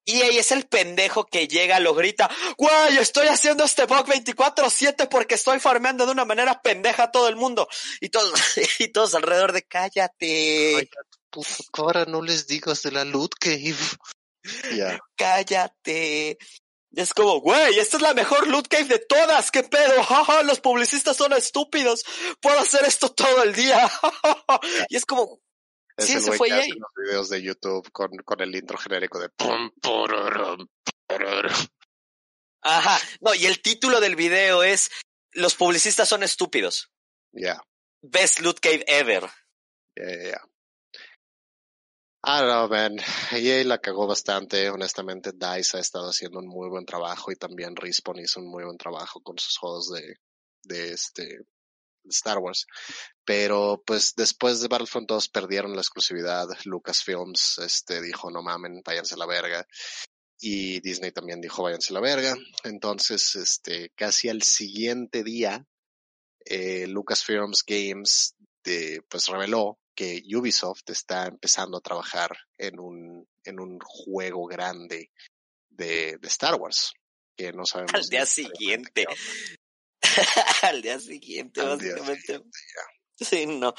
[0.06, 5.08] Y ahí es el pendejo que llega, lo grita, güey, estoy haciendo este bug 24-7
[5.08, 7.70] porque estoy farmeando de una manera pendeja a todo el mundo.
[8.02, 8.34] Y todos,
[8.80, 10.76] y todos alrededor de cállate.
[10.76, 10.90] Ay,
[11.30, 13.06] puta cara, no les digas de la
[13.40, 13.76] cave.
[14.76, 15.00] Ya.
[15.16, 16.38] Cállate.
[16.96, 20.60] Es como, güey, esta es la mejor loot cave de todas, qué pedo, jaja, los
[20.60, 22.04] publicistas son estúpidos,
[22.40, 23.90] puedo hacer esto todo el día,
[24.90, 25.42] y es como,
[25.98, 28.78] Es Sí, el güey fue que hace los videos de YouTube con, con el intro
[28.78, 30.68] genérico de pum, pururum,
[31.08, 31.54] pururum.
[32.62, 34.92] ajá, no, y el título del video es,
[35.32, 36.92] los publicistas son estúpidos,
[37.32, 37.60] Ya,
[38.04, 39.24] best loot cave ever.
[39.96, 40.42] ya, ya, ya.
[42.26, 42.98] Don't know, man.
[43.34, 44.70] EA la cagó bastante.
[44.70, 48.64] Honestamente, DICE ha estado haciendo un muy buen trabajo y también Respawn hizo un muy
[48.64, 50.16] buen trabajo con sus juegos de,
[50.64, 51.40] de este,
[52.06, 52.66] Star Wars.
[53.26, 56.48] Pero pues después de Battlefront 2 perdieron la exclusividad.
[56.64, 59.68] Lucasfilms este, dijo, no mamen, váyanse la verga.
[60.40, 62.36] Y Disney también dijo, váyanse la verga.
[62.64, 65.66] Entonces, este, casi al siguiente día,
[66.46, 68.36] eh, Lucasfilms Games
[68.66, 75.12] eh, pues reveló que Ubisoft está empezando a trabajar en un, en un juego grande
[75.70, 76.94] de, de Star Wars.
[77.36, 77.94] Que no sabemos.
[77.94, 79.06] Al día siguiente.
[80.62, 82.42] Al día siguiente, Al día básicamente.
[83.16, 83.74] Sí, no.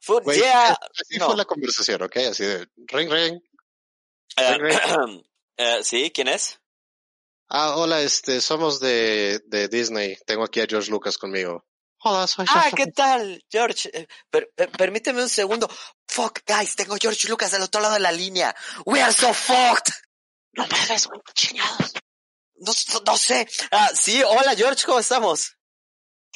[0.00, 1.26] Fue Güey, yeah, Así no.
[1.26, 2.16] fue la conversación, ¿ok?
[2.30, 3.40] Así de ring ring.
[4.36, 5.22] Eh, Ring,
[5.56, 6.60] eh, sí, ¿quién es?
[7.48, 10.16] Ah, hola, este, somos de, de Disney.
[10.26, 11.64] Tengo aquí a George Lucas conmigo.
[12.02, 13.90] Hola, soy Ah, George ¿qué tal, George?
[13.92, 15.68] Eh, per- per- permíteme un segundo.
[16.08, 18.54] Fuck, guys, tengo George Lucas del otro lado de la línea.
[18.86, 19.92] We are so fucked.
[20.52, 21.92] No mames, güey, chingados.
[22.56, 22.72] No,
[23.06, 23.46] no sé.
[23.70, 25.56] Ah, sí, hola, George, ¿cómo estamos?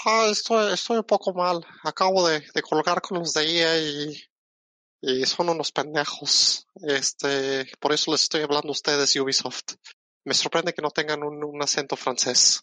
[0.05, 1.65] Ah, estoy, estoy un poco mal.
[1.83, 4.25] Acabo de, de colgar con los de EA y,
[5.01, 6.67] y son unos pendejos.
[6.87, 9.75] Este, por eso les estoy hablando a ustedes, Ubisoft.
[10.25, 12.63] Me sorprende que no tengan un, un acento francés.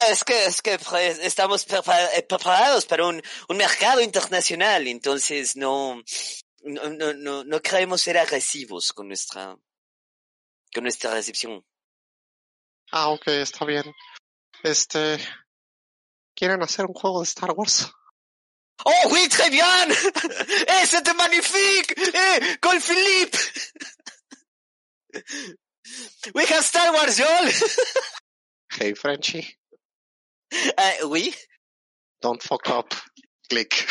[0.00, 6.02] Es que, es que pues, estamos eh, preparados para un, un mercado internacional, entonces no,
[6.62, 9.56] no, no, no, no queremos ser agresivos con nuestra,
[10.72, 11.64] con nuestra recepción.
[12.92, 13.84] Ah, ok, está bien.
[14.62, 15.18] Este,
[16.34, 17.90] ¿quieren hacer un juego de Star Wars?
[18.84, 19.64] Oh, oui, très bien!
[20.68, 21.94] Eh, c'était magnifique!
[21.96, 23.36] Eh, con Philippe!
[26.34, 27.50] We have Star Wars, Joel!
[28.70, 29.56] Hey, Frenchy,
[30.50, 31.34] Eh, oui?
[32.20, 32.94] don't fuck up.
[33.48, 33.86] Click.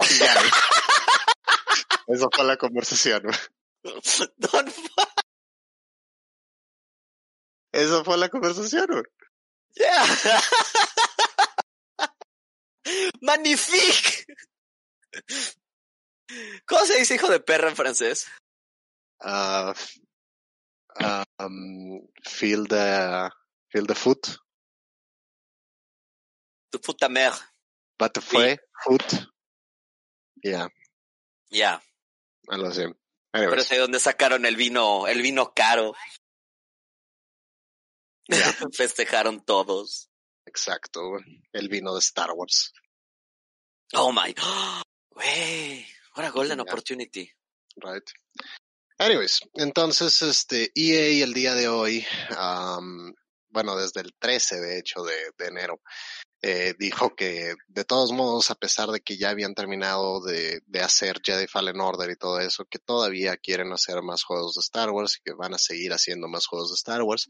[2.08, 3.22] Esa fue la conversación.
[3.82, 5.24] Don't fuck,
[7.72, 9.04] Esa fue la conversación.
[9.74, 10.04] yeah!
[13.20, 14.26] Magnifique!
[16.66, 18.26] ¿Cómo se dice hijo de perra en francés?
[19.20, 19.74] Ah,
[21.38, 23.30] um, feel the,
[23.70, 24.36] feel the foot.
[26.72, 27.34] Tu puta mère.
[27.98, 29.28] But fue foot.
[30.42, 30.68] Yeah,
[31.50, 31.80] Ya.
[32.48, 32.82] algo así.
[33.30, 35.94] Pero sé dónde sacaron el vino, el vino caro.
[38.28, 38.36] Ya.
[38.72, 40.08] Festejaron todos.
[40.46, 41.00] exacto.
[41.52, 42.72] El vino de Star Wars.
[43.94, 44.34] Oh my.
[45.14, 45.86] Wey.
[46.16, 46.62] What a golden Ya.
[46.62, 47.30] opportunity.
[47.76, 48.08] Right.
[48.98, 52.06] Anyways, entonces, este, EA el día de hoy,
[52.38, 53.12] um,
[53.48, 55.80] bueno, desde el 13 de hecho de, de enero,
[56.44, 61.20] eh, dijo que de todos modos, a pesar de que ya habían terminado de, hacer
[61.24, 65.16] Jedi Fallen Order y todo eso, que todavía quieren hacer más juegos de Star Wars
[65.16, 67.28] y que van a seguir haciendo más juegos de Star Wars.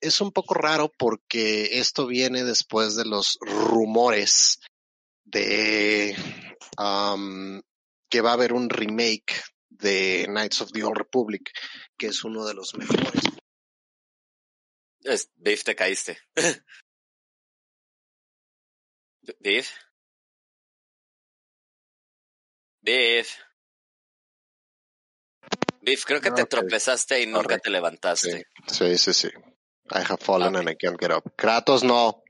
[0.00, 4.60] Es un poco raro porque esto viene después de los rumores
[5.24, 6.14] de
[6.78, 7.62] um,
[8.10, 11.50] que va a haber un remake de Knights of the Old Republic,
[11.96, 13.22] que es uno de los mejores.
[15.00, 16.18] Es, Biff, te caíste.
[19.40, 19.70] Biff.
[22.82, 23.38] Biff.
[25.80, 28.46] Biff, creo que te tropezaste y nunca te levantaste.
[28.68, 29.28] Sí, sí, sí.
[29.90, 30.60] I have fallen Ok.
[30.60, 31.24] and I can't get up.
[31.36, 32.22] Kratos no.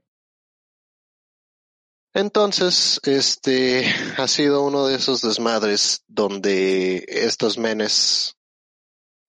[2.14, 3.86] Entonces, este
[4.18, 8.36] ha sido uno de esos desmadres donde estos menes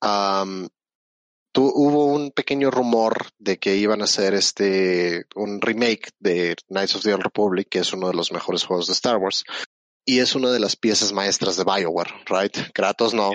[0.02, 0.68] am,
[1.53, 6.95] tu- hubo un pequeño rumor de que iban a hacer este un remake de Knights
[6.97, 9.45] of the Old Republic, que es uno de los mejores juegos de Star Wars,
[10.05, 12.57] y es una de las piezas maestras de BioWare, right?
[12.73, 13.31] Kratos no.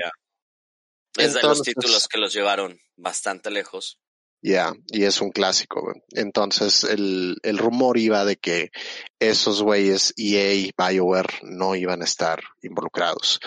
[1.16, 3.98] Es de los títulos que los llevaron bastante lejos.
[4.40, 5.80] Ya, y es un clásico.
[5.82, 5.96] güey.
[6.10, 8.70] Entonces, el, el rumor iba de que
[9.18, 13.40] esos güeyes, EA y BioWare, no iban a estar involucrados.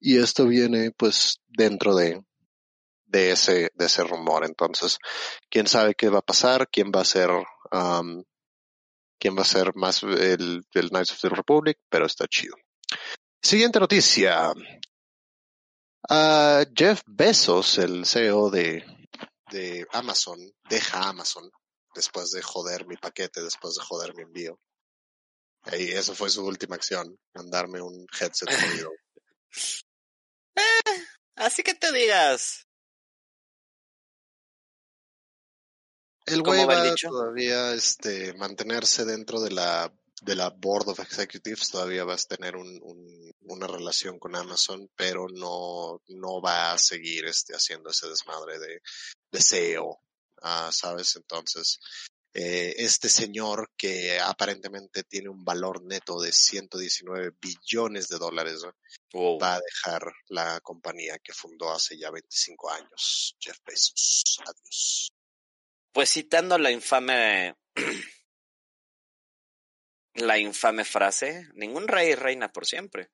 [0.00, 2.22] Y esto viene, pues, dentro de,
[3.08, 4.44] de ese, de ese rumor.
[4.44, 4.98] Entonces,
[5.50, 8.22] quién sabe qué va a pasar, quién va a ser, um,
[9.18, 12.54] quién va a ser más el, el Knights of the Republic, pero está chido.
[13.42, 14.52] Siguiente noticia.
[16.10, 18.84] Uh, Jeff Bezos, el CEO de,
[19.50, 21.50] de Amazon, deja Amazon
[21.94, 24.60] después de joder mi paquete, después de joder mi envío.
[25.72, 28.48] Y eso fue su última acción, mandarme un headset.
[30.60, 31.06] Eh,
[31.36, 32.67] así que te digas.
[36.28, 39.92] El ¿Cómo güey va el todavía este, mantenerse dentro de la,
[40.22, 44.90] de la Board of Executives, todavía vas a tener un, un, una relación con Amazon,
[44.96, 48.82] pero no, no va a seguir este, haciendo ese desmadre de,
[49.30, 50.00] de CEO,
[50.42, 51.16] ah, ¿sabes?
[51.16, 51.78] Entonces,
[52.34, 59.38] eh, este señor que aparentemente tiene un valor neto de 119 billones de dólares, ¿no?
[59.38, 64.38] Va a dejar la compañía que fundó hace ya 25 años, Jeff Bezos.
[64.46, 65.12] Adiós.
[65.92, 67.56] Pues citando la infame
[70.14, 73.10] la infame frase, ningún rey reina por siempre.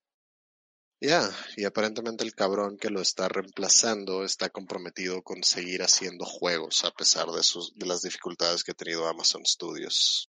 [1.01, 6.84] Ya, y aparentemente el cabrón que lo está reemplazando está comprometido con seguir haciendo juegos
[6.84, 10.30] a pesar de sus de las dificultades que ha tenido Amazon Studios.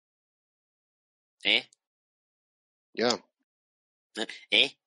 [1.43, 1.69] ¿Eh?
[2.93, 3.23] Ya,
[4.49, 4.77] ¿Eh?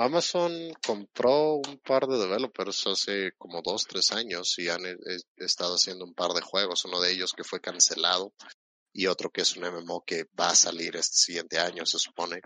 [0.00, 4.96] Amazon compró un par de developers hace como dos, tres años y han eh,
[5.36, 8.32] estado haciendo un par de juegos, uno de ellos que fue cancelado
[8.92, 12.40] y otro que es un MMO que va a salir este siguiente año, se supone.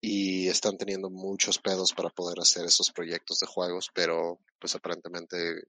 [0.00, 5.64] Y están teniendo muchos pedos para poder hacer esos proyectos de juegos, pero pues aparentemente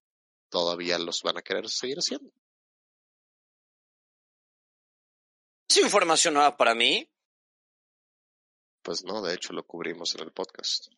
[0.49, 2.31] todavía los van a querer seguir haciendo.
[5.67, 7.09] ¿Es información nueva para mí?
[8.83, 10.89] Pues no, de hecho lo cubrimos en el podcast.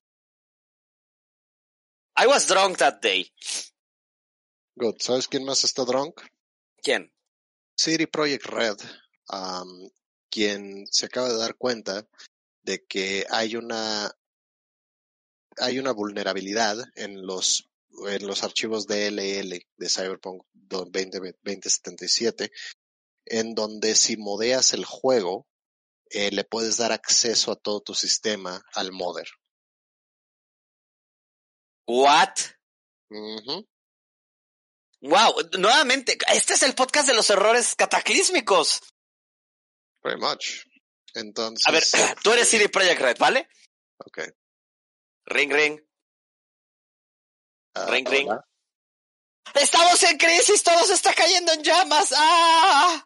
[2.21, 3.31] I was drunk that day.
[4.75, 4.95] Good.
[4.99, 6.19] ¿Sabes quién más está drunk?
[6.83, 7.13] ¿Quién?
[7.77, 8.75] City Project Red,
[9.31, 9.89] um,
[10.29, 12.05] quien se acaba de dar cuenta
[12.61, 14.11] de que hay una
[15.59, 17.69] hay una vulnerabilidad en los
[18.09, 22.51] en los archivos DLL de Cyberpunk 20, 2077
[23.27, 25.47] en donde si modeas el juego
[26.09, 29.29] eh, le puedes dar acceso a todo tu sistema al modder.
[31.89, 32.35] What?
[33.09, 33.67] Ujú.
[35.01, 38.81] Wow, nuevamente, este es el podcast de los errores cataclísmicos.
[40.01, 40.65] Pretty much.
[41.15, 41.83] Entonces, A ver,
[42.23, 43.49] tú eres CD Projekt Red, ¿vale?
[44.05, 44.19] ok.
[45.25, 45.79] Ring, ring.
[47.73, 48.29] Ah, Ring, ring.
[49.55, 52.13] Estamos en crisis, todo se está cayendo en llamas.
[52.15, 53.03] ¡Ah!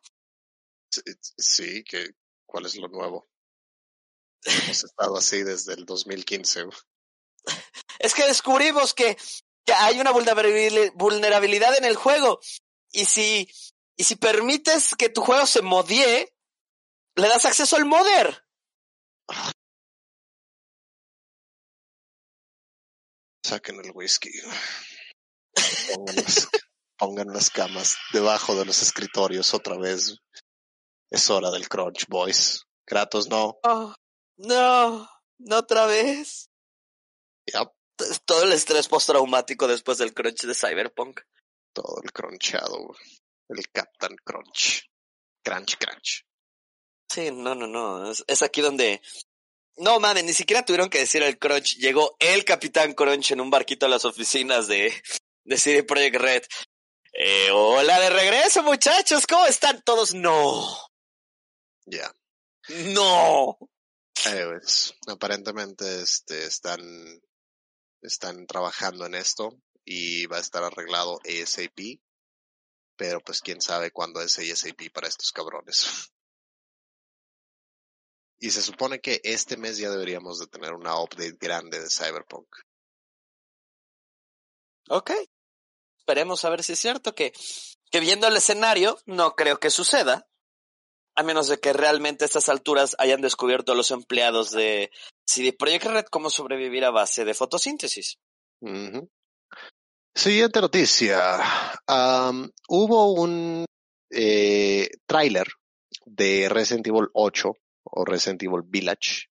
[0.89, 1.01] Sí,
[1.38, 2.15] sí, que
[2.45, 3.30] ¿cuál es lo nuevo?
[4.43, 6.65] Hemos estado así desde el 2015.
[7.99, 9.18] Es que descubrimos que,
[9.65, 12.40] que hay una vulnerabil- vulnerabilidad en el juego.
[12.91, 13.49] Y si,
[13.95, 16.36] y si permites que tu juego se modie,
[17.15, 18.45] le das acceso al modder.
[23.45, 24.32] Saquen el whisky.
[25.94, 26.48] Pongan las,
[26.98, 30.15] pongan las camas debajo de los escritorios otra vez.
[31.11, 32.64] Es hora del crunch, boys.
[32.86, 33.57] Kratos, no.
[33.64, 33.94] Oh,
[34.38, 35.10] no,
[35.40, 36.49] no otra vez.
[38.26, 41.22] Todo el estrés postraumático después del crunch de Cyberpunk.
[41.74, 42.95] todo el crunchado.
[43.49, 44.90] El Captain Crunch.
[45.44, 46.26] Crunch, crunch.
[47.10, 48.10] Sí, no, no, no.
[48.10, 49.02] Es, es aquí donde.
[49.78, 51.78] No mames, ni siquiera tuvieron que decir el crunch.
[51.78, 54.94] Llegó el Capitán Crunch en un barquito a las oficinas de,
[55.44, 56.44] de CD Projekt Red.
[57.14, 59.28] Eh, hola de regreso, muchachos.
[59.28, 60.14] ¿Cómo están todos?
[60.14, 60.78] No.
[61.86, 62.11] Ya.
[62.70, 63.57] No.
[64.26, 66.82] Anyways, aparentemente este, están,
[68.03, 71.99] están trabajando en esto y va a estar arreglado ASAP.
[72.95, 75.88] Pero pues quién sabe cuándo es ASAP para estos cabrones.
[78.39, 82.53] Y se supone que este mes ya deberíamos de tener una update grande de Cyberpunk.
[84.89, 85.11] Ok.
[85.99, 87.31] Esperemos a ver si es cierto que,
[87.89, 90.27] que viendo el escenario, no creo que suceda.
[91.15, 94.91] A menos de que realmente a estas alturas hayan descubierto los empleados de
[95.27, 98.18] CD Projekt Red cómo sobrevivir a base de fotosíntesis.
[98.61, 99.10] Ujú.
[100.15, 101.41] Siguiente noticia.
[101.88, 103.65] Am, hubo un
[104.11, 105.48] eh, tráiler
[106.06, 107.52] de Resident Evil 8
[107.84, 109.27] o Resident Evil Village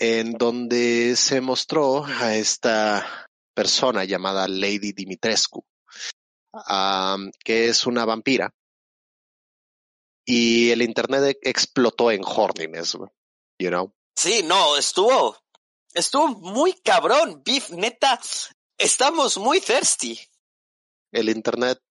[0.00, 5.62] en donde se mostró a esta persona llamada Lady Dimitrescu,
[7.44, 8.50] que es una vampira.
[10.32, 12.96] Y el internet explotó en horniness,
[13.58, 13.92] you know.
[14.14, 15.36] Sí, no, estuvo,
[15.92, 18.20] estuvo muy cabrón, Beef, neta,
[18.78, 20.20] estamos muy thirsty.
[21.10, 21.82] el internet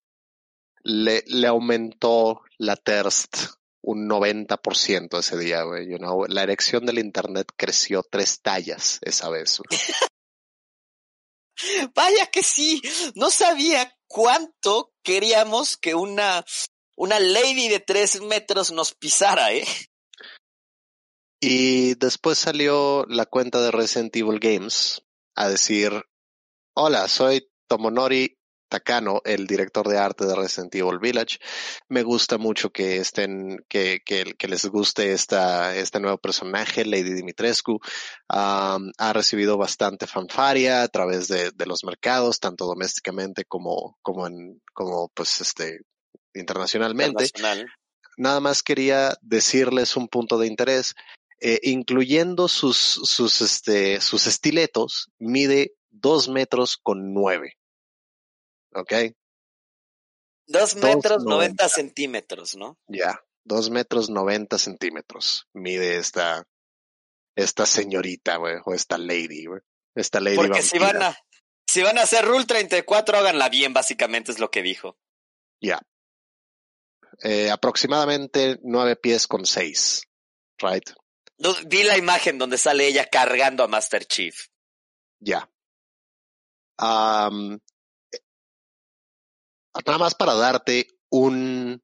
[0.83, 3.35] le, le aumentó la thirst
[3.81, 5.89] un 90% ese día, güey.
[5.89, 6.25] You know?
[6.27, 9.59] La erección del internet creció tres tallas esa vez.
[11.93, 12.81] Vaya que sí,
[13.15, 16.45] no sabía cuánto queríamos que una,
[16.99, 19.65] una lady de tres metros nos pisara, ¿eh?
[21.41, 25.01] Y después salió la cuenta de Resident Evil Games
[25.33, 26.03] a decir,
[26.75, 31.39] hola, soy Tomonori Takano, el director de arte de Resident Evil Village.
[31.87, 37.13] Me gusta mucho que estén, que, que, que les guste esta, este nuevo personaje, Lady
[37.13, 37.79] Dimitrescu.
[38.27, 44.61] Ha recibido bastante fanfaria a través de, de los mercados, tanto domésticamente como, como en,
[44.73, 45.79] como pues este,
[46.33, 47.23] internacionalmente.
[47.25, 47.71] Internacional.
[48.17, 50.95] Nada más quería decirles un punto de interés.
[51.41, 57.57] Eh, incluyendo sus, sus, este, sus estiletos, mide dos metros con nueve.
[58.73, 58.93] ¿Ok?
[60.47, 61.63] Dos metros, noventa.
[61.63, 62.77] 90 centímetros, ¿no?
[62.87, 66.45] Ya, dos metros noventa centímetros mide esta,
[67.35, 69.61] esta señorita, güey, o esta lady, güey.
[69.95, 71.17] Esta lady Porque si van a,
[71.67, 74.97] si van a hacer Rule 34, háganla bien, básicamente es lo que dijo.
[75.61, 75.79] Ya.
[77.21, 80.03] Eh, aproximadamente nueve pies con seis,
[80.59, 80.89] right?
[81.37, 84.35] No, Vi la imagen donde sale ella cargando a Master Chief.
[85.19, 85.49] Ya.
[86.81, 87.59] Eh,
[89.85, 91.81] nada más para darte un,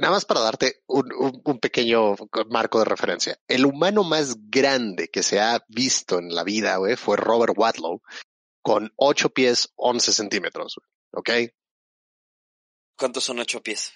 [0.00, 2.14] nada más para darte un, un- un pequeño
[2.50, 3.38] marco de referencia.
[3.48, 8.02] El humano más grande que se ha visto en la vida, güey, fue Robert Wadlow,
[8.62, 10.88] con ocho pies, once centímetros, güey,
[11.48, 11.52] ¿ok?
[12.98, 13.92] ¿Cuántos son ocho pies?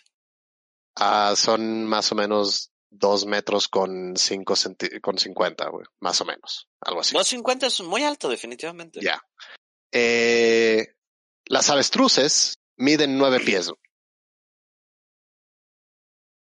[0.96, 4.54] Ah, son más o menos dos metros con cinco
[5.00, 7.16] con cincuenta, güey, más o menos, algo así.
[7.16, 9.00] No, 50 es muy alto, definitivamente.
[9.00, 9.20] Ya.
[9.90, 10.94] Eh,
[11.46, 13.70] las avestruces miden nueve pies.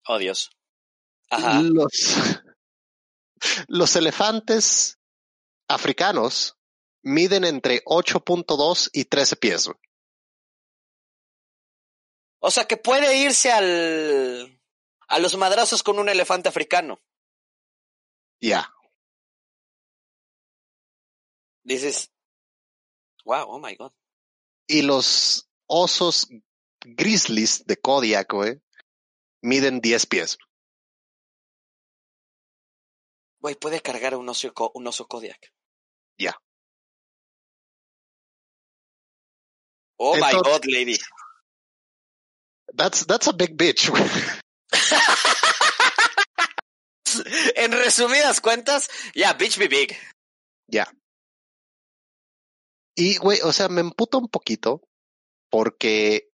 [0.06, 0.49] Oh, Dios.
[1.30, 1.61] Ajá.
[1.61, 2.15] Los,
[3.68, 4.99] los elefantes
[5.68, 6.57] africanos
[7.03, 9.70] miden entre 8.2 y 13 pies.
[12.45, 14.60] O sea que puede irse al,
[15.07, 17.02] a los madrazos con un elefante africano.
[18.41, 18.70] Ya.
[21.64, 22.11] Dices,
[23.24, 23.94] wow, oh my god.
[24.68, 26.28] Y los osos
[26.82, 28.61] grizzlies de Kodiak, güey,
[29.41, 30.38] miden 10 pies.
[33.40, 35.53] Güey, puede cargar un oso, un oso Kodiak.
[36.18, 36.38] Ya.
[39.98, 40.98] Oh my god, lady.
[42.75, 43.89] That's, that's a big bitch.
[47.55, 49.97] en resumidas cuentas, ya, bitch be big.
[50.67, 50.91] Ya.
[52.95, 54.81] Y, güey, o sea, me emputa un poquito
[55.49, 56.31] porque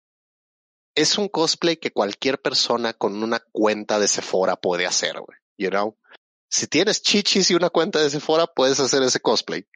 [0.94, 5.38] es un cosplay que cualquier persona con una cuenta de Sephora puede hacer, güey.
[5.58, 5.98] You know?
[6.50, 9.66] Si tienes chichis y una cuenta de Sephora, puedes hacer ese cosplay.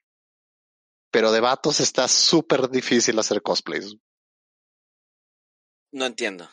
[1.10, 3.96] Pero de vatos está súper difícil hacer cosplays.
[5.92, 6.48] No entiendo.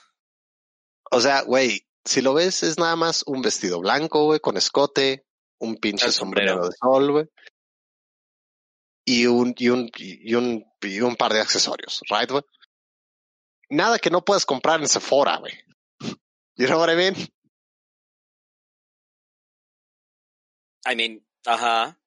[1.11, 5.25] O sea, güey, si lo ves, es nada más un vestido blanco, güey, con escote,
[5.59, 6.53] un pinche sombrero.
[6.53, 7.25] sombrero de sol, güey.
[9.07, 12.43] Y un, y un, y un, y un par de accesorios, right, güey?
[13.69, 15.53] Nada que no puedas comprar en Sephora, güey.
[16.57, 17.15] You know what I mean?
[20.87, 21.99] I mean, ajá.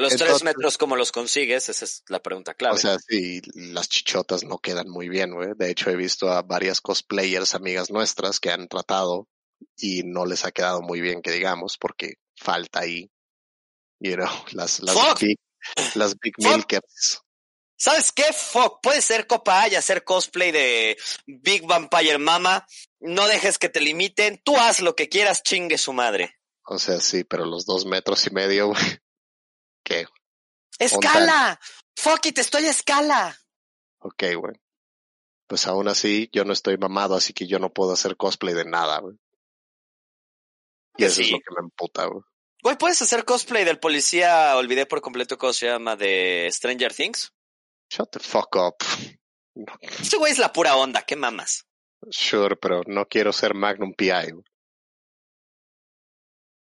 [0.00, 1.68] Los tres metros, ¿cómo los consigues?
[1.68, 2.74] Esa es la pregunta clave.
[2.74, 5.50] O sea, sí, las chichotas no quedan muy bien, güey.
[5.56, 9.28] De hecho, he visto a varias cosplayers, amigas nuestras, que han tratado
[9.76, 13.10] y no les ha quedado muy bien, que digamos, porque falta ahí,
[14.00, 15.20] you know, las, las Fuck.
[15.20, 15.38] big,
[15.94, 16.52] las big Fuck.
[16.52, 17.20] milkers.
[17.76, 18.24] ¿Sabes qué?
[18.32, 22.66] Fuck, puedes ser copa A y hacer cosplay de Big Vampire Mama.
[23.00, 24.38] No dejes que te limiten.
[24.44, 26.36] Tú haz lo que quieras, chingue su madre.
[26.66, 28.98] O sea, sí, pero los dos metros y medio, güey.
[29.82, 30.06] ¿Qué?
[30.78, 31.58] ¡Escala!
[31.96, 33.38] Fuck it, estoy a escala.
[33.98, 34.54] Ok, güey.
[35.46, 38.64] Pues aún así, yo no estoy mamado, así que yo no puedo hacer cosplay de
[38.64, 39.16] nada, güey.
[40.96, 42.22] Y Pues eso es lo que me emputa, güey.
[42.62, 44.56] Güey, ¿puedes hacer cosplay del policía?
[44.56, 47.32] Olvidé por completo cómo se llama, de Stranger Things.
[47.90, 48.76] Shut the fuck up.
[49.80, 51.66] Este güey es la pura onda, ¿qué mamas?
[52.10, 54.44] Sure, pero no quiero ser Magnum PI, güey.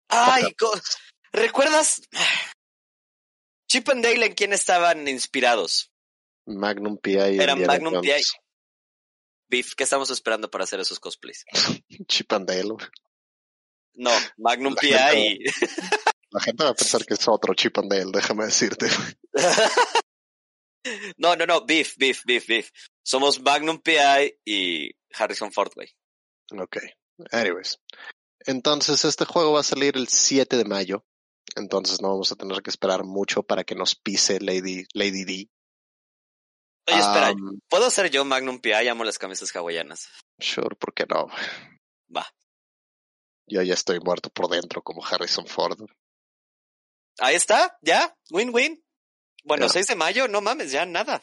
[0.09, 0.55] Ay,
[1.33, 2.03] ¿recuerdas?
[3.73, 5.91] Chip and Dale en quién estaban inspirados?
[6.45, 7.13] Magnum PI.
[7.13, 8.23] y Era Indiana Magnum PI.
[9.49, 11.47] Beef, ¿qué estamos esperando para hacer esos cosplays?
[12.07, 12.75] Chip and Dale.
[13.95, 15.39] No, Magnum PI y...
[16.33, 18.89] La gente va a pensar que es otro Chip and Dale, déjame decirte.
[21.17, 22.71] No, no, no, Beef, Beef, Beef, Beef.
[23.05, 25.89] Somos Magnum PI y Harrison Ford, güey.
[26.61, 26.79] Ok.
[27.31, 27.79] Anyways.
[28.41, 31.07] Entonces, este juego va a salir el 7 de mayo.
[31.55, 35.51] Entonces no vamos a tener que esperar mucho para que nos pise Lady, Lady D.
[36.89, 38.89] Oye, espera, Um, ¿puedo ser yo Magnum PI?
[38.89, 40.09] Amo las camisas hawaianas.
[40.41, 41.29] Sure, ¿por qué no?
[42.15, 42.27] Va.
[43.47, 45.79] Yo ya estoy muerto por dentro como Harrison Ford.
[47.19, 48.83] Ahí está, ya, win-win.
[49.45, 49.73] Bueno, Ya.
[49.73, 51.23] 6 de mayo, no mames, ya nada.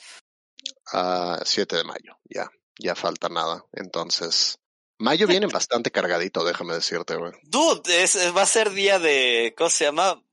[0.93, 2.49] Ah, 7 de mayo, ya.
[2.77, 3.65] Ya falta nada.
[3.73, 4.59] Entonces,
[4.99, 7.31] mayo viene bastante cargadito, déjame decirte, güey.
[7.43, 10.23] Dude, es, es- va a ser día de, ¿cómo se llama?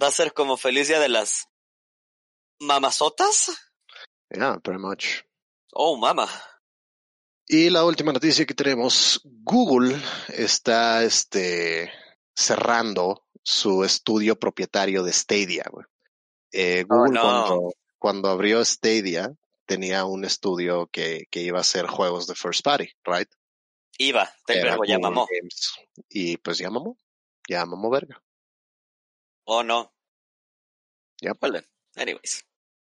[0.00, 1.48] Va a ser como feliz día de las
[2.60, 3.50] mamazotas.
[4.30, 5.22] Yeah, pretty much.
[5.72, 6.28] Oh, mama.
[7.46, 11.92] Y la última noticia que tenemos, Google está este
[12.34, 15.64] cerrando su estudio propietario de Stadia.
[15.70, 15.84] güey.
[16.52, 17.20] Eh, Oh, Google no.
[17.22, 19.32] cuando, cuando abrió Stadia
[19.66, 23.28] tenía un estudio que, que iba a hacer juegos de first party, right?
[23.98, 25.28] Iba, te ya mamó.
[25.30, 25.72] Games.
[26.08, 26.98] Y pues ya mamó,
[27.48, 28.22] ya mamó verga.
[29.44, 29.94] Oh, no.
[31.40, 31.66] Well, then,
[31.96, 32.44] anyways.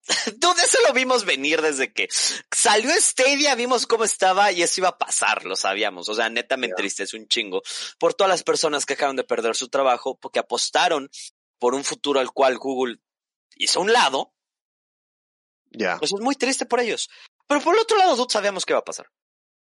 [0.39, 4.89] Dude, eso lo vimos venir desde que salió Stadia, vimos cómo estaba y eso iba
[4.89, 6.09] a pasar, lo sabíamos.
[6.09, 6.71] O sea, neta me Ya.
[6.73, 7.63] entristece un chingo
[7.99, 11.11] por todas las personas que acaban de perder su trabajo porque apostaron
[11.59, 13.01] por un futuro al cual Google
[13.57, 14.35] hizo un lado.
[15.71, 15.99] Ya.
[15.99, 17.11] Pues es muy triste por ellos.
[17.47, 19.11] Pero por el otro lado, dude, sabíamos qué iba a pasar.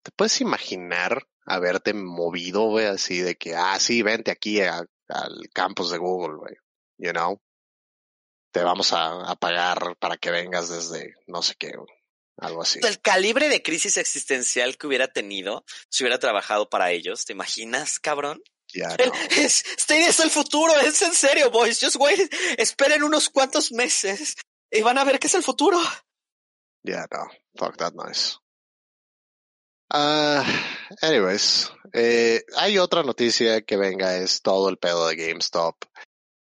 [0.03, 5.49] ¿Te puedes imaginar haberte movido, güey, así de que, ah, sí, vente aquí a- al
[5.53, 6.55] campus de Google, güey,
[6.97, 7.41] you know?
[8.51, 11.73] Te vamos a, a pagar para que vengas desde no sé qué,
[12.37, 12.79] algo así.
[12.83, 17.99] El calibre de crisis existencial que hubiera tenido si hubiera trabajado para ellos, ¿te imaginas,
[17.99, 18.41] cabrón?
[18.73, 21.79] Ya no, Es, Stadia es el futuro, es en serio, boys.
[21.81, 24.35] Just wait, esperen unos cuantos meses
[24.69, 25.77] y van a ver qué es el futuro.
[26.83, 28.37] ya no, fuck that noise.
[29.89, 30.45] Ah,
[31.01, 35.75] anyways, eh, hay otra noticia que venga, es todo el pedo de GameStop,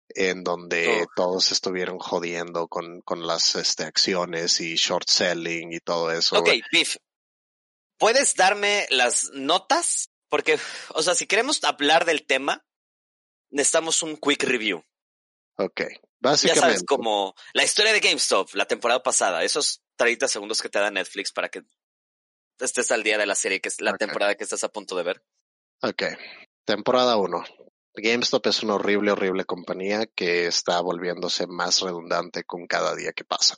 [0.09, 1.07] en donde Oh.
[1.15, 6.39] todos estuvieron jodiendo con, con las este, acciones y short selling y todo eso.
[6.39, 6.51] Ok.
[6.73, 6.97] Biff,
[7.99, 10.11] ¿puedes darme las notas?
[10.29, 10.59] Porque,
[10.91, 12.65] o sea, si queremos hablar del tema,
[13.51, 14.83] necesitamos un quick review.
[15.59, 16.61] Ok, Ya básicamente.
[16.61, 20.91] sabes, como la historia de GameStop, la temporada pasada, esos 30 segundos que te da
[20.91, 21.63] Netflix para que
[22.65, 25.03] estés al día de la serie, que es la temporada que estás a punto de
[25.03, 25.23] ver.
[25.83, 26.03] Ok,
[26.65, 27.45] temporada 1.
[27.95, 33.25] GameStop es una horrible, horrible compañía que está volviéndose más redundante con cada día que
[33.25, 33.57] pasa.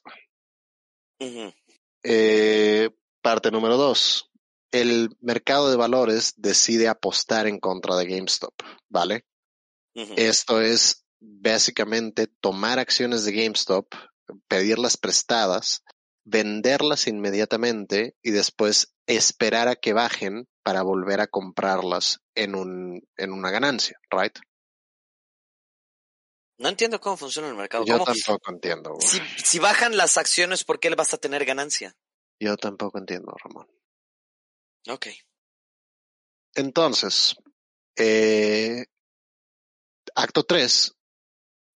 [2.02, 4.30] Eh, parte número 2.
[4.70, 8.54] El mercado de valores decide apostar en contra de GameStop,
[8.88, 9.24] ¿vale?
[9.94, 13.92] Esto es básicamente tomar acciones de GameStop,
[14.46, 15.82] pedirlas prestadas,
[16.30, 23.32] venderlas inmediatamente y después esperar a que bajen para volver a comprarlas en un en
[23.32, 24.36] una ganancia, right?
[26.58, 27.84] No entiendo cómo funciona el mercado.
[27.86, 28.96] Yo ¿Cómo- tampoco entiendo.
[29.00, 31.96] si, si bajan las acciones, ¿por qué le vas a tener ganancia?
[32.40, 33.66] Yo tampoco entiendo, Ramón.
[34.88, 35.06] Ok.
[36.54, 37.36] Entonces,
[37.96, 38.86] eh,
[40.14, 40.94] acto 3,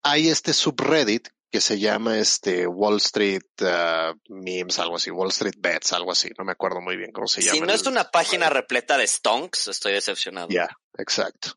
[0.02, 5.56] hay este subreddit que se llama este Wall Street uh, Memes, algo así, Wall Street
[5.58, 7.54] Bets, algo así, no me acuerdo muy bien cómo se llama.
[7.54, 10.48] Si no es una página repleta de stonks, estoy decepcionado.
[10.50, 11.54] Ya, exacto.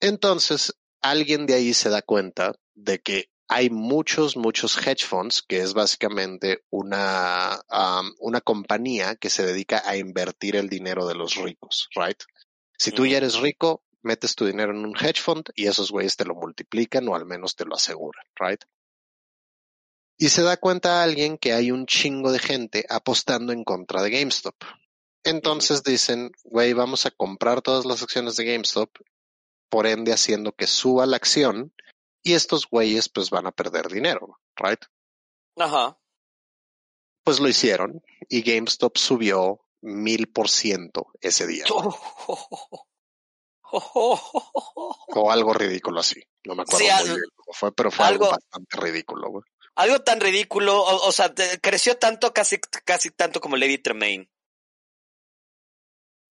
[0.00, 5.60] Entonces, alguien de ahí se da cuenta de que hay muchos, muchos hedge funds, que
[5.60, 11.36] es básicamente una, um, una compañía que se dedica a invertir el dinero de los
[11.36, 12.20] ricos, right?
[12.78, 16.16] Si tú ya eres rico, metes tu dinero en un hedge fund y esos güeyes
[16.16, 18.62] te lo multiplican o al menos te lo aseguran, right?
[20.18, 24.10] Y se da cuenta alguien que hay un chingo de gente apostando en contra de
[24.10, 24.54] GameStop.
[25.24, 28.90] Entonces dicen, güey, vamos a comprar todas las acciones de GameStop,
[29.68, 31.74] por ende haciendo que suba la acción
[32.22, 34.80] y estos güeyes pues van a perder dinero, right?
[35.58, 35.98] Ajá.
[37.24, 41.64] Pues lo hicieron y GameStop subió mil por ciento ese día.
[43.72, 46.22] O algo ridículo así.
[46.44, 49.42] No me acuerdo Sí, muy bien cómo fue, pero fue algo, algo- bastante ridículo, güey.
[49.76, 54.28] Algo tan ridículo, o, o sea, te- creció tanto, casi, casi tanto como Lady Tremaine.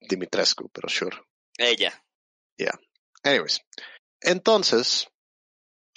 [0.01, 1.17] Dimitrescu, pero sure.
[1.57, 2.01] Ella.
[3.23, 3.61] Anyways,
[4.21, 5.07] entonces,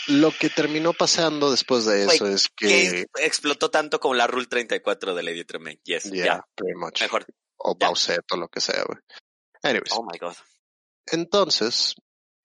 [0.07, 4.47] lo que terminó pasando después de eso es Que que, explotó tanto como la Rule
[4.47, 5.79] 34 de Lady Tremaine.
[5.85, 7.03] Yes, yeah, pretty much.
[7.03, 7.27] mejor.
[7.59, 7.89] O ya.
[7.89, 8.99] Bowsette o lo que sea, güey.
[9.63, 10.37] Anyways, Oh my god.
[11.07, 11.95] entonces,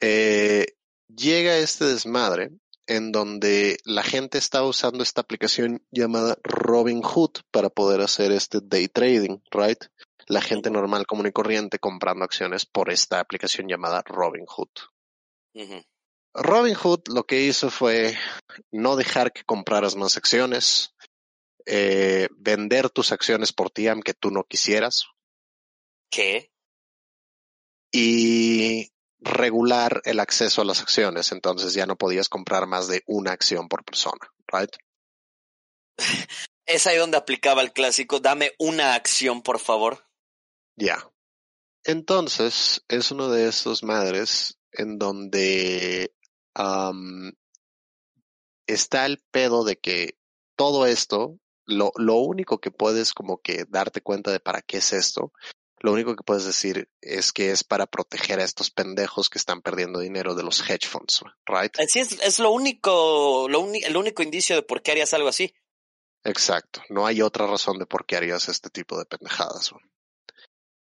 [0.01, 0.65] eh,
[1.07, 2.49] llega este desmadre
[2.87, 8.87] en donde la gente está usando esta aplicación llamada Robinhood para poder hacer este day
[8.87, 9.83] trading, right?
[10.27, 14.69] La gente normal, común y corriente comprando acciones por esta aplicación llamada Robinhood.
[16.33, 18.17] Robinhood lo que hizo fue
[18.71, 20.95] no dejar que compraras más acciones,
[21.65, 25.05] eh, vender tus acciones por ti aunque tú no quisieras.
[26.09, 26.51] ¿Qué?
[27.91, 28.92] Y
[29.23, 33.67] regular el acceso a las acciones, entonces ya no podías comprar más de una acción
[33.67, 34.71] por persona, right?
[36.65, 40.07] Es ahí donde aplicaba el clásico, dame una acción, por favor.
[40.77, 41.11] Ya.
[41.83, 46.13] Entonces, es uno de esos madres en donde
[48.65, 50.17] está el pedo de que
[50.55, 54.93] todo esto, lo, lo único que puedes como que darte cuenta de para qué es
[54.93, 55.33] esto,
[55.83, 59.61] lo único que puedes decir es que es para proteger a estos pendejos que están
[59.61, 61.77] perdiendo dinero de los hedge funds, right?
[61.77, 65.53] Así es, es lo único, lo el único indicio de por qué harías algo así.
[66.23, 69.71] Exacto, no hay otra razón de por qué harías este tipo de pendejadas.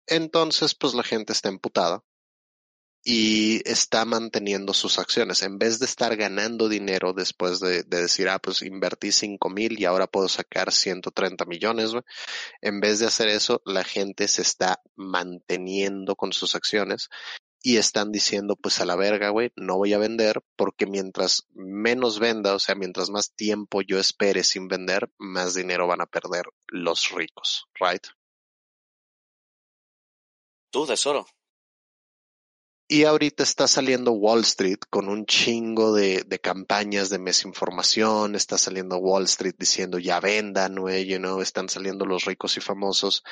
[0.05, 2.03] Entonces, pues la gente está emputada
[3.07, 5.43] y está manteniendo sus acciones.
[5.43, 9.85] En vez de estar ganando dinero después de, decir, ah, pues invertí cinco mil y
[9.85, 11.91] ahora puedo sacar 130 millones,
[12.61, 17.09] en vez de hacer eso, la gente se está manteniendo con sus acciones
[17.61, 22.19] y están diciendo, pues a la verga, güey, no voy a vender porque mientras menos
[22.19, 26.45] venda, o sea, mientras más tiempo yo espere sin vender, más dinero van a perder
[26.67, 28.05] los ricos, right?
[30.71, 31.27] Tú, tesoro.
[32.87, 38.97] Y ahorita está saliendo Wall Street con un chingo de, campañas de desinformación, está saliendo
[38.97, 43.23] Wall Street diciendo ya vendan, you know, están saliendo los ricos y famosos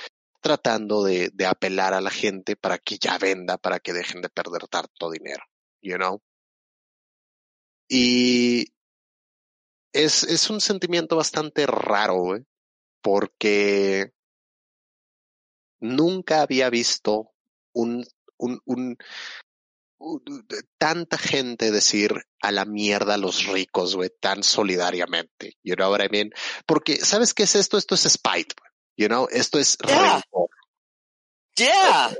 [0.43, 4.67] tratando de, apelar a la gente para que ya venda, para que dejen de perder
[4.67, 5.43] tanto dinero,
[5.81, 6.19] you know.
[7.87, 8.65] Y
[9.93, 12.39] es, un sentimiento bastante raro,
[13.01, 14.11] porque
[15.79, 17.31] nunca había visto
[17.73, 18.03] un,
[18.37, 18.97] un, un,
[20.77, 25.57] tanta gente decir a la mierda a los ricos, güey, tan solidariamente.
[25.63, 26.31] You know what I mean?
[26.65, 27.77] Porque, ¿sabes qué es esto?
[27.77, 28.55] Esto es spite,
[28.97, 30.21] you know, esto es yeah.
[31.55, 32.17] Yeah.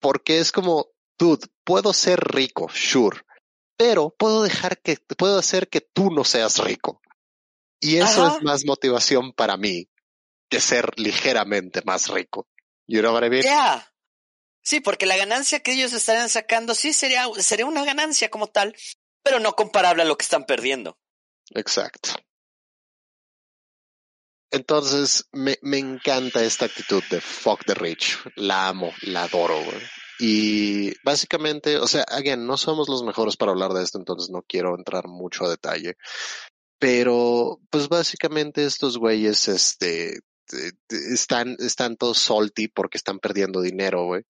[0.00, 0.88] Porque es como,
[1.18, 3.20] dude, puedo ser rico, sure,
[3.76, 7.00] pero puedo dejar que, puedo hacer que tú no seas rico.
[7.80, 9.88] Y eso es más motivación para mí
[10.50, 12.48] que ser ligeramente más rico.
[12.86, 13.42] You know what I mean?
[13.42, 13.86] Yeah.
[14.62, 18.76] Sí, porque la ganancia que ellos estarían sacando sí sería, sería una ganancia como tal,
[19.22, 20.98] pero no comparable a lo que están perdiendo.
[21.54, 22.10] Exacto.
[24.50, 28.18] Entonces, me, me encanta esta actitud de fuck the rich.
[28.36, 29.82] La amo, la adoro, güey.
[30.18, 34.42] Y básicamente, o sea, again, no somos los mejores para hablar de esto, entonces no
[34.42, 35.96] quiero entrar mucho a detalle.
[36.78, 40.20] Pero, pues básicamente estos güeyes, este,
[40.88, 44.24] están, están todos salty porque están perdiendo dinero, güey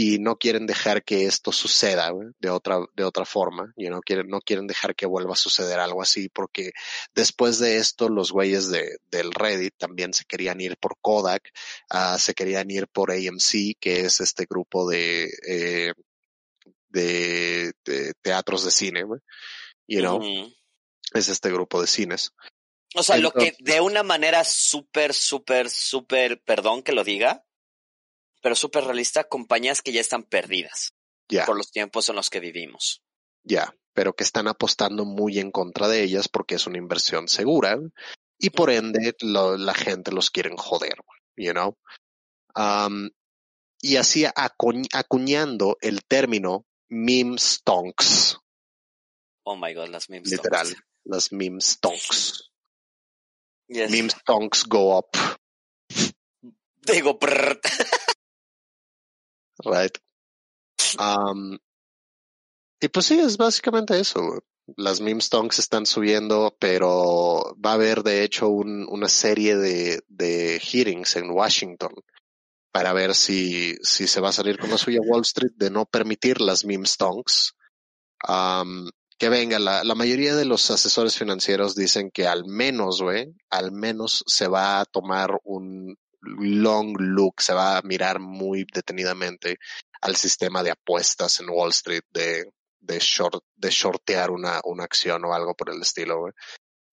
[0.00, 4.28] y no quieren dejar que esto suceda de otra de otra forma y no quieren
[4.28, 6.70] no quieren dejar que vuelva a suceder algo así porque
[7.16, 11.50] después de esto los güeyes de del Reddit también se querían ir por Kodak
[11.92, 15.92] uh, se querían ir por AMC que es este grupo de eh,
[16.90, 19.04] de, de, teatros de cine
[19.88, 20.22] you know.
[21.12, 22.30] Es este grupo de cines
[22.94, 27.44] o sea lo que de una manera súper súper súper perdón que lo diga
[28.42, 30.94] pero súper realista, compañías que ya están perdidas
[31.46, 33.02] por los tiempos en los que vivimos.
[33.42, 37.78] Ya, pero que están apostando muy en contra de ellas porque es una inversión segura
[38.38, 40.96] y por ende la gente los quieren joder,
[41.36, 41.76] you know.
[43.80, 48.38] y así acuñando el término meme stonks.
[49.44, 50.74] Oh my god, las meme Literal,
[51.04, 52.47] las meme stonks.
[53.68, 55.16] Meme stonks go up.
[56.86, 57.18] Digo,
[59.64, 59.98] right?
[60.98, 61.58] Um,
[62.80, 64.42] y pues sí, es básicamente eso.
[64.76, 70.02] Las meme stonks están subiendo, pero va a haber de hecho un, una serie de,
[70.08, 71.92] de hearings en Washington
[72.70, 75.86] para ver si, si se va a salir con la suya Wall Street de no
[75.86, 77.54] permitir las meme stonks.
[78.26, 83.34] Um, que venga, la, la mayoría de los asesores financieros dicen que al menos, güey,
[83.50, 89.58] al menos se va a tomar un, long look, se va a mirar muy detenidamente
[90.00, 92.44] al sistema de apuestas en Wall Street de,
[92.80, 96.30] de, short, de shortear una, una acción o algo por el estilo,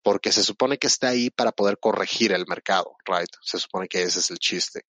[0.03, 3.29] Porque se supone que está ahí para poder corregir el mercado, right?
[3.41, 4.81] Se supone que ese es el chiste.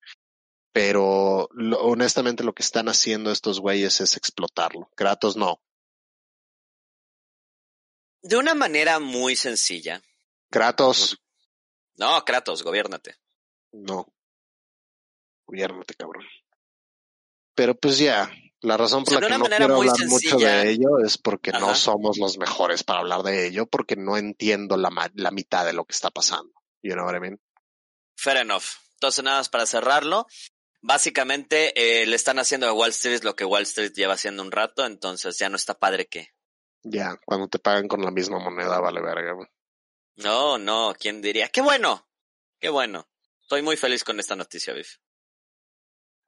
[0.73, 1.49] Pero
[1.79, 4.89] honestamente lo que están haciendo estos güeyes es explotarlo.
[4.95, 5.59] Kratos no.
[8.21, 10.01] De una manera muy sencilla.
[10.49, 11.17] Kratos.
[11.95, 13.15] No, Kratos, gobiernate.
[13.71, 14.07] No.
[15.45, 16.25] Gobiernate, cabrón.
[17.55, 18.29] Pero pues ya,
[18.61, 21.51] la razón por O sea, la que no quiero hablar mucho de ello es porque
[21.51, 25.73] no somos los mejores para hablar de ello, porque no entiendo la, la mitad de
[25.73, 26.53] lo que está pasando.
[26.81, 27.39] You know what I mean?
[28.15, 28.63] Fair enough.
[28.93, 30.27] Entonces, nada más para cerrarlo.
[30.81, 34.51] Básicamente, eh, le están haciendo a Wall Street lo que Wall Street lleva haciendo un
[34.51, 36.33] rato, entonces ya no está padre que.
[36.83, 39.33] Ya, cuando te pagan con la misma moneda, vale verga.
[39.33, 39.47] güey.
[40.17, 41.49] No, no, ¿quién diría?
[41.49, 42.07] ¡Qué bueno!
[42.59, 43.07] ¡Qué bueno!
[43.41, 44.97] Estoy muy feliz con esta noticia, Biff.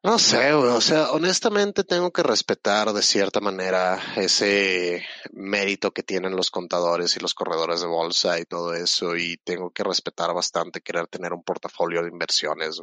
[0.02, 6.04] No sé, güey, o sea, honestamente tengo que respetar de cierta manera ese mérito que
[6.04, 10.34] tienen los contadores y los corredores de bolsa y todo eso, y tengo que respetar
[10.34, 12.82] bastante querer tener un portafolio de inversiones.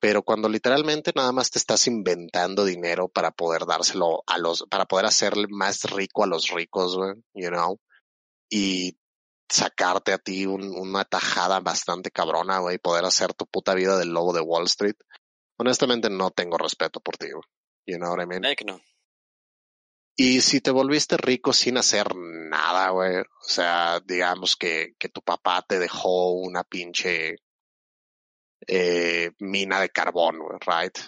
[0.00, 4.86] Pero cuando literalmente nada más te estás inventando dinero para poder dárselo a los, para
[4.86, 7.78] poder hacerle más rico a los ricos, güey, you know,
[8.48, 8.96] y
[9.48, 13.98] sacarte a ti un- una tajada bastante cabrona, güey, y poder hacer tu puta vida
[13.98, 14.96] del lobo de Wall Street.
[15.58, 17.44] Honestamente no tengo respeto por ti, güey.
[17.86, 18.42] You know what I mean?
[18.66, 18.80] No.
[20.16, 25.22] Y si te volviste rico sin hacer nada, güey, o sea, digamos que, que tu
[25.22, 27.36] papá te dejó una pinche
[28.66, 30.98] eh, mina de carbón, right?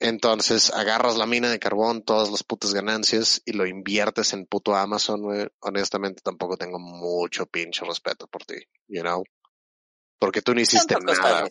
[0.00, 4.74] Entonces agarras la mina de carbón, todas las putas ganancias y lo inviertes en puto
[4.74, 5.48] Amazon, güey.
[5.60, 8.56] Honestamente tampoco tengo mucho pinche respeto por ti,
[8.88, 9.24] you know?
[10.18, 11.48] Porque tú no hiciste nada.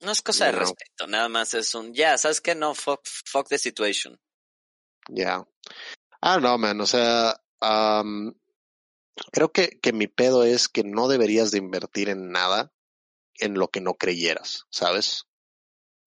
[0.00, 2.54] No es cosa de respeto, nada más es un, ya, ¿sabes qué?
[2.54, 4.20] No, fuck, fuck the situation.
[5.08, 5.46] Ya.
[6.20, 6.80] Ah, no, man.
[6.80, 8.34] O sea, am,
[9.32, 12.73] creo que, que mi pedo es que no deberías de invertir en nada
[13.38, 15.24] en lo que no creyeras, ¿sabes?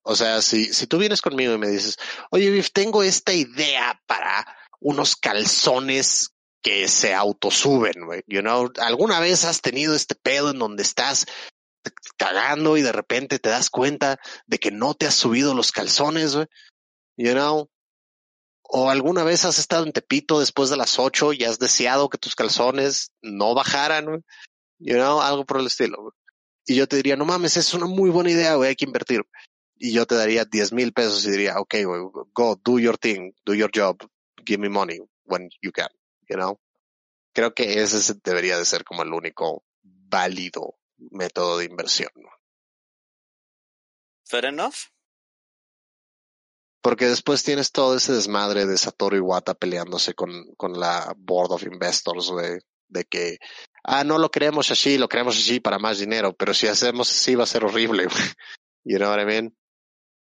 [0.03, 1.97] O sea, si, si tú vienes conmigo y me dices,
[2.31, 4.45] oye, Biff, tengo esta idea para
[4.79, 6.29] unos calzones
[6.61, 8.23] que se autosuben, güey.
[8.27, 11.25] You know, ¿alguna vez has tenido este pedo en donde estás
[12.17, 16.35] cagando y de repente te das cuenta de que no te has subido los calzones,
[16.35, 16.47] güey?
[17.17, 17.69] You know,
[18.63, 22.17] o alguna vez has estado en Tepito después de las ocho y has deseado que
[22.17, 24.23] tus calzones no bajaran,
[24.79, 26.13] you know, algo por el estilo.
[26.67, 29.21] Y yo te diría, no mames, es una muy buena idea, güey, hay que invertir.
[29.77, 32.01] Y yo te daría 10 mil pesos y diría, ok, güey,
[32.33, 33.97] go, do your thing, do your job,
[34.45, 35.87] give me money when you can,
[36.27, 36.59] you know.
[37.33, 42.09] Creo que ese es- debería de ser como el único válido método de inversión.
[44.25, 44.75] Fair enough.
[46.81, 51.63] Porque después tienes todo ese desmadre de Satoru Iwata peleándose con, con la Board of
[51.63, 53.37] Investors, güey, de que,
[53.87, 57.33] ah, no lo queremos así, lo queremos así para más dinero, pero si hacemos así
[57.35, 58.07] va a ser horrible.
[58.89, 59.53] You know what I mean?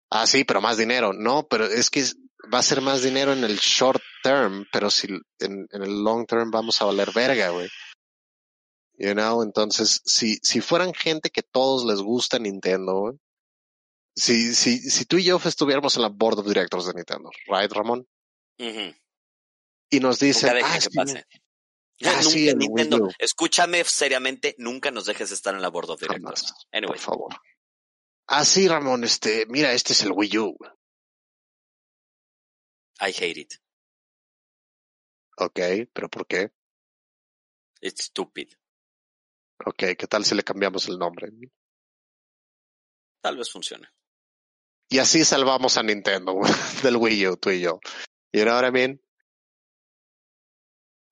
[0.10, 1.14] Ah, sí, pero más dinero.
[1.14, 2.04] No, pero es que
[2.52, 6.26] va a ser más dinero en el short term, pero si en, en el long
[6.26, 7.70] term vamos a valer verga, güey.
[8.98, 13.20] You know, entonces, si, si fueran gente que todos les gusta Nintendo, güey,
[14.16, 17.72] si, si, si tú y yo estuviéramos en la board of directors de Nintendo, right,
[17.72, 18.08] Ramón?
[18.58, 18.96] Ujú.
[19.92, 20.90] Y nos dicen, ah, que sí,
[22.04, 26.54] Ah, nunca, sí, Nintendo, escúchame seriamente, nunca nos dejes estar en la board of directors.
[26.72, 27.36] Anyway, por favor.
[28.28, 30.58] Ah, sí, Ramón, este, mira, este es el Wii U.
[33.00, 33.54] I hate it.
[35.38, 35.60] Ok,
[35.94, 36.52] pero ¿por qué?
[37.82, 38.50] It's stupid.
[39.66, 41.30] Ok, ¿qué tal si le cambiamos el nombre?
[43.22, 43.88] Tal vez funcione.
[44.90, 46.40] Y así salvamos a Nintendo
[46.84, 47.80] del Wii U, tú y yo.
[48.34, 49.02] You know what I mean?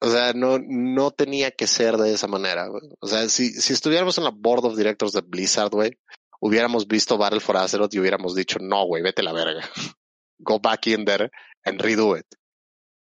[0.05, 2.67] O sea, no, no tenía que ser de esa manera.
[2.67, 2.83] güey.
[2.99, 5.97] O sea, si, si estuviéramos en la board of directors de Blizzard, güey,
[6.41, 9.61] hubiéramos visto Battle for Azeroth y hubiéramos dicho, no, güey, vete a la verga.
[10.39, 11.31] Go back in there
[11.63, 12.25] and redo it.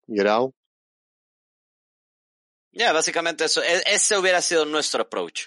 [0.08, 0.52] You know?
[2.72, 3.62] Ya, básicamente eso.
[3.62, 5.46] e- Ese hubiera sido nuestro approach.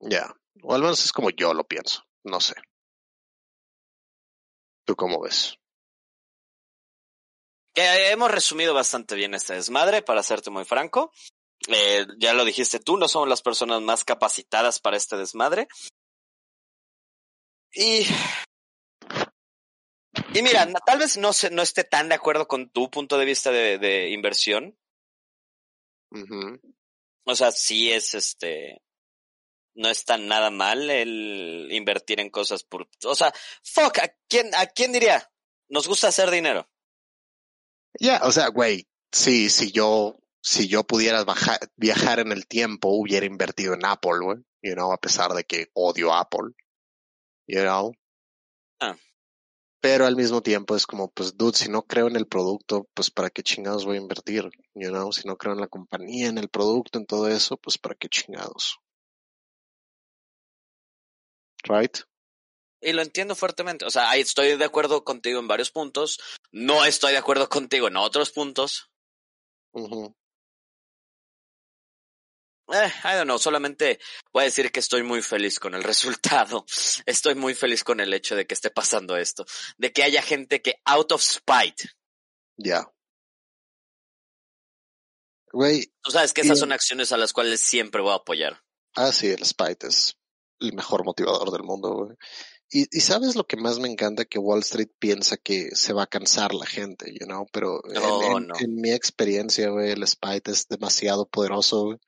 [0.00, 0.34] Ya.
[0.62, 2.02] O al menos es como yo lo pienso.
[2.24, 2.54] No sé.
[4.86, 5.56] ¿Tú cómo ves?
[7.74, 11.12] Que hemos resumido bastante bien este desmadre, para serte muy franco.
[11.68, 15.68] Eh, ya lo dijiste tú, no somos las personas más capacitadas para este desmadre.
[17.72, 18.06] Y.
[20.34, 23.24] Y mira, tal vez no, se, no esté tan de acuerdo con tu punto de
[23.24, 24.76] vista de, de inversión.
[27.24, 28.82] O sea, sí es este.
[29.74, 32.88] No está nada mal el invertir en cosas por.
[33.04, 33.32] O sea,
[33.62, 35.30] fuck, ¿a quién, a quién diría?
[35.68, 36.68] Nos gusta hacer dinero.
[37.98, 42.90] Ya, o sea, güey, sí, si yo, si yo pudiera baja- viajar en el tiempo,
[42.90, 46.52] hubiera invertido en Apple, güey, you know, a pesar de que odio Apple,
[47.46, 47.92] you know.
[48.80, 48.96] Ah.
[49.80, 53.10] Pero al mismo tiempo es como, pues, dude, si no creo en el producto, pues,
[53.10, 54.50] ¿para qué chingados voy a invertir?
[54.74, 57.78] You know, si no creo en la compañía, en el producto, en todo eso, pues,
[57.78, 58.78] ¿para qué chingados?
[61.68, 62.04] Right?
[62.80, 63.84] Y lo entiendo fuertemente.
[63.84, 66.18] O sea, estoy de acuerdo contigo en varios puntos.
[66.50, 68.90] No estoy de acuerdo contigo en otros puntos.
[69.72, 70.14] Ujú.
[72.72, 73.98] Eh, I don't know, solamente
[74.32, 75.82] voy a decir que estoy muy feliz con el
[76.42, 76.64] resultado.
[77.04, 79.44] Estoy muy feliz con el hecho de que esté pasando esto.
[79.76, 81.90] De que haya gente que out of spite.
[82.56, 82.86] Ya.
[85.52, 88.62] Güey, Tú sabes que esas Y- son acciones a las cuales siempre voy a apoyar.
[88.96, 90.16] ah, sí, el Spite es
[90.60, 92.16] el mejor motivador del mundo, güey.
[92.72, 96.04] Y, y sabes lo que más me encanta que Wall Street piensa que se va
[96.04, 98.54] a cansar la gente, you know, pero en, No, en- no.
[98.60, 101.98] en mi experiencia, güey, el Spite es demasiado poderoso, güey.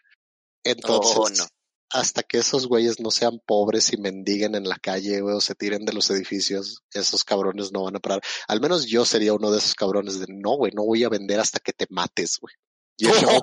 [0.64, 1.44] Entonces, Oh, no.
[1.90, 5.56] hasta que esos güeyes no sean pobres y mendiguen en la calle, güey, o se
[5.56, 8.22] tiren de los edificios, esos cabrones no van a parar.
[8.46, 11.40] Al menos yo sería uno de esos cabrones de, no, güey, no voy a vender
[11.40, 12.54] hasta que te mates, güey.
[12.98, 13.40] You know?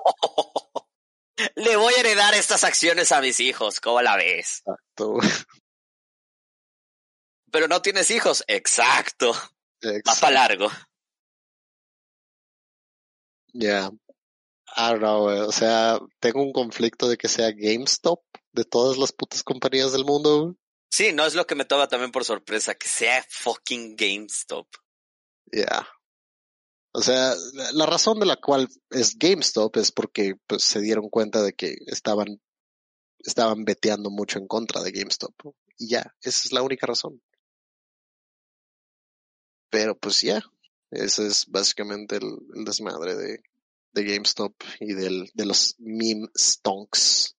[1.56, 4.62] Le voy a heredar estas acciones a mis hijos, ¿cómo la ves?
[4.66, 5.18] Exacto,
[7.52, 9.32] Pero no tienes hijos, exacto.
[9.82, 10.22] Exacto.
[10.22, 10.70] para largo.
[13.54, 13.92] Ya.
[14.78, 15.40] I don't know, güey.
[15.40, 18.22] O sea, tengo un conflicto de que sea GameStop
[18.52, 20.44] de todas las putas compañías del mundo.
[20.44, 20.56] güey.
[20.92, 24.68] Sí, no es lo que me toma también por sorpresa, que sea fucking GameStop.
[25.52, 25.88] Ya.
[26.92, 31.10] O sea, la, la razón de la cual es GameStop es porque pues, se dieron
[31.10, 32.42] cuenta de que estaban,
[33.20, 35.34] estaban veteando mucho en contra de GameStop.
[35.78, 37.22] Y ya, esa es la única razón.
[39.70, 40.42] Pero pues ya,
[40.92, 43.44] ese es básicamente el, el desmadre de,
[43.94, 47.36] de GameStop y del, de los meme stonks.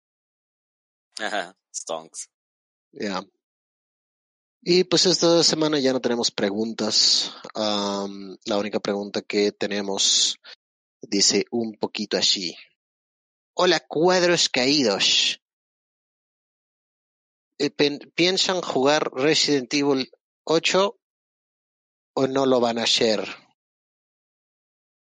[1.19, 2.29] Ajá, stonks.
[2.93, 3.23] Ya.
[4.63, 7.33] Y pues esta semana ya no tenemos preguntas.
[7.55, 10.39] Am, la única pregunta que tenemos
[11.01, 12.55] dice un poquito así.
[13.55, 15.41] Hola cuadros caídos.
[17.59, 17.71] Eh,
[18.15, 20.11] ¿Piensan jugar Resident Evil
[20.45, 21.00] 8
[22.15, 23.25] o no lo van a hacer?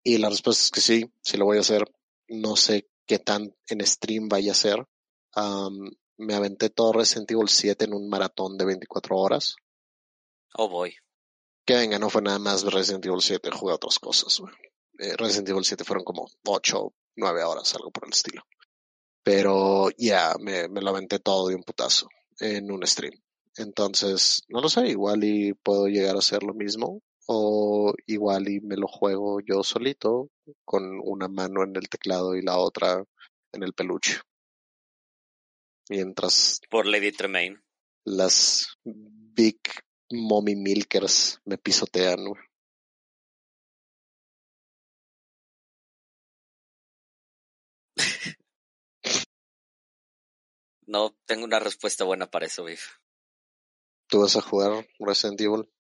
[0.04, 1.84] Y la respuesta es que sí, sí lo voy a hacer.
[2.28, 4.86] No sé qué tan en stream vaya a ser.
[5.34, 9.56] Am, me aventé todo Resident Evil 7 en un maratón de 24 horas.
[10.54, 10.94] Oh boy.
[11.64, 14.40] Que venga, no fue nada más Resident Evil 7, jugué otras cosas.
[14.98, 18.42] Eh, Resident Evil 7 fueron como 8, 9 horas, algo por el estilo.
[19.22, 22.08] Pero ya, me, me lo aventé todo de un putazo
[22.40, 23.12] en un stream.
[23.59, 27.02] Entonces, no lo sé, igual y puedo llegar a hacer lo mismo.
[27.26, 30.30] O igual y me lo juego yo solito,
[30.64, 33.05] con una mano en el teclado y la otra
[33.52, 34.20] en el peluche.
[35.90, 37.60] Mientras Por Lady Tremaine.
[38.05, 39.59] las Big
[40.10, 42.18] Mommy Milkers me pisotean.
[50.86, 52.97] No tengo una respuesta buena para eso, Biff.
[54.09, 55.70] ¿Tú vas a jugar Resident Evil?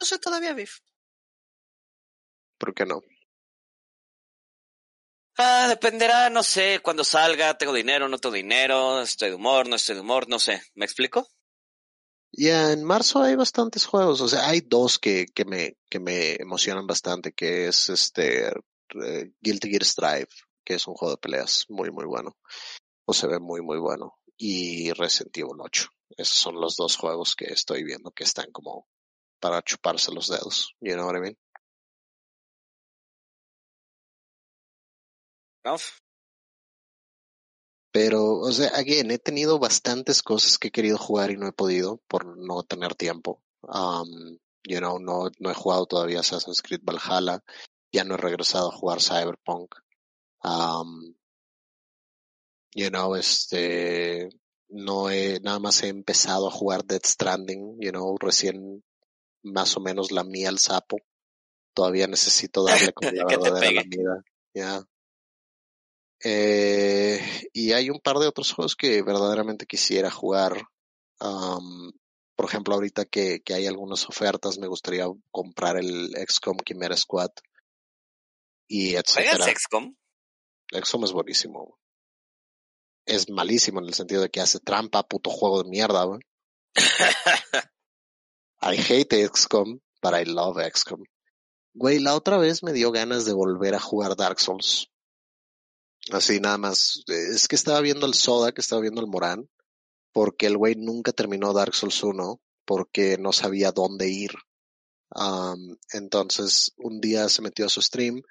[0.00, 0.80] No sé todavía, Biff.
[2.58, 3.02] ¿Por qué no?
[5.36, 9.76] Ah, dependerá, no sé, cuando salga, tengo dinero, no tengo dinero, estoy de humor, no
[9.76, 10.62] estoy de humor, no sé.
[10.74, 11.28] ¿Me explico?
[12.32, 16.34] Ya en marzo hay bastantes juegos, o sea, hay dos que, que me, que me
[16.34, 20.28] emocionan bastante, que es este eh, Guilty Gear Strive,
[20.64, 22.36] que es un juego de peleas muy muy bueno.
[23.04, 24.18] O se ve muy muy bueno.
[24.36, 25.90] Y Resident Evil 8.
[26.16, 28.86] Esos son los dos juegos que estoy viendo que están como
[29.40, 30.74] para chuparse los dedos.
[30.80, 31.38] You know what I mean?
[35.64, 35.76] ¿No?
[37.92, 41.52] Pero, o sea, again, he tenido bastantes cosas que he querido jugar y no he
[41.52, 43.42] podido por no tener tiempo.
[43.62, 47.42] Um, you know, no, no he jugado todavía Assassin's Creed Valhalla.
[47.92, 49.74] Ya no he regresado a jugar Cyberpunk.
[50.44, 51.14] Um,
[52.74, 54.28] you know, este,
[54.70, 58.84] no he, nada más he empezado a jugar Dead Stranding, you know, recién
[59.42, 60.98] más o menos la mía al sapo.
[61.74, 64.24] Todavía necesito darle como la verdadera lamida.
[64.54, 64.82] Ya.
[66.22, 67.20] Eh,
[67.52, 70.60] y hay un par de otros juegos que verdaderamente quisiera jugar.
[71.18, 71.92] Am,
[72.36, 77.30] por ejemplo, ahorita que, que hay algunas ofertas, me gustaría comprar el XCOM Chimera Squad
[78.68, 79.54] y ¿Juegas etcétera.
[79.58, 79.94] XCOM?
[80.72, 81.79] XCOM es buenísimo.
[83.10, 86.20] Es malísimo en el sentido de que hace trampa, puto juego de mierda, güey.
[88.62, 91.02] I hate XCOM, but I love XCOM.
[91.74, 94.90] Güey, la otra vez me dio ganas de volver a jugar Dark Souls.
[96.12, 97.02] Así nada más.
[97.08, 99.48] Eh, Es que estaba viendo el Soda, que estaba viendo el Morán,
[100.12, 104.30] porque el güey nunca terminó Dark Souls 1 porque no sabía dónde ir.
[105.92, 108.22] Entonces, un día se metió a su stream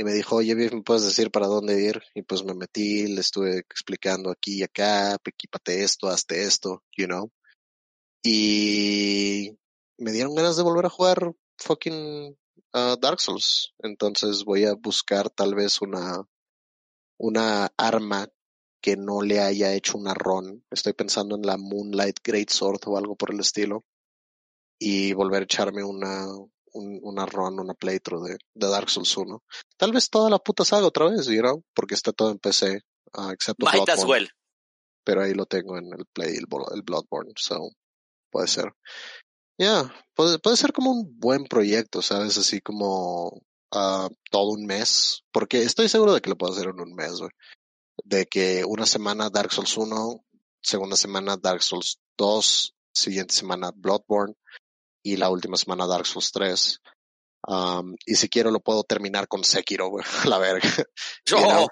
[0.00, 2.02] y me dijo, oye, ¿me puedes decir para dónde ir?
[2.14, 7.04] Y pues me metí, le estuve explicando aquí y acá, equipate esto, hazte esto, you
[7.04, 7.30] know.
[8.22, 9.58] Y
[9.98, 12.34] me dieron ganas de volver a jugar fucking
[12.72, 13.74] uh, Dark Souls.
[13.80, 16.26] Entonces voy a buscar tal vez una,
[17.18, 18.26] una arma
[18.80, 20.64] que no le haya hecho una run.
[20.70, 23.84] Estoy pensando en la Moonlight Great Sword o algo por el estilo.
[24.78, 26.26] Y volver a echarme una,
[26.72, 29.42] un, una run, una playthrough de, de, Dark Souls 1.
[29.76, 31.62] Tal vez toda la puta saga otra vez, you know?
[31.74, 32.80] porque está todo en PC,
[33.16, 34.28] uh, excepto Might as well.
[35.04, 37.70] Pero ahí lo tengo en el Play, el, el Bloodborne, so
[38.30, 38.72] puede ser.
[39.58, 42.38] Ya, yeah, puede, puede ser como un buen proyecto, ¿sabes?
[42.38, 43.28] Así como
[43.72, 47.18] uh, todo un mes, porque estoy seguro de que lo puedo hacer en un mes,
[47.18, 47.30] güey.
[48.04, 50.24] De que una semana Dark Souls 1,
[50.62, 54.34] segunda semana Dark Souls 2, siguiente semana Bloodborne
[55.02, 56.80] y la última semana Dark Souls 3.
[57.46, 60.68] Um, y si quiero lo puedo terminar con Sekiro, güey, la verga.
[61.24, 61.66] Yo, you know?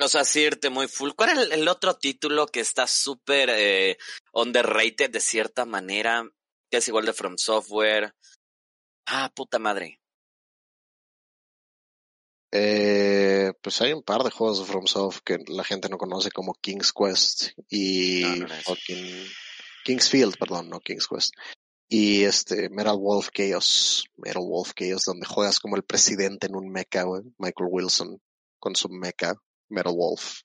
[0.00, 1.12] O sea, sí irte muy full.
[1.16, 3.98] ¿Cuál es el, el otro título que está súper eh,
[4.32, 6.28] underrated de cierta manera?
[6.70, 8.14] Que es igual de From Software.
[9.06, 10.00] Ah, puta madre.
[12.54, 16.52] Eh, pues hay un par de juegos de FromSoft que la gente no conoce como
[16.60, 18.46] King's Quest y no,
[19.84, 21.32] King's Field, perdón, no King's Quest.
[21.94, 26.70] Y este Metal Wolf Chaos, Metal Wolf Chaos, donde juegas como el presidente en un
[26.70, 28.18] mecha, güey, Michael Wilson,
[28.58, 29.34] con su mecha,
[29.68, 30.40] Metal Wolf.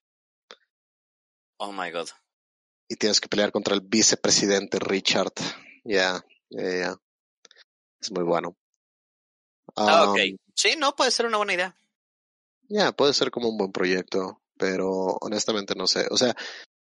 [1.56, 2.10] Oh my god.
[2.90, 5.32] Y tienes que pelear contra el vicepresidente Richard.
[5.86, 7.02] Ya, yeah, ya, yeah, yeah.
[8.02, 8.50] Es muy bueno.
[9.78, 10.20] Um, ah, ok.
[10.54, 11.78] Sí, no, puede ser una buena idea.
[12.64, 14.90] Ya, yeah, puede ser como un buen proyecto, pero
[15.22, 16.08] honestamente no sé.
[16.12, 16.36] O sea,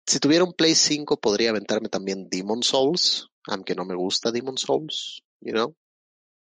[0.07, 4.57] si tuviera un Play 5 podría aventarme también Demon Souls, aunque no me gusta Demon
[4.57, 5.77] Souls, you know.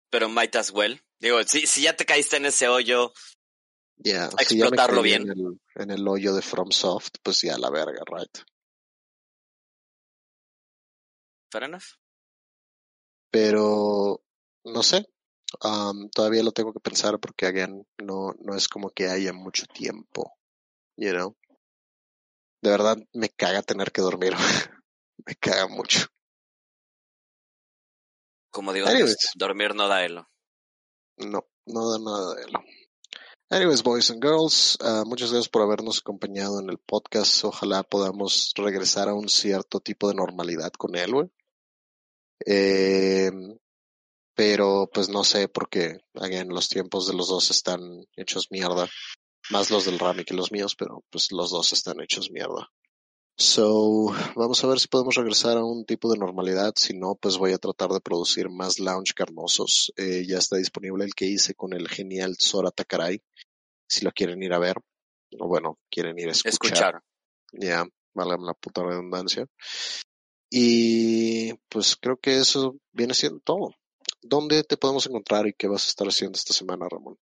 [0.10, 1.00] Pero might as well.
[1.20, 3.14] Digo, si, si ya te caíste en ese hoyo,
[3.98, 5.24] yeah, explotarlo bien.
[5.24, 8.38] En el, en el hoyo de FromSoft, pues ya la verga, right.
[11.52, 11.98] Fair enough.
[13.32, 14.22] Pero,
[14.66, 15.08] no sé,
[15.62, 19.66] Um, todavía lo tengo que pensar porque, again, no, no es como que haya mucho
[19.68, 20.36] tiempo,
[20.98, 21.36] you know.
[22.62, 24.34] De verdad, me caga tener que dormir.
[25.26, 26.08] me caga mucho.
[28.54, 29.18] Como digo, Anyways.
[29.36, 30.30] dormir no da elo.
[31.18, 32.60] No, no da nada de elo.
[33.50, 37.44] Anyways, boys and girls, uh, muchas gracias por habernos acompañado en el podcast.
[37.46, 41.32] Ojalá podamos regresar a un cierto tipo de normalidad con él, güey.
[42.46, 43.32] Eh,
[44.36, 47.82] pero pues no sé porque again, los tiempos de los dos están
[48.16, 48.88] hechos mierda.
[49.50, 52.70] Más los del Rami que los míos, pero pues los dos están hechos mierda.
[53.36, 56.74] So, vamos a ver si podemos regresar a un tipo de normalidad.
[56.76, 59.92] Si no, pues voy a tratar de producir más lounge carnosos.
[59.98, 63.22] Eh, ya está disponible el que hice con el genial Sora Takarai.
[63.88, 64.78] Si lo quieren ir a ver.
[65.40, 66.54] O bueno, quieren ir a escuchar.
[66.54, 67.02] Escuchar.
[67.54, 69.48] Ya, yeah, vale la puta redundancia.
[70.52, 73.74] Y pues creo que eso viene siendo todo.
[74.22, 77.18] ¿Dónde te podemos encontrar y qué vas a estar haciendo esta semana, Ramón?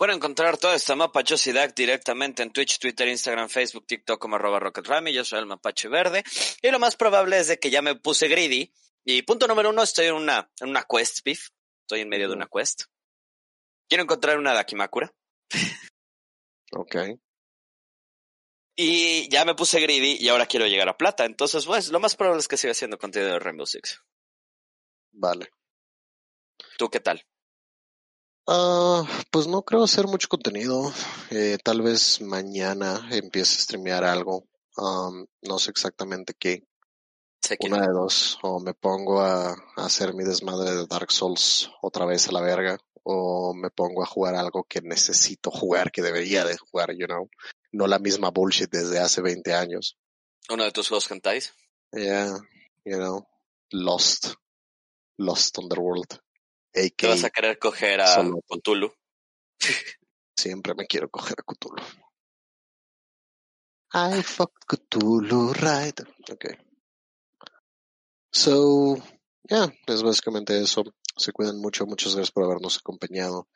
[0.00, 5.12] Pueden encontrar toda esta mapachosidad directamente en Twitch, Twitter, Instagram, Facebook, TikTok como arroba RocketRami.
[5.12, 6.24] Yo soy el mapache verde.
[6.62, 8.72] Y lo más probable es de que ya me puse greedy.
[9.04, 11.50] Y punto número uno, estoy en una, en una quest, beef.
[11.82, 12.84] Estoy en medio de una quest.
[13.90, 15.12] Quiero encontrar una Dakimakura.
[16.72, 16.96] ok.
[18.76, 21.26] Y ya me puse greedy y ahora quiero llegar a plata.
[21.26, 24.00] Entonces, pues, lo más probable es que siga haciendo contenido de Rainbow Six.
[25.12, 25.50] Vale.
[26.78, 27.22] ¿Tú qué tal?
[28.46, 30.92] Uh, pues no creo hacer mucho contenido.
[31.30, 34.44] Eh, tal vez mañana empiece a streamear algo.
[34.76, 36.64] Um, no sé exactamente qué.
[37.42, 37.86] Sé que Una no.
[37.86, 38.38] de dos.
[38.42, 42.40] O me pongo a, a, hacer mi desmadre de Dark Souls otra vez a la
[42.40, 42.78] verga.
[43.02, 47.28] O me pongo a jugar algo que necesito jugar, que debería de jugar, you know.
[47.72, 49.96] No la misma bullshit desde hace 20 años.
[50.50, 51.54] ¿Uno de tus juegos cantáis?
[51.92, 52.36] Yeah,
[52.84, 53.26] you know.
[53.70, 54.34] Lost.
[55.16, 56.20] Lost Underworld.
[56.74, 58.40] AK, ¿Te vas a querer coger a Solo.
[58.48, 58.92] Cthulhu?
[60.36, 61.82] Siempre me quiero coger a Cthulhu.
[63.92, 66.00] I fuck Cthulhu, right?
[66.30, 66.56] Okay.
[68.32, 68.96] So,
[69.48, 70.84] yeah, es básicamente eso.
[71.16, 71.86] Se cuidan mucho.
[71.86, 73.48] Muchas gracias por habernos acompañado.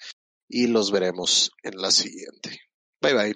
[0.48, 2.58] Y los veremos en la siguiente.
[3.00, 3.34] Bye bye.